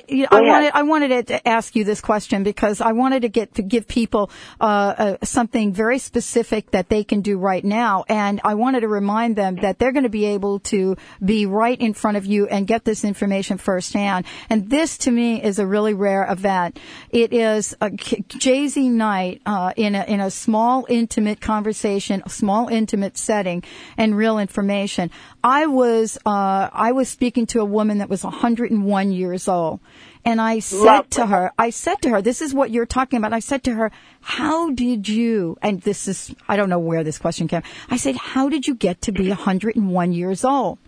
Go 0.00 0.26
I 0.30 0.40
wanted 0.40 0.72
I 0.74 0.82
wanted 0.82 1.26
to 1.28 1.48
ask 1.48 1.76
you 1.76 1.84
this 1.84 2.00
question 2.00 2.42
because 2.42 2.80
I 2.80 2.92
wanted 2.92 3.22
to 3.22 3.28
get 3.28 3.54
to 3.54 3.62
give 3.62 3.86
people 3.86 4.30
uh, 4.60 4.64
uh, 4.64 5.16
something 5.22 5.72
very 5.72 5.98
specific 5.98 6.70
that 6.70 6.88
they 6.88 7.04
can 7.04 7.20
do 7.20 7.38
right 7.38 7.64
now, 7.64 8.04
and 8.08 8.40
I 8.44 8.54
wanted 8.54 8.80
to 8.80 8.88
remind 8.88 9.36
them 9.36 9.56
that 9.56 9.78
they're 9.78 9.92
going 9.92 10.04
to 10.04 10.08
be 10.08 10.26
able 10.26 10.60
to 10.60 10.96
be 11.24 11.46
right 11.46 11.78
in 11.78 11.94
front 11.94 12.16
of 12.16 12.26
you 12.26 12.46
and 12.46 12.66
get 12.66 12.84
this 12.84 13.04
information 13.04 13.58
firsthand. 13.58 14.26
And 14.48 14.70
this, 14.70 14.98
to 14.98 15.10
me, 15.10 15.42
is 15.42 15.58
a 15.58 15.66
really 15.66 15.94
rare 15.94 16.26
event. 16.30 16.78
It 17.10 17.32
is 17.32 17.74
a 17.80 17.90
JZ 17.90 18.90
Knight 18.90 19.42
uh, 19.46 19.72
in 19.76 19.94
a 19.94 20.04
in 20.04 20.20
a 20.20 20.30
small, 20.30 20.86
intimate 20.88 21.40
conversation, 21.40 22.22
a 22.24 22.30
small, 22.30 22.68
intimate 22.68 23.18
setting, 23.18 23.62
and 23.96 24.16
real 24.16 24.38
information. 24.38 25.10
I 25.44 25.66
was 25.66 26.18
uh, 26.24 26.70
I 26.72 26.92
was 26.92 27.08
speaking 27.08 27.46
to 27.48 27.60
a 27.60 27.64
woman 27.64 27.98
that 27.98 28.08
was 28.08 28.24
101 28.24 29.12
years 29.12 29.48
old. 29.48 29.80
And 30.24 30.40
I 30.40 30.60
said 30.60 31.10
to 31.12 31.26
her, 31.26 31.52
I 31.58 31.70
said 31.70 32.00
to 32.02 32.10
her, 32.10 32.22
this 32.22 32.42
is 32.42 32.54
what 32.54 32.70
you're 32.70 32.86
talking 32.86 33.16
about. 33.18 33.32
I 33.32 33.40
said 33.40 33.64
to 33.64 33.74
her, 33.74 33.90
how 34.20 34.70
did 34.70 35.08
you, 35.08 35.58
and 35.62 35.80
this 35.80 36.06
is, 36.06 36.34
I 36.48 36.56
don't 36.56 36.68
know 36.68 36.78
where 36.78 37.02
this 37.02 37.18
question 37.18 37.48
came. 37.48 37.62
I 37.90 37.96
said, 37.96 38.16
how 38.16 38.48
did 38.48 38.68
you 38.68 38.74
get 38.74 39.02
to 39.02 39.12
be 39.12 39.28
101 39.28 40.12
years 40.12 40.44
old? 40.44 40.78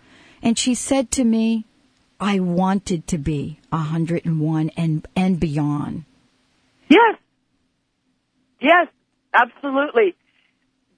And 0.43 0.57
she 0.59 0.75
said 0.75 1.11
to 1.13 1.25
me, 1.25 1.65
I 2.21 2.39
wanted 2.41 3.09
to 3.09 3.19
be 3.19 3.59
101 3.71 4.71
and, 4.77 5.07
and 5.17 5.41
beyond. 5.41 6.05
Yes. 6.89 7.17
Yes, 8.61 8.89
absolutely. 9.33 10.15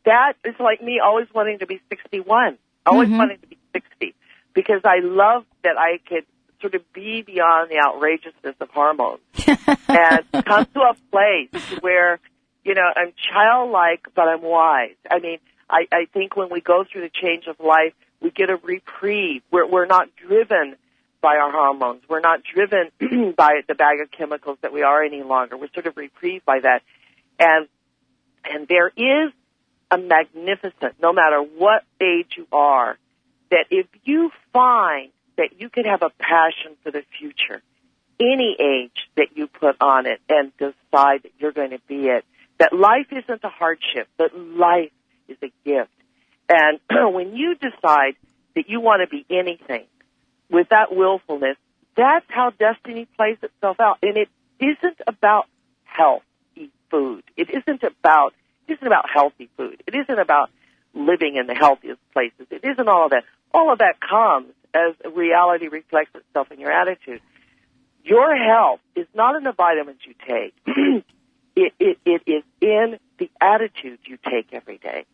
that 0.04 0.34
is 0.44 0.54
like 0.60 0.80
me 0.80 1.00
always 1.04 1.26
wanting 1.34 1.58
to 1.58 1.66
be 1.66 1.80
61, 1.88 2.58
always 2.86 3.08
Mhm. 3.08 3.18
wanting 3.18 3.38
to 3.38 3.46
be 3.48 3.58
60, 3.72 4.14
because 4.54 4.82
I 4.84 5.00
love 5.00 5.44
that 5.62 5.76
I 5.76 5.98
could 5.98 6.24
sort 6.60 6.74
of 6.74 6.92
be 6.92 7.22
beyond 7.22 7.70
the 7.70 7.78
outrageousness 7.78 8.56
of 8.60 8.70
hormones 8.70 9.20
and 9.88 10.44
come 10.44 10.66
to 10.74 10.80
a 10.80 10.94
place 11.10 11.62
where, 11.80 12.18
you 12.64 12.74
know, 12.74 12.88
I'm 12.94 13.12
childlike, 13.32 14.08
but 14.14 14.28
I'm 14.28 14.42
wise. 14.42 14.96
I 15.10 15.18
mean, 15.18 15.38
I, 15.68 15.86
I 15.92 16.06
think 16.12 16.36
when 16.36 16.48
we 16.50 16.60
go 16.60 16.84
through 16.84 17.02
the 17.02 17.10
change 17.10 17.46
of 17.46 17.58
life, 17.60 17.94
we 18.20 18.30
get 18.30 18.50
a 18.50 18.56
reprieve. 18.56 19.42
We're, 19.50 19.66
we're 19.66 19.86
not 19.86 20.08
driven 20.16 20.76
by 21.20 21.36
our 21.36 21.50
hormones. 21.50 22.02
We're 22.08 22.20
not 22.20 22.40
driven 22.44 22.90
by 23.36 23.60
the 23.66 23.74
bag 23.74 24.00
of 24.00 24.10
chemicals 24.10 24.58
that 24.62 24.72
we 24.72 24.82
are 24.82 25.02
any 25.02 25.22
longer. 25.22 25.56
We're 25.56 25.72
sort 25.72 25.86
of 25.86 25.96
reprieved 25.96 26.44
by 26.44 26.60
that. 26.60 26.82
And, 27.38 27.68
and 28.44 28.68
there 28.68 28.88
is 28.96 29.32
a 29.90 29.98
magnificent, 29.98 30.94
no 31.00 31.12
matter 31.12 31.40
what 31.40 31.84
age 32.00 32.32
you 32.36 32.46
are, 32.52 32.96
that 33.50 33.66
if 33.70 33.86
you 34.04 34.30
find 34.52 35.10
that 35.36 35.60
you 35.60 35.68
could 35.68 35.86
have 35.86 36.02
a 36.02 36.10
passion 36.18 36.76
for 36.82 36.90
the 36.90 37.02
future, 37.18 37.62
any 38.20 38.56
age 38.58 39.08
that 39.16 39.28
you 39.34 39.46
put 39.46 39.76
on 39.80 40.06
it 40.06 40.20
and 40.28 40.52
decide 40.56 41.22
that 41.22 41.32
you're 41.38 41.52
going 41.52 41.70
to 41.70 41.80
be 41.86 42.08
it, 42.08 42.24
that 42.58 42.72
life 42.72 43.06
isn't 43.10 43.44
a 43.44 43.48
hardship, 43.48 44.08
but 44.16 44.36
life 44.36 44.92
is 45.28 45.36
a 45.42 45.52
gift. 45.64 45.90
And 46.48 46.80
when 47.14 47.36
you 47.36 47.54
decide 47.54 48.16
that 48.54 48.68
you 48.68 48.80
want 48.80 49.02
to 49.02 49.08
be 49.08 49.26
anything 49.30 49.84
with 50.50 50.68
that 50.70 50.94
willfulness, 50.94 51.56
that's 51.96 52.26
how 52.28 52.50
destiny 52.50 53.06
plays 53.16 53.38
itself 53.42 53.78
out. 53.80 53.98
And 54.02 54.16
it 54.16 54.28
isn't 54.60 55.00
about 55.06 55.46
health, 55.84 56.22
food. 56.90 57.24
It 57.36 57.50
isn't 57.50 57.82
about, 57.82 58.34
it 58.68 58.74
isn't 58.74 58.86
about 58.86 59.08
healthy 59.12 59.48
food. 59.56 59.82
It 59.86 59.94
isn't 59.94 60.18
about 60.18 60.50
living 60.94 61.36
in 61.36 61.46
the 61.46 61.54
healthiest 61.54 62.00
places. 62.12 62.46
It 62.50 62.64
isn't 62.64 62.88
all 62.88 63.06
of 63.06 63.10
that. 63.10 63.24
All 63.52 63.72
of 63.72 63.78
that 63.78 64.00
comes 64.00 64.52
as 64.76 64.94
reality 65.14 65.68
reflects 65.68 66.14
itself 66.14 66.50
in 66.52 66.60
your 66.60 66.70
attitude. 66.70 67.20
Your 68.04 68.36
health 68.36 68.80
is 68.94 69.06
not 69.14 69.34
in 69.36 69.42
the 69.44 69.52
vitamins 69.52 69.98
you 70.06 70.14
take. 70.26 70.54
it, 71.56 71.72
it, 71.80 71.98
it 72.04 72.22
is 72.26 72.42
in 72.60 72.98
the 73.18 73.30
attitude 73.40 73.98
you 74.06 74.18
take 74.30 74.52
every 74.52 74.78
day. 74.78 75.04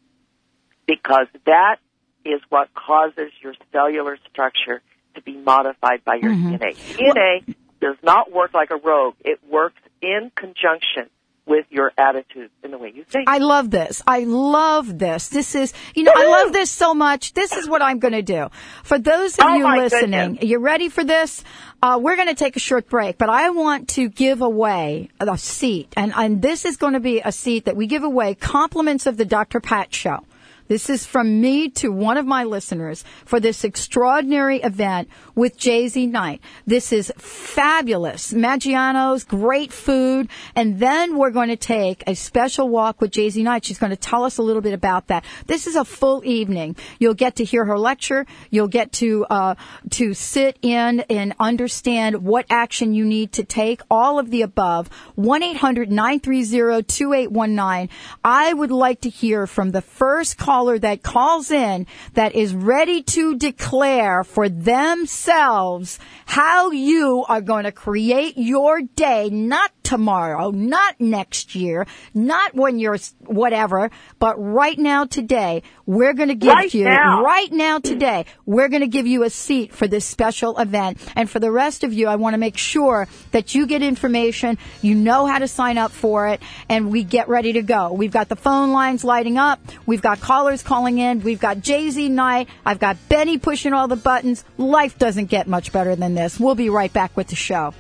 Because 0.87 1.29
that 1.47 1.77
is 2.25 2.41
what 2.49 2.69
causes 2.75 3.31
your 3.41 3.55
cellular 3.73 4.19
structure 4.31 4.83
to 5.15 5.23
be 5.23 5.37
modified 5.37 6.05
by 6.05 6.17
your 6.17 6.33
Mhm. 6.33 6.59
DNA. 6.59 6.77
DNA 6.97 7.45
does 7.81 7.97
not 8.03 8.31
work 8.33 8.53
like 8.55 8.71
a 8.71 8.77
rogue. 8.77 9.15
It 9.25 9.39
works 9.49 9.81
in 10.01 10.31
conjunction 10.35 11.09
with 11.47 11.67
your 11.71 11.93
attitude 11.99 12.51
and 12.63 12.73
the 12.73 12.79
way 12.79 12.93
you 12.95 13.05
think. 13.05 13.29
I 13.29 13.39
love 13.39 13.71
this. 13.71 14.01
I 14.07 14.21
love 14.25 14.99
this. 14.99 15.29
This 15.29 15.55
is, 15.55 15.73
you 15.95 16.05
know, 16.05 16.13
I 16.15 16.27
love 16.29 16.53
this 16.53 16.71
so 16.71 16.95
much. 16.95 17.35
This 17.35 17.53
is 17.53 17.69
what 17.69 17.83
I'm 17.83 17.99
going 17.99 18.13
to 18.13 18.23
do. 18.23 18.49
For 18.85 18.99
those 18.99 19.37
of 19.39 19.45
Oh, 19.47 19.55
you 19.57 19.67
listening, 19.83 20.35
goodness. 20.35 20.45
you 20.49 20.59
ready 20.59 20.89
for 20.89 21.03
this? 21.03 21.43
Uh, 21.83 21.99
we're 22.01 22.15
going 22.17 22.29
to 22.29 22.35
take 22.35 22.55
a 22.55 22.61
short 22.61 22.89
break, 22.89 23.19
but 23.19 23.29
I 23.29 23.51
want 23.51 23.89
to 23.91 24.09
give 24.09 24.41
away 24.41 25.09
a 25.19 25.37
seat, 25.37 25.93
and, 25.97 26.13
and 26.15 26.41
this 26.41 26.65
is 26.65 26.77
going 26.77 26.93
to 26.93 27.01
be 27.01 27.21
a 27.21 27.33
seat 27.33 27.65
that 27.65 27.75
we 27.75 27.89
give 27.89 28.05
away 28.05 28.37
compliments 28.37 29.07
of 29.07 29.17
the 29.17 29.25
Dr. 29.25 29.59
Pat 29.59 29.93
Show. 29.93 30.21
This 30.69 30.89
is 30.89 31.05
from 31.05 31.41
me 31.41 31.69
to 31.71 31.91
one 31.91 32.17
of 32.17 32.27
my 32.27 32.45
listeners 32.45 33.05
for 33.25 33.41
this 33.41 33.65
extraordinary 33.65 34.61
event 34.61 35.09
with 35.35 35.59
JZ 35.59 36.11
Knight. 36.11 36.41
This 36.67 36.93
is 36.93 37.13
fabulous. 37.17 38.33
Maggiano's, 38.33 39.25
great 39.25 39.73
food. 39.73 40.29
And 40.55 40.79
then 40.79 41.17
we're 41.17 41.31
going 41.31 41.49
to 41.49 41.57
take 41.57 42.05
a 42.07 42.15
special 42.15 42.69
walk 42.69 43.01
with 43.01 43.11
JZ 43.11 43.43
Knight. 43.43 43.65
She's 43.65 43.79
going 43.79 43.91
to 43.91 43.97
tell 43.97 44.25
us 44.25 44.39
a 44.39 44.43
little 44.43 44.63
bit 44.63 44.75
about 44.75 45.09
that. 45.09 45.25
This 45.47 45.67
is 45.67 45.75
a 45.77 45.85
full 45.85 46.25
evening. 46.25 46.77
You'll 46.99 47.15
get 47.15 47.37
to 47.37 47.45
hear 47.45 47.65
her 47.65 47.79
lecture. 47.79 48.27
You'll 48.51 48.69
get 48.69 48.93
to, 48.95 49.25
uh, 49.27 49.55
to 49.91 50.15
sit 50.15 50.59
in 50.63 51.01
and 51.11 51.35
understand 51.39 52.25
what 52.25 52.47
action 52.51 52.95
you 52.95 53.05
need 53.05 53.33
to 53.33 53.45
take. 53.45 53.83
All 53.91 54.19
of 54.19 54.31
the 54.31 54.43
above. 54.43 54.91
1-800-930-2819. 55.19 57.89
I 58.25 58.53
would 58.53 58.71
like 58.71 59.01
to 59.03 59.09
hear 59.09 59.47
from 59.47 59.71
the 59.71 59.83
first 59.83 60.39
caller 60.53 60.79
that 60.79 61.03
calls 61.03 61.51
in 61.51 61.87
that 62.13 62.35
is 62.35 62.55
ready 62.55 63.03
to 63.03 63.37
declare 63.37 64.23
for 64.23 64.51
themselves 64.51 65.99
how 66.27 66.71
you 66.73 67.25
are 67.27 67.41
going 67.41 67.65
to 67.65 67.73
create 67.73 68.37
your 68.37 68.83
day, 68.83 69.31
not 69.31 69.71
tomorrow, 69.83 70.51
not 70.51 71.01
next 71.01 71.55
year, 71.55 71.87
not 72.13 72.55
when 72.55 72.79
you're 72.79 72.99
whatever, 73.27 73.91
but 74.19 74.35
right 74.37 74.79
now 74.79 75.05
today, 75.05 75.63
we're 75.87 76.15
going 76.15 76.29
to 76.29 76.35
give 76.35 76.53
Right 76.53 76.73
you, 76.73 76.85
now. 76.85 77.23
right 77.23 77.51
now 77.51 77.79
today, 77.79 78.25
we're 78.47 78.69
going 78.69 78.83
to 78.83 78.89
give 78.89 79.07
you 79.07 79.25
a 79.25 79.31
seat 79.31 79.75
for 79.75 79.87
this 79.87 80.05
special 80.05 80.59
event. 80.59 80.99
And 81.17 81.29
for 81.29 81.41
the 81.41 81.51
rest 81.51 81.83
of 81.83 81.93
you, 81.93 82.09
I 82.09 82.17
want 82.17 82.35
to 82.35 82.39
make 82.39 82.57
sure 82.57 83.09
that 83.33 83.55
you 83.55 83.67
get 83.67 83.83
information, 83.83 84.59
you 84.81 84.95
know 84.95 85.27
how 85.27 85.39
to 85.39 85.49
sign 85.49 85.77
up 85.77 85.93
for 85.93 86.29
it, 86.29 86.41
and 86.69 86.91
we 86.91 87.05
get 87.05 87.29
ready 87.29 87.55
to 87.55 87.63
go. 87.63 87.93
We've 87.93 88.13
got 88.13 88.29
the 88.29 88.37
phone 88.37 88.73
lines 88.73 89.03
lighting 89.03 89.39
up. 89.39 89.61
We've 89.87 90.03
got 90.03 90.21
callers 90.43 90.63
calling 90.65 90.99
in. 90.99 91.23
We've 91.23 91.39
got 91.39 91.59
JZ 91.59 92.11
Knight. 92.11 92.49
I've 92.67 92.81
got 92.81 92.97
Benny 93.09 93.39
pushing 93.39 93.73
all 93.73 93.87
the 93.87 93.95
buttons. 93.95 94.45
Life 94.59 94.99
doesn't 94.99 95.27
get 95.27 95.47
much 95.47 95.71
better 95.71 95.95
than 95.95 96.17
this. 96.17 96.41
We'll 96.41 96.57
be 96.57 96.69
right 96.69 96.93
back 96.93 97.17
with 97.17 97.29
the 97.29 97.37
show. 97.37 97.73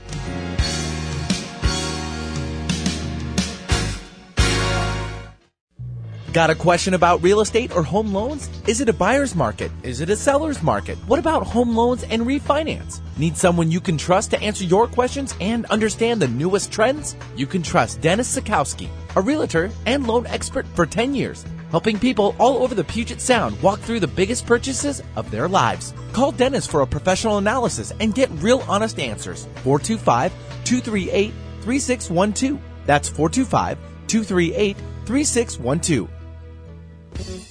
Got 6.32 6.48
a 6.48 6.54
question 6.54 6.94
about 6.94 7.22
real 7.22 7.42
estate 7.42 7.76
or 7.76 7.82
home 7.82 8.14
loans? 8.14 8.48
Is 8.66 8.80
it 8.80 8.88
a 8.88 8.92
buyer's 8.94 9.34
market? 9.34 9.70
Is 9.82 10.00
it 10.00 10.08
a 10.08 10.16
seller's 10.16 10.62
market? 10.62 10.96
What 11.06 11.18
about 11.18 11.42
home 11.42 11.76
loans 11.76 12.04
and 12.04 12.22
refinance? 12.22 13.00
Need 13.18 13.36
someone 13.36 13.70
you 13.70 13.80
can 13.80 13.98
trust 13.98 14.30
to 14.30 14.40
answer 14.40 14.64
your 14.64 14.86
questions 14.86 15.34
and 15.42 15.66
understand 15.66 16.22
the 16.22 16.28
newest 16.28 16.72
trends? 16.72 17.16
You 17.36 17.46
can 17.46 17.62
trust 17.62 18.00
Dennis 18.00 18.34
Sikowski, 18.34 18.88
a 19.14 19.20
realtor 19.20 19.70
and 19.84 20.06
loan 20.06 20.26
expert 20.26 20.66
for 20.68 20.86
10 20.86 21.14
years, 21.14 21.44
helping 21.72 21.98
people 21.98 22.36
all 22.38 22.62
over 22.62 22.76
the 22.76 22.84
Puget 22.84 23.20
Sound 23.20 23.60
walk 23.60 23.80
through 23.80 23.98
the 23.98 24.06
biggest 24.06 24.46
purchases 24.46 25.02
of 25.16 25.28
their 25.32 25.48
lives. 25.48 25.92
Call 26.12 26.30
Dennis 26.30 26.66
for 26.66 26.82
a 26.82 26.86
professional 26.86 27.38
analysis 27.38 27.92
and 27.98 28.14
get 28.14 28.30
real 28.34 28.62
honest 28.68 29.00
answers. 29.00 29.46
425 29.64 30.32
238 30.64 31.32
3612. 31.62 32.60
That's 32.86 33.08
425 33.08 33.78
238 34.06 34.76
3612. 35.06 36.21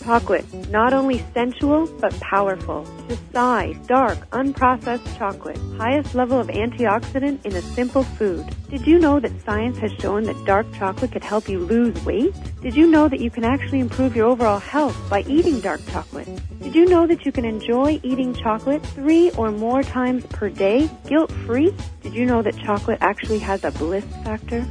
Chocolate, 0.03 0.45
not 0.69 0.93
only 0.93 1.23
sensual 1.33 1.87
but 1.99 2.17
powerful. 2.19 2.85
Decide 3.07 3.85
dark, 3.87 4.17
unprocessed 4.31 5.17
chocolate, 5.17 5.59
highest 5.77 6.15
level 6.15 6.39
of 6.39 6.47
antioxidant 6.47 7.45
in 7.45 7.55
a 7.55 7.61
simple 7.61 8.03
food. 8.03 8.45
Did 8.69 8.87
you 8.87 8.99
know 8.99 9.19
that 9.19 9.31
science 9.45 9.77
has 9.77 9.91
shown 9.99 10.23
that 10.23 10.45
dark 10.45 10.65
chocolate 10.73 11.11
could 11.11 11.23
help 11.23 11.47
you 11.47 11.59
lose 11.59 12.03
weight? 12.03 12.33
Did 12.61 12.75
you 12.75 12.87
know 12.87 13.07
that 13.07 13.19
you 13.19 13.29
can 13.29 13.43
actually 13.43 13.79
improve 13.79 14.15
your 14.15 14.27
overall 14.27 14.59
health 14.59 14.97
by 15.09 15.21
eating 15.27 15.59
dark 15.59 15.81
chocolate? 15.87 16.27
Did 16.61 16.75
you 16.75 16.85
know 16.85 17.05
that 17.05 17.25
you 17.25 17.31
can 17.31 17.45
enjoy 17.45 17.99
eating 18.03 18.33
chocolate 18.33 18.85
three 18.87 19.31
or 19.31 19.51
more 19.51 19.83
times 19.83 20.25
per 20.27 20.49
day, 20.49 20.89
guilt-free? 21.07 21.73
Did 22.01 22.13
you 22.13 22.25
know 22.25 22.41
that 22.41 22.57
chocolate 22.57 22.99
actually 23.01 23.39
has 23.39 23.63
a 23.63 23.71
bliss 23.71 24.05
factor? 24.23 24.65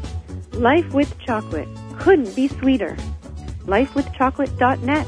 Life 0.53 0.93
with 0.93 1.19
chocolate 1.21 1.69
couldn't 1.99 2.35
be 2.35 2.49
sweeter. 2.49 2.97
LifeWithChocolate.net. 3.71 5.07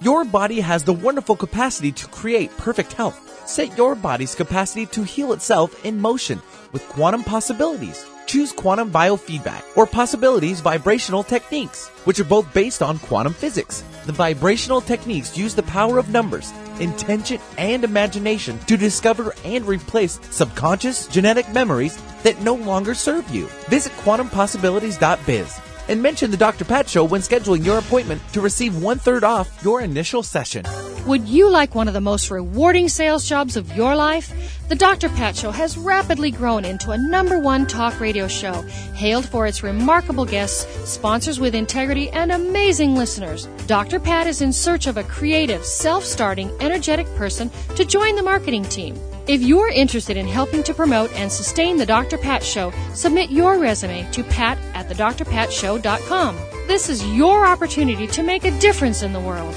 Your 0.00 0.24
body 0.24 0.60
has 0.60 0.84
the 0.84 0.92
wonderful 0.92 1.34
capacity 1.34 1.90
to 1.92 2.06
create 2.08 2.56
perfect 2.58 2.92
health. 2.92 3.48
Set 3.48 3.76
your 3.76 3.94
body's 3.94 4.34
capacity 4.34 4.86
to 4.86 5.02
heal 5.02 5.32
itself 5.32 5.84
in 5.84 6.00
motion 6.00 6.40
with 6.72 6.88
quantum 6.88 7.24
possibilities. 7.24 8.06
Choose 8.26 8.52
quantum 8.52 8.90
biofeedback 8.90 9.62
or 9.76 9.86
possibilities 9.86 10.60
vibrational 10.60 11.22
techniques, 11.22 11.88
which 12.04 12.20
are 12.20 12.24
both 12.24 12.52
based 12.54 12.82
on 12.82 12.98
quantum 12.98 13.34
physics. 13.34 13.82
The 14.06 14.12
vibrational 14.12 14.80
techniques 14.80 15.36
use 15.36 15.54
the 15.54 15.62
power 15.64 15.98
of 15.98 16.10
numbers, 16.10 16.52
intention, 16.80 17.38
and 17.58 17.84
imagination 17.84 18.58
to 18.66 18.76
discover 18.76 19.34
and 19.44 19.66
replace 19.66 20.20
subconscious 20.30 21.06
genetic 21.08 21.48
memories 21.52 21.96
that 22.22 22.40
no 22.42 22.54
longer 22.54 22.94
serve 22.94 23.28
you. 23.30 23.46
Visit 23.68 23.92
quantumpossibilities.biz 24.04 25.60
and 25.88 26.02
mention 26.02 26.30
the 26.30 26.36
Dr. 26.36 26.64
Pat 26.64 26.88
Show 26.88 27.04
when 27.04 27.20
scheduling 27.20 27.64
your 27.64 27.78
appointment 27.78 28.22
to 28.32 28.40
receive 28.40 28.82
one 28.82 28.98
third 28.98 29.24
off 29.24 29.62
your 29.64 29.80
initial 29.80 30.22
session. 30.22 30.64
Would 31.06 31.28
you 31.28 31.50
like 31.50 31.74
one 31.74 31.86
of 31.86 31.92
the 31.92 32.00
most 32.00 32.30
rewarding 32.30 32.88
sales 32.88 33.28
jobs 33.28 33.56
of 33.56 33.76
your 33.76 33.94
life? 33.94 34.32
The 34.70 34.74
Dr. 34.74 35.10
Pat 35.10 35.36
Show 35.36 35.50
has 35.50 35.76
rapidly 35.76 36.30
grown 36.30 36.64
into 36.64 36.92
a 36.92 36.98
number 36.98 37.38
one 37.38 37.66
talk 37.66 38.00
radio 38.00 38.26
show, 38.26 38.62
hailed 38.94 39.28
for 39.28 39.46
its 39.46 39.62
remarkable 39.62 40.24
guests, 40.24 40.66
sponsors 40.90 41.38
with 41.38 41.54
integrity, 41.54 42.08
and 42.10 42.32
amazing 42.32 42.94
listeners. 42.94 43.46
Dr. 43.66 44.00
Pat 44.00 44.26
is 44.26 44.40
in 44.40 44.52
search 44.52 44.86
of 44.86 44.96
a 44.96 45.04
creative, 45.04 45.66
self 45.66 46.04
starting, 46.04 46.50
energetic 46.60 47.06
person 47.16 47.50
to 47.76 47.84
join 47.84 48.16
the 48.16 48.22
marketing 48.22 48.64
team. 48.64 48.98
If 49.26 49.40
you're 49.40 49.70
interested 49.70 50.18
in 50.18 50.28
helping 50.28 50.62
to 50.64 50.74
promote 50.74 51.10
and 51.14 51.32
sustain 51.32 51.78
the 51.78 51.86
Dr. 51.86 52.18
Pat 52.18 52.42
Show, 52.42 52.72
submit 52.92 53.30
your 53.30 53.58
resume 53.58 54.06
to 54.12 54.22
pat 54.24 54.58
at 54.74 54.88
thedrpatshow.com. 54.88 56.36
This 56.66 56.90
is 56.90 57.06
your 57.06 57.46
opportunity 57.46 58.06
to 58.08 58.22
make 58.22 58.44
a 58.44 58.50
difference 58.60 59.02
in 59.02 59.14
the 59.14 59.20
world. 59.20 59.54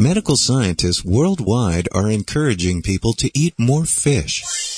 Medical 0.00 0.36
scientists 0.36 1.04
worldwide 1.04 1.88
are 1.92 2.10
encouraging 2.10 2.80
people 2.80 3.12
to 3.14 3.30
eat 3.34 3.52
more 3.58 3.84
fish. 3.84 4.77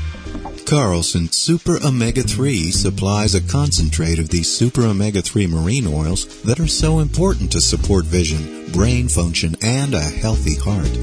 Carlson 0.65 1.29
Super 1.29 1.79
Omega 1.85 2.23
3 2.23 2.71
supplies 2.71 3.35
a 3.35 3.41
concentrate 3.41 4.19
of 4.19 4.29
these 4.29 4.49
Super 4.49 4.85
Omega 4.85 5.21
3 5.21 5.47
marine 5.47 5.85
oils 5.85 6.41
that 6.43 6.61
are 6.61 6.67
so 6.67 6.99
important 6.99 7.51
to 7.51 7.59
support 7.59 8.05
vision, 8.05 8.71
brain 8.71 9.09
function, 9.09 9.55
and 9.61 9.93
a 9.93 9.99
healthy 9.99 10.55
heart. 10.55 10.97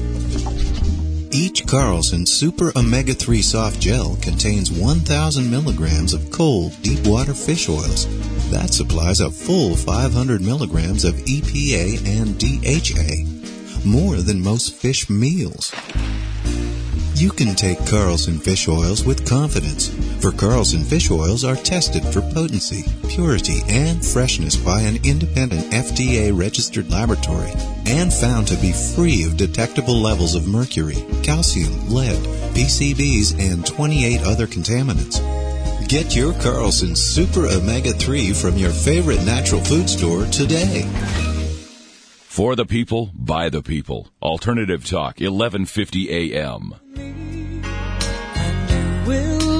Each 1.31 1.67
Carlson 1.67 2.25
Super 2.25 2.71
Omega 2.75 3.13
3 3.13 3.43
soft 3.43 3.79
gel 3.79 4.17
contains 4.23 4.71
1,000 4.71 5.51
milligrams 5.51 6.13
of 6.13 6.31
cold, 6.31 6.75
deep 6.81 7.05
water 7.05 7.35
fish 7.35 7.69
oils. 7.69 8.07
That 8.49 8.73
supplies 8.73 9.19
a 9.19 9.29
full 9.29 9.75
500 9.75 10.41
milligrams 10.41 11.05
of 11.05 11.13
EPA 11.13 12.03
and 12.07 12.39
DHA, 12.39 13.87
more 13.87 14.15
than 14.15 14.41
most 14.41 14.73
fish 14.73 15.07
meals. 15.07 15.71
You 17.19 17.31
can 17.31 17.53
take 17.53 17.85
Carlson 17.85 18.39
fish 18.39 18.69
oils 18.69 19.03
with 19.03 19.27
confidence, 19.27 19.89
for 20.21 20.31
Carlson 20.31 20.85
fish 20.85 21.11
oils 21.11 21.43
are 21.43 21.57
tested 21.57 22.01
for 22.05 22.21
potency, 22.21 22.85
purity, 23.09 23.59
and 23.67 24.05
freshness 24.05 24.55
by 24.55 24.79
an 24.79 25.05
independent 25.05 25.69
FDA 25.73 26.31
registered 26.31 26.89
laboratory 26.89 27.51
and 27.85 28.13
found 28.13 28.47
to 28.47 28.55
be 28.55 28.71
free 28.71 29.25
of 29.25 29.35
detectable 29.35 29.95
levels 29.95 30.33
of 30.33 30.47
mercury, 30.47 31.03
cadmium, 31.21 31.89
lead, 31.89 32.23
PCBs, 32.55 33.37
and 33.37 33.65
28 33.65 34.21
other 34.21 34.47
contaminants. 34.47 35.19
Get 35.89 36.15
your 36.15 36.31
Carlson 36.35 36.95
Super 36.95 37.47
Omega 37.47 37.91
3 37.91 38.31
from 38.31 38.57
your 38.57 38.71
favorite 38.71 39.25
natural 39.25 39.61
food 39.65 39.89
store 39.89 40.23
today. 40.27 40.83
For 42.39 42.55
the 42.55 42.65
people, 42.65 43.11
by 43.13 43.49
the 43.49 43.61
people. 43.61 44.07
Alternative 44.21 44.85
Talk, 44.85 45.19
1150 45.19 46.09
AM. 46.37 46.75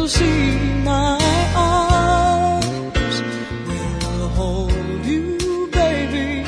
Will 0.10 0.16
see 0.16 0.58
my 0.84 1.20
arms 1.56 3.22
will 3.68 4.30
hold 4.30 5.06
you, 5.06 5.70
baby. 5.72 6.44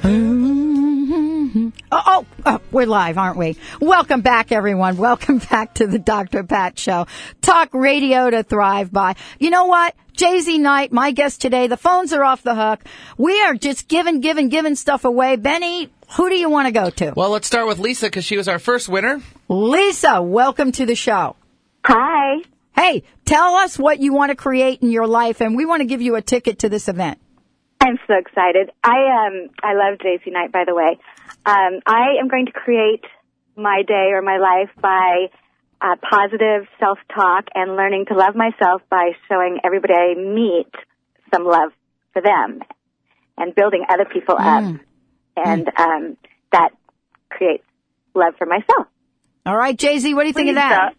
Mm-hmm. 0.00 1.68
Oh, 1.92 2.02
oh, 2.06 2.26
oh, 2.46 2.60
we're 2.72 2.86
live, 2.86 3.18
aren't 3.18 3.36
we? 3.36 3.58
Welcome 3.82 4.22
back, 4.22 4.50
everyone. 4.50 4.96
Welcome 4.96 5.38
back 5.50 5.74
to 5.74 5.86
the 5.86 5.98
Dr. 5.98 6.42
Pat 6.42 6.78
Show. 6.78 7.06
Talk 7.42 7.74
radio 7.74 8.30
to 8.30 8.42
thrive 8.42 8.90
by. 8.90 9.16
You 9.38 9.50
know 9.50 9.66
what? 9.66 9.94
JZ 10.16 10.58
Knight, 10.58 10.90
my 10.90 11.10
guest 11.10 11.42
today. 11.42 11.66
The 11.66 11.76
phones 11.76 12.14
are 12.14 12.24
off 12.24 12.42
the 12.42 12.54
hook. 12.54 12.80
We 13.18 13.42
are 13.42 13.52
just 13.52 13.88
giving, 13.88 14.22
giving, 14.22 14.48
giving 14.48 14.74
stuff 14.74 15.04
away. 15.04 15.36
Benny, 15.36 15.90
who 16.16 16.30
do 16.30 16.34
you 16.34 16.48
want 16.48 16.68
to 16.68 16.72
go 16.72 16.88
to? 16.88 17.12
Well, 17.14 17.28
let's 17.28 17.46
start 17.46 17.66
with 17.66 17.78
Lisa 17.78 18.06
because 18.06 18.24
she 18.24 18.38
was 18.38 18.48
our 18.48 18.58
first 18.58 18.88
winner. 18.88 19.20
Lisa, 19.50 20.22
welcome 20.22 20.72
to 20.72 20.86
the 20.86 20.94
show. 20.94 21.36
Hi. 21.84 22.40
Hey, 22.74 23.04
tell 23.24 23.54
us 23.54 23.78
what 23.78 24.00
you 24.00 24.12
want 24.12 24.30
to 24.30 24.36
create 24.36 24.82
in 24.82 24.90
your 24.90 25.06
life, 25.06 25.40
and 25.40 25.56
we 25.56 25.64
want 25.64 25.80
to 25.80 25.86
give 25.86 26.02
you 26.02 26.16
a 26.16 26.22
ticket 26.22 26.60
to 26.60 26.68
this 26.68 26.88
event. 26.88 27.18
I'm 27.80 27.98
so 28.06 28.14
excited. 28.18 28.70
I 28.82 29.26
um 29.26 29.50
I 29.62 29.74
love 29.74 29.98
JZ 29.98 30.32
Knight 30.32 30.52
by 30.52 30.64
the 30.66 30.74
way. 30.74 30.98
Um 31.46 31.80
I 31.86 32.16
am 32.20 32.28
going 32.28 32.46
to 32.46 32.52
create 32.52 33.04
my 33.56 33.82
day 33.86 34.10
or 34.12 34.22
my 34.22 34.38
life 34.38 34.70
by 34.80 35.26
uh, 35.80 35.96
positive 36.10 36.66
self-talk 36.80 37.44
and 37.54 37.76
learning 37.76 38.06
to 38.08 38.14
love 38.14 38.34
myself 38.34 38.80
by 38.90 39.10
showing 39.28 39.58
everybody 39.64 39.92
I 39.92 40.14
meet 40.14 40.72
some 41.32 41.44
love 41.44 41.72
for 42.14 42.22
them 42.22 42.60
and 43.36 43.54
building 43.54 43.84
other 43.88 44.06
people 44.06 44.36
Mm. 44.36 44.74
up. 44.76 44.80
And 45.36 45.68
um 45.76 46.16
that 46.52 46.70
creates 47.30 47.64
love 48.14 48.34
for 48.38 48.46
myself. 48.46 48.86
All 49.44 49.56
right, 49.56 49.76
JZ, 49.76 50.14
what 50.14 50.22
do 50.22 50.28
you 50.28 50.32
think 50.32 50.48
of 50.48 50.54
that? 50.54 50.94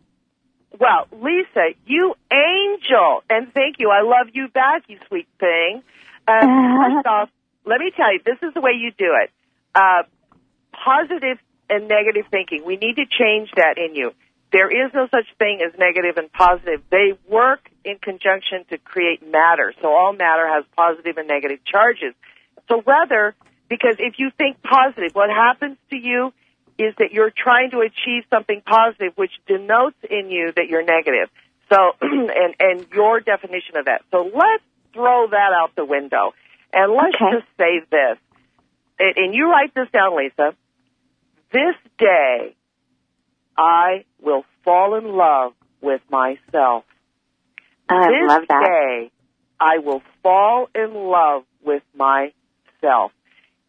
Well, 0.79 1.07
Lisa, 1.11 1.75
you 1.85 2.15
angel, 2.31 3.23
and 3.29 3.53
thank 3.53 3.77
you. 3.79 3.91
I 3.91 4.01
love 4.01 4.33
you 4.33 4.47
back, 4.49 4.83
you 4.87 4.99
sweet 5.07 5.27
thing. 5.39 5.83
Uh, 6.27 6.41
first 6.41 7.07
off, 7.07 7.29
let 7.65 7.79
me 7.79 7.91
tell 7.95 8.11
you, 8.13 8.19
this 8.25 8.37
is 8.41 8.53
the 8.53 8.61
way 8.61 8.71
you 8.77 8.91
do 8.97 9.15
it. 9.21 9.31
Uh, 9.73 10.03
positive 10.71 11.37
and 11.69 11.87
negative 11.87 12.25
thinking. 12.29 12.63
We 12.65 12.77
need 12.77 12.95
to 12.95 13.05
change 13.05 13.51
that 13.55 13.77
in 13.77 13.95
you. 13.95 14.11
There 14.51 14.69
is 14.69 14.93
no 14.93 15.07
such 15.11 15.25
thing 15.37 15.59
as 15.65 15.77
negative 15.77 16.17
and 16.17 16.31
positive. 16.31 16.81
They 16.89 17.13
work 17.27 17.69
in 17.83 17.97
conjunction 17.97 18.65
to 18.69 18.77
create 18.77 19.21
matter. 19.25 19.73
So 19.81 19.89
all 19.89 20.13
matter 20.13 20.47
has 20.47 20.63
positive 20.77 21.17
and 21.17 21.27
negative 21.27 21.59
charges. 21.65 22.13
So 22.69 22.81
rather, 22.85 23.35
because 23.69 23.95
if 23.99 24.15
you 24.17 24.31
think 24.37 24.61
positive, 24.61 25.13
what 25.13 25.29
happens 25.29 25.77
to 25.89 25.97
you 25.97 26.31
is 26.77 26.93
that 26.97 27.11
you're 27.11 27.31
trying 27.31 27.71
to 27.71 27.79
achieve 27.79 28.23
something 28.29 28.61
positive, 28.65 29.13
which 29.15 29.31
denotes 29.47 29.97
in 30.09 30.29
you 30.29 30.51
that 30.55 30.67
you're 30.69 30.83
negative. 30.83 31.29
So, 31.71 31.77
and, 32.01 32.55
and 32.59 32.85
your 32.93 33.19
definition 33.21 33.77
of 33.77 33.85
that. 33.85 34.01
So 34.11 34.23
let's 34.23 34.63
throw 34.93 35.27
that 35.29 35.51
out 35.53 35.75
the 35.75 35.85
window. 35.85 36.33
And 36.73 36.91
let's 36.91 37.17
just 37.17 37.47
say 37.57 37.79
this. 37.89 38.17
And, 38.99 39.13
and 39.17 39.35
you 39.35 39.49
write 39.49 39.73
this 39.73 39.87
down, 39.91 40.17
Lisa. 40.17 40.55
This 41.51 41.75
day, 41.97 42.55
I 43.57 44.03
will 44.21 44.43
fall 44.63 44.95
in 44.95 45.05
love 45.05 45.53
with 45.81 46.01
myself. 46.09 46.83
I 47.87 48.07
this 48.07 48.29
love 48.29 48.41
that. 48.49 48.65
day, 48.65 49.11
I 49.59 49.77
will 49.77 50.01
fall 50.23 50.67
in 50.75 50.93
love 50.93 51.43
with 51.63 51.83
myself. 51.95 53.11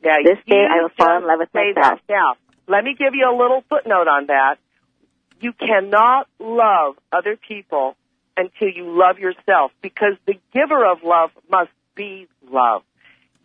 Now, 0.03 0.17
This 0.25 0.39
day 0.47 0.57
you 0.57 0.69
I 0.69 0.83
will 0.83 0.91
fall 0.97 1.19
in 1.19 1.27
love 1.27 1.39
with 1.39 1.49
say 1.53 1.73
myself. 1.75 2.01
That. 2.09 2.13
Now, 2.13 2.35
let 2.69 2.85
me 2.85 2.95
give 2.99 3.14
you 3.14 3.31
a 3.31 3.37
little 3.37 3.62
footnote 3.69 4.09
on 4.09 4.27
that. 4.27 4.57
You 5.41 5.53
cannot 5.53 6.29
love 6.39 6.97
other 7.12 7.37
people 7.37 7.97
until 8.37 8.69
you 8.69 8.97
love 8.99 9.19
yourself 9.19 9.73
because 9.83 10.14
the 10.27 10.35
giver 10.53 10.85
of 10.85 11.03
love 11.03 11.31
must 11.51 11.71
be 11.95 12.29
love. 12.51 12.83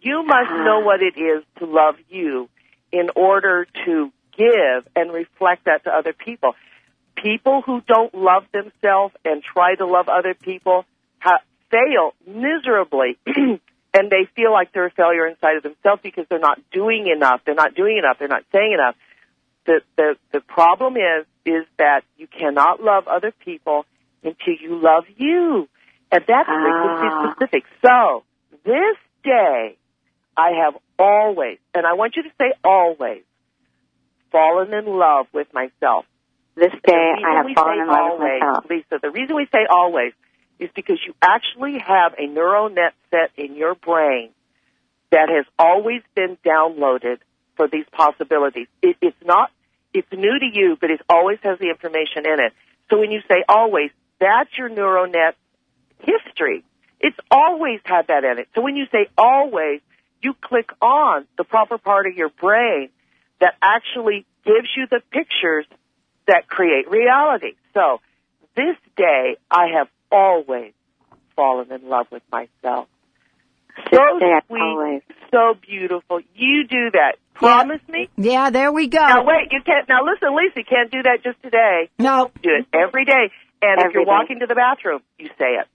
You 0.01 0.23
must 0.25 0.51
know 0.51 0.79
what 0.79 1.01
it 1.01 1.17
is 1.19 1.43
to 1.59 1.65
love 1.65 1.95
you 2.09 2.49
in 2.91 3.09
order 3.15 3.67
to 3.85 4.11
give 4.35 4.87
and 4.95 5.11
reflect 5.13 5.65
that 5.65 5.83
to 5.83 5.91
other 5.91 6.13
people. 6.13 6.55
People 7.15 7.61
who 7.61 7.81
don't 7.81 8.13
love 8.15 8.45
themselves 8.51 9.13
and 9.23 9.43
try 9.43 9.75
to 9.75 9.85
love 9.85 10.09
other 10.09 10.33
people 10.33 10.85
ha- 11.19 11.43
fail 11.69 12.13
miserably 12.25 13.17
and 13.93 14.09
they 14.09 14.27
feel 14.35 14.51
like 14.51 14.71
they're 14.73 14.87
a 14.87 14.91
failure 14.91 15.27
inside 15.27 15.57
of 15.57 15.63
themselves 15.63 16.01
because 16.01 16.25
they're 16.29 16.39
not 16.39 16.59
doing 16.71 17.07
enough. 17.07 17.41
They're 17.45 17.55
not 17.55 17.75
doing 17.75 17.97
enough. 17.97 18.17
They're 18.17 18.27
not 18.27 18.43
saying 18.51 18.73
enough. 18.73 18.95
The, 19.65 19.81
the, 19.95 20.15
the 20.31 20.39
problem 20.41 20.95
is, 20.97 21.25
is 21.45 21.65
that 21.77 22.01
you 22.17 22.27
cannot 22.27 22.81
love 22.81 23.07
other 23.07 23.31
people 23.43 23.85
until 24.23 24.53
you 24.59 24.81
love 24.81 25.05
you. 25.17 25.67
And 26.11 26.23
that's 26.27 26.49
frequency 26.49 27.07
Ah. 27.09 27.33
specific. 27.35 27.63
So, 27.85 28.23
this 28.65 28.97
day, 29.23 29.77
I 30.35 30.51
have 30.63 30.75
always, 30.99 31.59
and 31.73 31.85
I 31.85 31.93
want 31.93 32.15
you 32.15 32.23
to 32.23 32.29
say 32.39 32.53
always, 32.63 33.23
fallen 34.31 34.73
in 34.73 34.85
love 34.85 35.27
with 35.33 35.47
myself. 35.53 36.05
This 36.55 36.71
day 36.85 37.11
I 37.25 37.37
have 37.37 37.45
fallen 37.55 37.79
in 37.79 37.87
love 37.87 38.19
with 38.19 38.41
myself. 38.41 38.65
Lisa, 38.69 38.99
the 39.01 39.09
reason 39.09 39.35
we 39.35 39.47
say 39.53 39.65
always 39.69 40.13
is 40.59 40.69
because 40.75 40.99
you 41.05 41.13
actually 41.21 41.79
have 41.79 42.13
a 42.17 42.27
neural 42.27 42.69
net 42.69 42.93
set 43.09 43.31
in 43.37 43.55
your 43.55 43.75
brain 43.75 44.29
that 45.11 45.29
has 45.29 45.45
always 45.57 46.01
been 46.15 46.37
downloaded 46.45 47.17
for 47.55 47.67
these 47.67 47.85
possibilities. 47.91 48.67
It, 48.81 48.97
it's 49.01 49.17
not, 49.23 49.51
it's 49.93 50.11
new 50.11 50.39
to 50.39 50.49
you, 50.51 50.77
but 50.79 50.89
it 50.91 51.01
always 51.09 51.39
has 51.43 51.59
the 51.59 51.69
information 51.69 52.25
in 52.25 52.39
it. 52.39 52.53
So 52.89 52.99
when 52.99 53.11
you 53.11 53.21
say 53.27 53.43
always, 53.47 53.91
that's 54.19 54.49
your 54.57 54.69
neural 54.69 55.07
net 55.07 55.35
history. 55.99 56.63
It's 56.99 57.17
always 57.29 57.79
had 57.83 58.07
that 58.07 58.23
in 58.23 58.39
it. 58.39 58.47
So 58.55 58.61
when 58.61 58.75
you 58.75 58.85
say 58.91 59.07
always, 59.17 59.81
you 60.21 60.33
click 60.39 60.69
on 60.81 61.25
the 61.37 61.43
proper 61.43 61.77
part 61.77 62.05
of 62.05 62.15
your 62.15 62.29
brain 62.29 62.89
that 63.39 63.55
actually 63.61 64.25
gives 64.45 64.69
you 64.77 64.85
the 64.89 65.01
pictures 65.11 65.65
that 66.27 66.47
create 66.47 66.89
reality. 66.89 67.53
So 67.73 67.99
this 68.55 68.75
day, 68.95 69.37
I 69.49 69.67
have 69.77 69.87
always 70.11 70.73
fallen 71.35 71.71
in 71.71 71.87
love 71.89 72.07
with 72.11 72.23
myself. 72.31 72.87
So 73.89 74.19
day, 74.19 74.31
I've 74.37 74.43
sweet, 74.47 74.61
always. 74.61 75.01
so 75.31 75.55
beautiful. 75.61 76.19
You 76.35 76.67
do 76.67 76.91
that. 76.91 77.15
Promise 77.33 77.81
me? 77.89 78.09
Yeah, 78.17 78.49
there 78.51 78.71
we 78.71 78.87
go. 78.87 78.99
Now 78.99 79.25
wait, 79.25 79.51
you 79.51 79.61
can't, 79.65 79.87
now 79.89 80.03
listen, 80.05 80.35
Lisa, 80.35 80.59
you 80.59 80.65
can't 80.65 80.91
do 80.91 81.01
that 81.03 81.23
just 81.23 81.41
today. 81.41 81.89
No. 81.97 82.31
Do 82.43 82.49
it 82.59 82.67
every 82.73 83.05
day. 83.05 83.31
And 83.61 83.81
if 83.81 83.93
you're 83.93 84.05
day. 84.05 84.09
walking 84.11 84.39
to 84.39 84.45
the 84.45 84.55
bathroom, 84.55 85.01
you 85.17 85.27
say 85.39 85.57
it. 85.59 85.67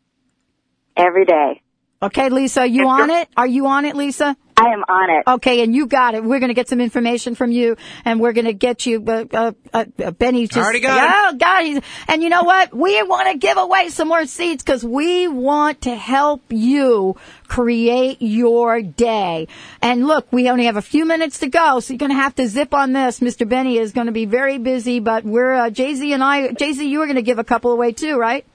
Every 0.97 1.25
day. 1.25 1.61
Okay, 2.03 2.29
Lisa, 2.29 2.67
you 2.67 2.87
on 2.89 3.11
it? 3.11 3.29
Are 3.37 3.47
you 3.47 3.67
on 3.67 3.87
it, 3.87 3.97
Lisa? 3.97 4.37
I 4.59 4.73
am 4.73 4.85
on 4.89 5.11
it. 5.11 5.23
Okay, 5.27 5.63
and 5.63 5.75
you 5.75 5.87
got 5.87 6.15
it. 6.15 6.25
We're 6.25 6.41
going 6.41 6.49
to 6.49 6.55
get 6.55 6.69
some 6.69 6.81
information 6.81 7.35
from 7.35 7.53
you, 7.53 7.77
and 8.05 8.21
we're 8.21 8.33
going 8.33 8.47
to 8.47 8.55
get 8.55 8.87
you. 8.87 9.03
Uh, 9.07 9.25
uh, 9.33 9.53
uh, 9.73 9.85
uh, 10.03 10.11
Benny 10.13 10.47
just 10.47 10.59
Already 10.59 10.81
got 10.81 10.97
yeah, 10.97 11.39
got 11.39 11.65
it. 11.65 11.85
And 12.09 12.23
you 12.23 12.31
know 12.31 12.43
what? 12.43 12.75
We 12.75 13.03
want 13.03 13.31
to 13.31 13.39
give 13.39 13.59
away 13.59 13.91
some 13.91 14.09
more 14.09 14.25
seats 14.27 14.63
because 14.63 14.83
we 14.83 15.29
want 15.29 15.83
to 15.83 15.95
help 15.95 16.43
you 16.51 17.17
create 17.49 18.21
your 18.21 18.81
day. 18.81 19.49
And 19.83 20.07
look, 20.07 20.31
we 20.33 20.49
only 20.49 20.67
have 20.67 20.77
a 20.77 20.83
few 20.83 21.05
minutes 21.05 21.39
to 21.41 21.49
go, 21.49 21.81
so 21.81 21.93
you're 21.93 21.99
going 21.99 22.11
to 22.11 22.17
have 22.17 22.35
to 22.37 22.47
zip 22.47 22.73
on 22.73 22.93
this. 22.93 23.21
Mr. 23.21 23.49
Benny 23.49 23.79
is 23.79 23.93
going 23.93 24.07
to 24.07 24.13
be 24.13 24.25
very 24.25 24.59
busy, 24.59 25.01
but 25.01 25.25
we're 25.25 25.55
uh, 25.55 25.71
JZ 25.71 26.13
and 26.13 26.25
I. 26.25 26.49
JZ, 26.49 26.87
you 26.87 27.01
were 27.01 27.07
going 27.07 27.17
to 27.17 27.23
give 27.23 27.39
a 27.39 27.45
couple 27.45 27.73
away 27.73 27.93
too, 27.93 28.19
right? 28.19 28.47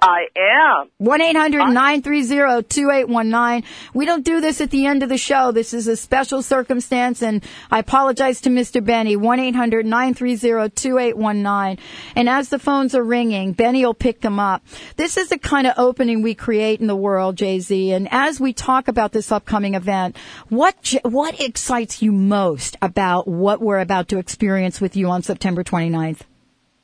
I 0.00 0.28
am. 0.36 0.90
1-800-930-2819. 1.02 3.64
We 3.94 4.06
don't 4.06 4.24
do 4.24 4.40
this 4.40 4.60
at 4.60 4.70
the 4.70 4.86
end 4.86 5.02
of 5.02 5.08
the 5.08 5.18
show. 5.18 5.50
This 5.50 5.74
is 5.74 5.88
a 5.88 5.96
special 5.96 6.40
circumstance 6.42 7.20
and 7.20 7.42
I 7.70 7.80
apologize 7.80 8.40
to 8.42 8.50
Mr. 8.50 8.84
Benny. 8.84 9.16
1-800-930-2819. 9.16 11.80
And 12.14 12.28
as 12.28 12.48
the 12.48 12.60
phones 12.60 12.94
are 12.94 13.02
ringing, 13.02 13.54
Benny 13.54 13.84
will 13.84 13.94
pick 13.94 14.20
them 14.20 14.38
up. 14.38 14.62
This 14.96 15.16
is 15.16 15.30
the 15.30 15.38
kind 15.38 15.66
of 15.66 15.74
opening 15.76 16.22
we 16.22 16.36
create 16.36 16.80
in 16.80 16.86
the 16.86 16.94
world, 16.94 17.34
JZ. 17.36 17.90
And 17.90 18.06
as 18.12 18.38
we 18.38 18.52
talk 18.52 18.86
about 18.86 19.10
this 19.10 19.32
upcoming 19.32 19.74
event, 19.74 20.16
what, 20.48 20.94
what 21.02 21.40
excites 21.40 22.02
you 22.02 22.12
most 22.12 22.76
about 22.80 23.26
what 23.26 23.60
we're 23.60 23.80
about 23.80 24.06
to 24.08 24.18
experience 24.18 24.80
with 24.80 24.94
you 24.96 25.10
on 25.10 25.22
September 25.22 25.64
29th? 25.64 26.20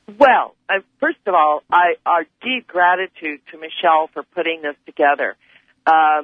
Well, 0.07 0.55
uh, 0.69 0.79
first 0.99 1.17
of 1.25 1.33
all, 1.33 1.63
I 1.71 1.95
our 2.05 2.25
deep 2.41 2.67
gratitude 2.67 3.41
to 3.51 3.57
Michelle 3.57 4.09
for 4.13 4.23
putting 4.23 4.61
this 4.61 4.75
together. 4.85 5.35
Uh, 5.85 6.23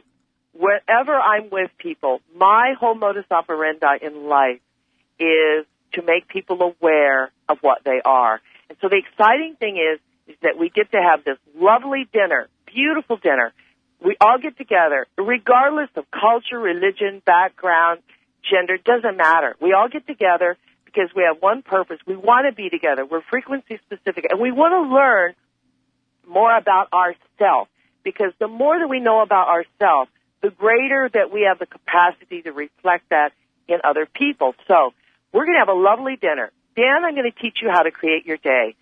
wherever 0.54 1.14
I'm 1.14 1.50
with 1.50 1.72
people, 1.78 2.22
my 2.36 2.74
whole 2.80 2.96
modus 2.96 3.26
operandi 3.32 3.98
in 4.02 4.28
life 4.28 4.62
is 5.20 5.66
to 5.94 6.02
make 6.04 6.28
people 6.28 6.62
aware 6.62 7.32
of 7.50 7.58
what 7.62 7.80
they 7.84 8.02
are. 8.06 8.40
And 8.70 8.78
so 8.82 8.88
the 8.88 8.98
exciting 8.98 9.56
thing 9.60 9.78
is, 9.78 10.00
is 10.28 10.38
that 10.42 10.58
we 10.58 10.70
get 10.70 10.92
to 10.92 10.98
have 10.98 11.24
this 11.24 11.38
lovely 11.56 12.08
dinner, 12.14 12.48
beautiful 12.66 13.18
dinner. 13.18 13.52
We 14.04 14.16
all 14.22 14.38
get 14.40 14.58
together, 14.58 15.08
regardless 15.18 15.90
of 15.96 16.06
culture, 16.12 16.58
religion, 16.58 17.22
background, 17.26 18.02
gender, 18.50 18.78
doesn't 18.78 19.18
matter. 19.18 19.56
We 19.60 19.74
all 19.74 19.90
get 19.90 20.08
together 20.08 20.58
because 20.94 21.10
we 21.16 21.24
have 21.24 21.42
one 21.42 21.62
purpose. 21.62 21.98
We 22.06 22.16
want 22.16 22.48
to 22.50 22.56
be 22.56 22.70
together. 22.70 23.06
We're 23.06 23.22
frequency 23.22 23.80
specific 23.86 24.28
and 24.30 24.40
we 24.40 24.52
want 24.52 24.74
to 24.74 24.94
learn 24.94 25.34
more 26.28 26.56
about 26.56 26.90
ourselves 26.94 27.70
because 28.04 28.34
the 28.40 28.48
more 28.48 28.80
that 28.80 28.88
we 28.88 29.00
know 29.00 29.22
about 29.22 29.48
ourselves, 29.48 30.10
the 30.42 30.50
greater 30.50 31.10
that 31.14 31.32
we 31.32 31.48
have 31.48 31.60
the 31.60 31.66
capacity 31.66 32.42
to 32.42 32.52
reflect 32.52 33.10
that 33.10 33.32
in 33.68 33.80
other 33.84 34.06
people. 34.06 34.56
So 34.68 34.94
we're 35.32 35.46
going 35.46 35.56
to 35.56 35.60
have 35.60 35.70
a 35.70 35.80
lovely 35.80 36.16
dinner. 36.16 36.52
Dan, 36.76 37.06
I'm 37.06 37.16
going 37.16 37.32
to 37.32 37.42
teach 37.42 37.60
you 37.62 37.70
how 37.70 37.84
to 37.84 37.92
create 37.92 38.26
your 38.26 38.38
day. 38.38 38.76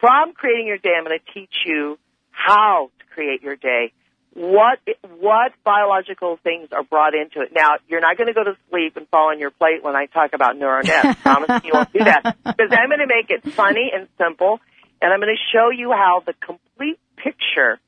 From 0.00 0.32
creating 0.32 0.66
your 0.66 0.78
day, 0.78 0.90
I'm 0.96 1.04
going 1.04 1.18
to 1.18 1.32
teach 1.32 1.54
you 1.66 1.98
how 2.30 2.90
to 2.98 3.14
create 3.14 3.42
your 3.42 3.56
day. 3.56 3.92
What 4.38 4.78
what 5.18 5.50
biological 5.64 6.38
things 6.44 6.68
are 6.70 6.84
brought 6.84 7.12
into 7.14 7.40
it? 7.40 7.50
Now, 7.52 7.78
you're 7.88 8.00
not 8.00 8.16
going 8.16 8.28
to 8.28 8.34
go 8.34 8.44
to 8.44 8.56
sleep 8.70 8.96
and 8.96 9.08
fall 9.08 9.30
on 9.30 9.40
your 9.40 9.50
plate 9.50 9.82
when 9.82 9.96
I 9.96 10.06
talk 10.06 10.32
about 10.32 10.56
neural 10.56 10.84
nets. 10.84 11.20
Promise 11.22 11.64
you 11.64 11.72
won't 11.74 11.92
do 11.92 12.04
that 12.04 12.22
because 12.44 12.70
I'm 12.70 12.88
going 12.88 13.00
to 13.00 13.08
make 13.08 13.30
it 13.30 13.52
funny 13.52 13.90
and 13.92 14.06
simple, 14.16 14.60
and 15.02 15.12
I'm 15.12 15.18
going 15.18 15.34
to 15.34 15.42
show 15.52 15.70
you 15.70 15.90
how 15.90 16.22
the 16.24 16.34
complete 16.34 17.00
picture 17.16 17.80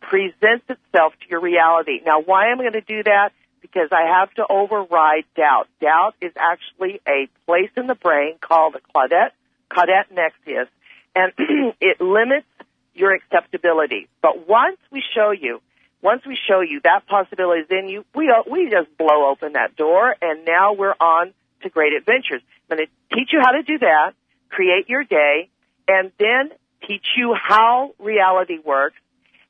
presents 0.00 0.64
itself 0.68 1.14
to 1.22 1.28
your 1.28 1.40
reality. 1.40 1.98
Now, 2.06 2.20
why 2.20 2.52
am 2.52 2.60
I 2.60 2.70
going 2.70 2.72
to 2.74 2.80
do 2.82 3.02
that? 3.02 3.30
Because 3.60 3.88
I 3.90 4.18
have 4.20 4.32
to 4.34 4.46
override 4.48 5.24
doubt. 5.36 5.66
Doubt 5.80 6.14
is 6.20 6.32
actually 6.36 7.00
a 7.04 7.28
place 7.46 7.70
in 7.76 7.88
the 7.88 7.96
brain 7.96 8.36
called 8.40 8.74
the 8.74 8.80
caudate, 8.94 9.30
caudate 9.68 10.08
nucleus, 10.10 10.68
and 11.16 11.32
it 11.80 12.00
limits 12.00 12.46
your 12.94 13.12
acceptability. 13.12 14.08
But 14.22 14.48
once 14.48 14.78
we 14.92 15.02
show 15.14 15.32
you, 15.32 15.60
once 16.02 16.22
we 16.26 16.38
show 16.48 16.60
you 16.60 16.80
that 16.84 17.06
possibility 17.06 17.62
is 17.62 17.66
in 17.70 17.88
you, 17.88 18.04
we 18.14 18.30
uh, 18.30 18.42
we 18.50 18.70
just 18.70 18.96
blow 18.96 19.30
open 19.30 19.52
that 19.52 19.76
door, 19.76 20.14
and 20.20 20.44
now 20.44 20.72
we're 20.72 20.94
on 21.00 21.32
to 21.62 21.68
great 21.68 21.92
adventures. 21.92 22.42
I'm 22.70 22.78
going 22.78 22.86
to 22.86 23.16
teach 23.16 23.30
you 23.32 23.40
how 23.42 23.52
to 23.52 23.62
do 23.62 23.78
that, 23.78 24.14
create 24.48 24.88
your 24.88 25.04
day, 25.04 25.50
and 25.88 26.10
then 26.18 26.50
teach 26.86 27.06
you 27.16 27.34
how 27.34 27.94
reality 27.98 28.58
works. 28.64 28.96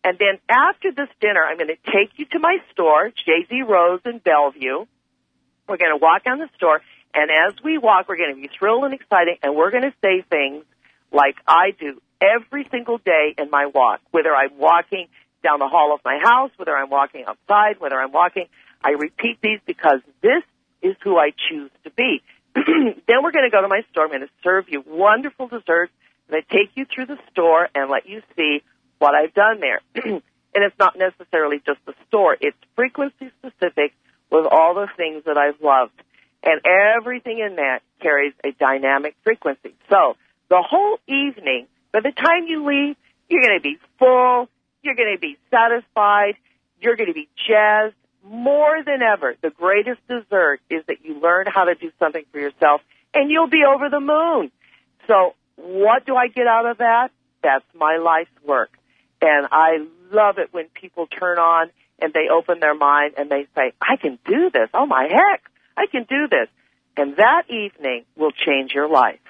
And 0.02 0.18
then 0.18 0.38
after 0.48 0.92
this 0.92 1.08
dinner, 1.20 1.44
I'm 1.44 1.58
going 1.58 1.68
to 1.68 1.92
take 1.92 2.18
you 2.18 2.24
to 2.26 2.38
my 2.38 2.58
store, 2.72 3.10
JZ 3.10 3.68
Rose 3.68 4.00
in 4.06 4.18
Bellevue. 4.18 4.86
We're 5.68 5.76
going 5.76 5.92
to 5.92 6.02
walk 6.02 6.24
down 6.24 6.38
the 6.38 6.48
store, 6.56 6.80
and 7.14 7.30
as 7.30 7.62
we 7.62 7.78
walk, 7.78 8.08
we're 8.08 8.16
going 8.16 8.34
to 8.34 8.40
be 8.40 8.48
thrilled 8.58 8.84
and 8.84 8.94
excited, 8.94 9.38
and 9.42 9.54
we're 9.54 9.70
going 9.70 9.84
to 9.84 9.94
say 10.02 10.24
things 10.28 10.64
like 11.12 11.36
I 11.46 11.72
do 11.78 12.00
every 12.20 12.66
single 12.70 12.98
day 12.98 13.34
in 13.38 13.50
my 13.50 13.66
walk, 13.66 14.00
whether 14.10 14.34
I'm 14.34 14.58
walking 14.58 15.08
down 15.42 15.58
the 15.58 15.68
hall 15.68 15.94
of 15.94 16.00
my 16.04 16.18
house, 16.22 16.50
whether 16.56 16.76
I'm 16.76 16.90
walking 16.90 17.24
outside, 17.26 17.80
whether 17.80 18.00
I'm 18.00 18.12
walking. 18.12 18.46
I 18.82 18.90
repeat 18.90 19.38
these 19.42 19.60
because 19.66 20.00
this 20.22 20.42
is 20.82 20.96
who 21.02 21.18
I 21.18 21.32
choose 21.48 21.70
to 21.84 21.90
be. 21.90 22.22
then 22.54 23.22
we're 23.22 23.32
going 23.32 23.48
to 23.48 23.50
go 23.50 23.60
to 23.60 23.68
my 23.68 23.82
store. 23.90 24.04
I'm 24.04 24.10
going 24.10 24.22
to 24.22 24.28
serve 24.42 24.66
you 24.68 24.82
wonderful 24.86 25.48
desserts. 25.48 25.92
I'm 26.28 26.32
going 26.32 26.42
to 26.42 26.48
take 26.48 26.70
you 26.74 26.86
through 26.86 27.06
the 27.06 27.18
store 27.30 27.68
and 27.74 27.90
let 27.90 28.08
you 28.08 28.22
see 28.36 28.62
what 28.98 29.14
I've 29.14 29.34
done 29.34 29.60
there. 29.60 29.80
and 30.54 30.64
it's 30.64 30.78
not 30.78 30.96
necessarily 30.96 31.60
just 31.64 31.78
the 31.86 31.94
store. 32.08 32.36
It's 32.40 32.56
frequency 32.76 33.30
specific 33.38 33.92
with 34.30 34.46
all 34.50 34.74
the 34.74 34.88
things 34.96 35.24
that 35.26 35.36
I've 35.36 35.60
loved. 35.60 35.92
And 36.42 36.60
everything 36.64 37.38
in 37.38 37.56
that 37.56 37.80
carries 38.00 38.32
a 38.44 38.52
dynamic 38.52 39.14
frequency. 39.24 39.74
So 39.90 40.16
the 40.48 40.62
whole 40.62 40.98
evening, 41.06 41.66
by 41.92 42.00
the 42.00 42.12
time 42.12 42.46
you 42.46 42.64
leave, 42.66 42.96
you're 43.28 43.42
going 43.42 43.58
to 43.58 43.62
be 43.62 43.78
full. 43.98 44.48
You're 44.82 44.94
going 44.94 45.14
to 45.14 45.20
be 45.20 45.38
satisfied. 45.50 46.34
You're 46.80 46.96
going 46.96 47.08
to 47.08 47.14
be 47.14 47.28
jazzed. 47.48 47.94
More 48.22 48.82
than 48.84 49.00
ever, 49.02 49.34
the 49.40 49.50
greatest 49.50 50.00
dessert 50.06 50.60
is 50.68 50.82
that 50.88 51.04
you 51.04 51.20
learn 51.20 51.46
how 51.46 51.64
to 51.64 51.74
do 51.74 51.90
something 51.98 52.24
for 52.32 52.38
yourself 52.38 52.82
and 53.14 53.30
you'll 53.30 53.48
be 53.48 53.64
over 53.66 53.88
the 53.88 54.00
moon. 54.00 54.50
So 55.06 55.34
what 55.56 56.04
do 56.06 56.16
I 56.16 56.28
get 56.28 56.46
out 56.46 56.66
of 56.66 56.78
that? 56.78 57.10
That's 57.42 57.64
my 57.74 57.96
life's 57.96 58.30
work. 58.44 58.70
And 59.22 59.46
I 59.50 59.86
love 60.12 60.38
it 60.38 60.52
when 60.52 60.66
people 60.68 61.06
turn 61.06 61.38
on 61.38 61.70
and 61.98 62.12
they 62.12 62.28
open 62.32 62.60
their 62.60 62.74
mind 62.74 63.14
and 63.18 63.30
they 63.30 63.46
say, 63.54 63.72
I 63.80 63.96
can 63.96 64.18
do 64.26 64.50
this. 64.50 64.68
Oh 64.74 64.86
my 64.86 65.08
heck, 65.10 65.42
I 65.76 65.86
can 65.90 66.04
do 66.04 66.28
this. 66.28 66.48
And 66.96 67.16
that 67.16 67.44
evening 67.48 68.04
will 68.16 68.32
change 68.32 68.72
your 68.74 68.88
life. 68.88 69.20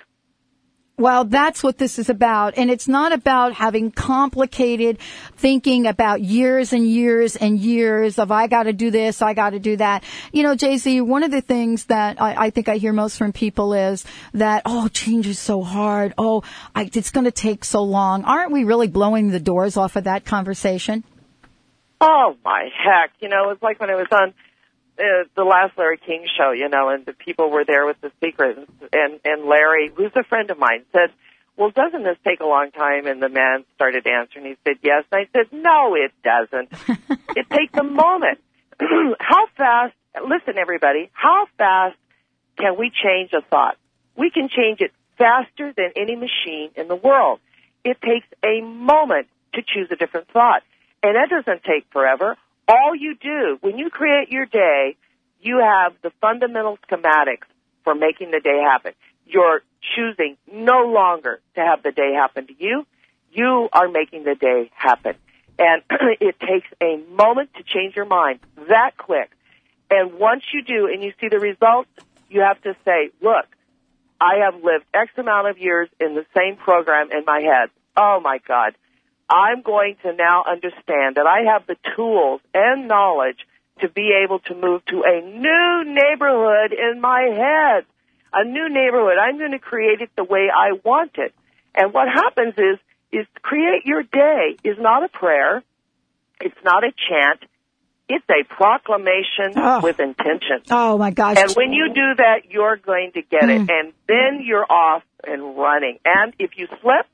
Well, 1.00 1.24
that's 1.24 1.62
what 1.62 1.78
this 1.78 1.98
is 1.98 2.10
about. 2.10 2.58
And 2.58 2.70
it's 2.70 2.86
not 2.86 3.12
about 3.12 3.54
having 3.54 3.90
complicated 3.90 4.98
thinking 5.34 5.86
about 5.86 6.20
years 6.20 6.74
and 6.74 6.86
years 6.86 7.36
and 7.36 7.58
years 7.58 8.18
of, 8.18 8.30
I 8.30 8.48
gotta 8.48 8.74
do 8.74 8.90
this, 8.90 9.22
I 9.22 9.32
gotta 9.32 9.58
do 9.58 9.76
that. 9.76 10.04
You 10.30 10.42
know, 10.42 10.54
JZ, 10.54 11.00
one 11.06 11.22
of 11.22 11.30
the 11.30 11.40
things 11.40 11.86
that 11.86 12.20
I, 12.20 12.34
I 12.46 12.50
think 12.50 12.68
I 12.68 12.76
hear 12.76 12.92
most 12.92 13.16
from 13.16 13.32
people 13.32 13.72
is 13.72 14.04
that, 14.34 14.60
oh, 14.66 14.88
change 14.88 15.26
is 15.26 15.38
so 15.38 15.62
hard. 15.62 16.12
Oh, 16.18 16.42
I, 16.74 16.90
it's 16.92 17.10
gonna 17.10 17.30
take 17.30 17.64
so 17.64 17.82
long. 17.82 18.24
Aren't 18.24 18.52
we 18.52 18.64
really 18.64 18.88
blowing 18.88 19.30
the 19.30 19.40
doors 19.40 19.78
off 19.78 19.96
of 19.96 20.04
that 20.04 20.26
conversation? 20.26 21.02
Oh 22.02 22.36
my 22.44 22.68
heck! 22.76 23.12
You 23.20 23.28
know, 23.30 23.50
it's 23.50 23.62
like 23.62 23.80
when 23.80 23.90
I 23.90 23.94
was 23.94 24.06
on 24.10 24.34
uh, 25.00 25.24
the 25.34 25.44
last 25.44 25.76
Larry 25.78 25.96
King 25.96 26.26
show, 26.36 26.52
you 26.52 26.68
know, 26.68 26.90
and 26.90 27.06
the 27.06 27.14
people 27.14 27.50
were 27.50 27.64
there 27.64 27.86
with 27.86 28.00
the 28.00 28.12
secret, 28.22 28.58
and, 28.58 28.66
and 28.92 29.20
and 29.24 29.44
Larry, 29.48 29.90
who's 29.94 30.12
a 30.14 30.24
friend 30.24 30.50
of 30.50 30.58
mine, 30.58 30.84
said, 30.92 31.10
"Well, 31.56 31.70
doesn't 31.70 32.02
this 32.02 32.18
take 32.24 32.40
a 32.40 32.46
long 32.46 32.70
time?" 32.70 33.06
And 33.06 33.22
the 33.22 33.28
man 33.30 33.64
started 33.74 34.06
answering. 34.06 34.44
He 34.44 34.56
said, 34.64 34.76
"Yes." 34.82 35.04
And 35.10 35.22
I 35.22 35.28
said, 35.32 35.52
"No, 35.52 35.94
it 35.94 36.12
doesn't. 36.22 36.72
it 37.36 37.48
takes 37.50 37.74
a 37.78 37.82
moment. 37.82 38.40
how 39.18 39.46
fast? 39.56 39.94
Listen, 40.14 40.58
everybody. 40.58 41.10
How 41.12 41.46
fast 41.56 41.96
can 42.58 42.76
we 42.78 42.90
change 42.90 43.32
a 43.32 43.40
thought? 43.40 43.78
We 44.16 44.30
can 44.30 44.48
change 44.48 44.80
it 44.80 44.92
faster 45.16 45.72
than 45.74 45.92
any 45.96 46.16
machine 46.16 46.70
in 46.76 46.88
the 46.88 46.96
world. 46.96 47.40
It 47.84 47.96
takes 48.02 48.26
a 48.44 48.60
moment 48.60 49.28
to 49.54 49.62
choose 49.62 49.88
a 49.90 49.96
different 49.96 50.28
thought." 50.28 50.62
And 51.02 51.16
that 51.16 51.30
doesn't 51.30 51.64
take 51.64 51.86
forever. 51.92 52.36
All 52.70 52.94
you 52.94 53.16
do, 53.16 53.58
when 53.62 53.78
you 53.78 53.90
create 53.90 54.30
your 54.30 54.46
day, 54.46 54.96
you 55.40 55.58
have 55.58 55.94
the 56.02 56.12
fundamental 56.20 56.78
schematics 56.88 57.48
for 57.82 57.96
making 57.96 58.30
the 58.30 58.38
day 58.38 58.60
happen. 58.62 58.92
You're 59.26 59.62
choosing 59.96 60.36
no 60.52 60.84
longer 60.86 61.40
to 61.56 61.60
have 61.60 61.82
the 61.82 61.90
day 61.90 62.12
happen 62.14 62.46
to 62.46 62.54
you. 62.56 62.86
You 63.32 63.68
are 63.72 63.88
making 63.88 64.22
the 64.22 64.36
day 64.36 64.70
happen. 64.72 65.14
And 65.58 65.82
it 66.20 66.38
takes 66.38 66.68
a 66.80 66.98
moment 67.12 67.50
to 67.54 67.64
change 67.64 67.96
your 67.96 68.04
mind 68.04 68.38
that 68.68 68.92
quick. 68.96 69.30
And 69.90 70.14
once 70.14 70.44
you 70.54 70.62
do 70.62 70.86
and 70.86 71.02
you 71.02 71.12
see 71.20 71.26
the 71.28 71.40
results, 71.40 71.90
you 72.28 72.42
have 72.42 72.62
to 72.62 72.76
say, 72.84 73.10
look, 73.20 73.46
I 74.20 74.44
have 74.44 74.62
lived 74.62 74.84
X 74.94 75.10
amount 75.16 75.48
of 75.48 75.58
years 75.58 75.88
in 75.98 76.14
the 76.14 76.24
same 76.36 76.56
program 76.56 77.10
in 77.10 77.24
my 77.26 77.40
head. 77.40 77.70
oh 77.96 78.20
my 78.22 78.38
God, 78.46 78.74
I'm 79.30 79.62
going 79.62 79.96
to 80.02 80.12
now 80.12 80.44
understand 80.50 81.16
that 81.16 81.26
I 81.26 81.52
have 81.52 81.66
the 81.66 81.76
tools 81.96 82.40
and 82.52 82.88
knowledge 82.88 83.38
to 83.80 83.88
be 83.88 84.12
able 84.24 84.40
to 84.40 84.54
move 84.54 84.84
to 84.86 85.02
a 85.06 85.20
new 85.22 85.84
neighborhood 85.86 86.72
in 86.72 87.00
my 87.00 87.22
head. 87.22 87.84
A 88.32 88.44
new 88.44 88.68
neighborhood. 88.68 89.16
I'm 89.20 89.38
going 89.38 89.52
to 89.52 89.58
create 89.58 90.00
it 90.00 90.10
the 90.16 90.24
way 90.24 90.48
I 90.54 90.72
want 90.84 91.12
it. 91.16 91.34
And 91.74 91.92
what 91.92 92.08
happens 92.08 92.54
is, 92.58 92.78
is 93.12 93.26
create 93.42 93.86
your 93.86 94.02
day 94.02 94.56
is 94.62 94.76
not 94.78 95.02
a 95.04 95.08
prayer. 95.08 95.62
It's 96.40 96.56
not 96.64 96.84
a 96.84 96.92
chant. 97.08 97.40
It's 98.08 98.24
a 98.28 98.42
proclamation 98.44 99.52
Oh. 99.56 99.80
with 99.82 100.00
intention. 100.00 100.62
Oh 100.70 100.98
my 100.98 101.10
gosh. 101.10 101.38
And 101.38 101.52
when 101.52 101.72
you 101.72 101.88
do 101.94 102.14
that, 102.16 102.50
you're 102.50 102.76
going 102.76 103.12
to 103.12 103.22
get 103.22 103.44
it. 103.48 103.62
Mm. 103.62 103.70
And 103.70 103.92
then 104.08 104.40
you're 104.44 104.66
off 104.70 105.02
and 105.24 105.56
running. 105.56 105.98
And 106.04 106.32
if 106.38 106.56
you 106.56 106.66
slip 106.82 107.06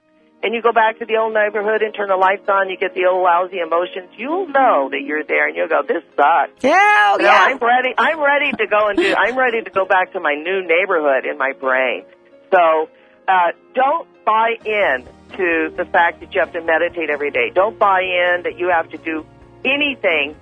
and 0.43 0.55
you 0.55 0.63
go 0.63 0.73
back 0.73 0.99
to 0.99 1.07
the 1.07 1.17
old 1.17 1.35
neighborhood 1.35 1.83
and 1.83 1.95
turn 1.95 2.09
the 2.09 2.17
lights 2.17 2.49
on, 2.49 2.69
you 2.69 2.77
get 2.77 2.95
the 2.95 3.07
old 3.07 3.23
lousy 3.25 3.59
emotions, 3.59 4.11
you'll 4.17 4.47
know 4.49 4.89
that 4.91 5.03
you're 5.05 5.25
there 5.25 5.49
and 5.49 5.57
you'll 5.57 5.69
go, 5.69 5.83
this 5.87 6.05
sucks. 6.15 6.63
Hell 6.63 7.19
No, 7.19 7.25
yeah. 7.25 7.49
I'm 7.51 7.59
ready. 7.59 7.95
I'm 7.99 8.21
ready 8.21 8.53
to 8.53 8.67
go 8.67 8.89
and 8.89 8.97
do. 8.99 9.15
I'm 9.17 9.37
ready 9.37 9.63
to 9.63 9.71
go 9.71 9.85
back 9.87 10.13
to 10.13 10.21
my 10.21 10.35
new 10.35 10.63
neighborhood 10.63 11.25
in 11.25 11.39
my 11.39 11.53
brain. 11.59 12.05
So 12.53 12.89
uh, 13.27 13.53
don't 13.75 14.07
buy 14.25 14.55
in 14.65 15.05
to 15.37 15.75
the 15.77 15.85
fact 15.91 16.21
that 16.21 16.33
you 16.35 16.41
have 16.41 16.53
to 16.53 16.63
meditate 16.63 17.11
every 17.11 17.31
day. 17.31 17.51
Don't 17.53 17.79
buy 17.79 18.03
in 18.03 18.43
that 18.45 18.59
you 18.59 18.69
have 18.69 18.89
to 18.91 18.99
do 18.99 19.27
anything 19.65 20.37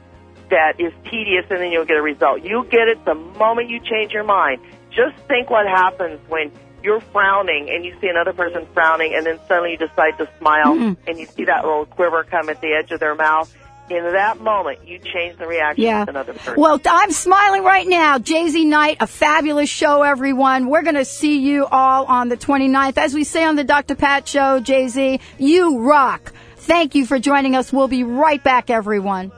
that 0.50 0.78
is 0.78 0.92
tedious 1.04 1.46
and 1.48 1.60
then 1.60 1.72
you'll 1.72 1.86
get 1.86 1.96
a 1.96 2.02
result. 2.02 2.42
You 2.42 2.66
get 2.70 2.88
it 2.88 3.02
the 3.06 3.14
moment 3.14 3.70
you 3.70 3.80
change 3.80 4.12
your 4.12 4.24
mind. 4.24 4.60
Just 4.90 5.16
think 5.26 5.48
what 5.50 5.66
happens 5.66 6.20
when 6.28 6.52
you're 6.84 7.00
frowning 7.00 7.70
and 7.70 7.84
you 7.84 7.94
see 8.00 8.08
another 8.08 8.32
person 8.34 8.66
frowning 8.74 9.14
and 9.14 9.24
then 9.26 9.40
suddenly 9.48 9.72
you 9.72 9.78
decide 9.78 10.16
to 10.18 10.28
smile 10.38 10.74
Mhm. 10.76 10.96
and 11.08 11.18
you 11.18 11.24
see 11.26 11.44
that 11.46 11.64
little 11.64 11.86
quiver 11.86 12.22
come 12.24 12.48
at 12.50 12.60
the 12.60 12.74
edge 12.74 12.92
of 12.92 13.00
their 13.00 13.14
mouth. 13.14 13.52
In 13.90 14.02
that 14.12 14.40
moment, 14.40 14.86
you 14.86 14.98
change 14.98 15.36
the 15.38 15.46
reaction 15.46 15.84
Yeah. 15.84 16.02
of 16.02 16.08
another 16.08 16.32
person. 16.34 16.54
Well, 16.56 16.80
I'm 16.88 17.10
smiling 17.10 17.64
right 17.64 17.86
now. 17.86 18.18
JZ 18.18 18.64
Knight, 18.66 18.98
a 19.00 19.06
fabulous 19.06 19.68
show, 19.68 20.02
everyone. 20.02 20.68
We're 20.68 20.82
going 20.82 20.94
to 20.94 21.04
see 21.04 21.38
you 21.38 21.66
all 21.66 22.04
on 22.06 22.28
the 22.30 22.36
29th. 22.36 22.96
As 22.96 23.12
we 23.12 23.24
say 23.24 23.44
on 23.44 23.56
the 23.56 23.64
Dr. 23.64 23.94
Pat 23.94 24.26
Show, 24.28 24.60
JZ, 24.60 25.20
you 25.38 25.80
rock. 25.80 26.32
Thank 26.56 26.94
you 26.94 27.04
for 27.04 27.18
joining 27.18 27.54
us. 27.56 27.74
We'll 27.74 27.88
be 27.88 28.04
right 28.04 28.42
back, 28.42 28.70
everyone. 28.70 29.32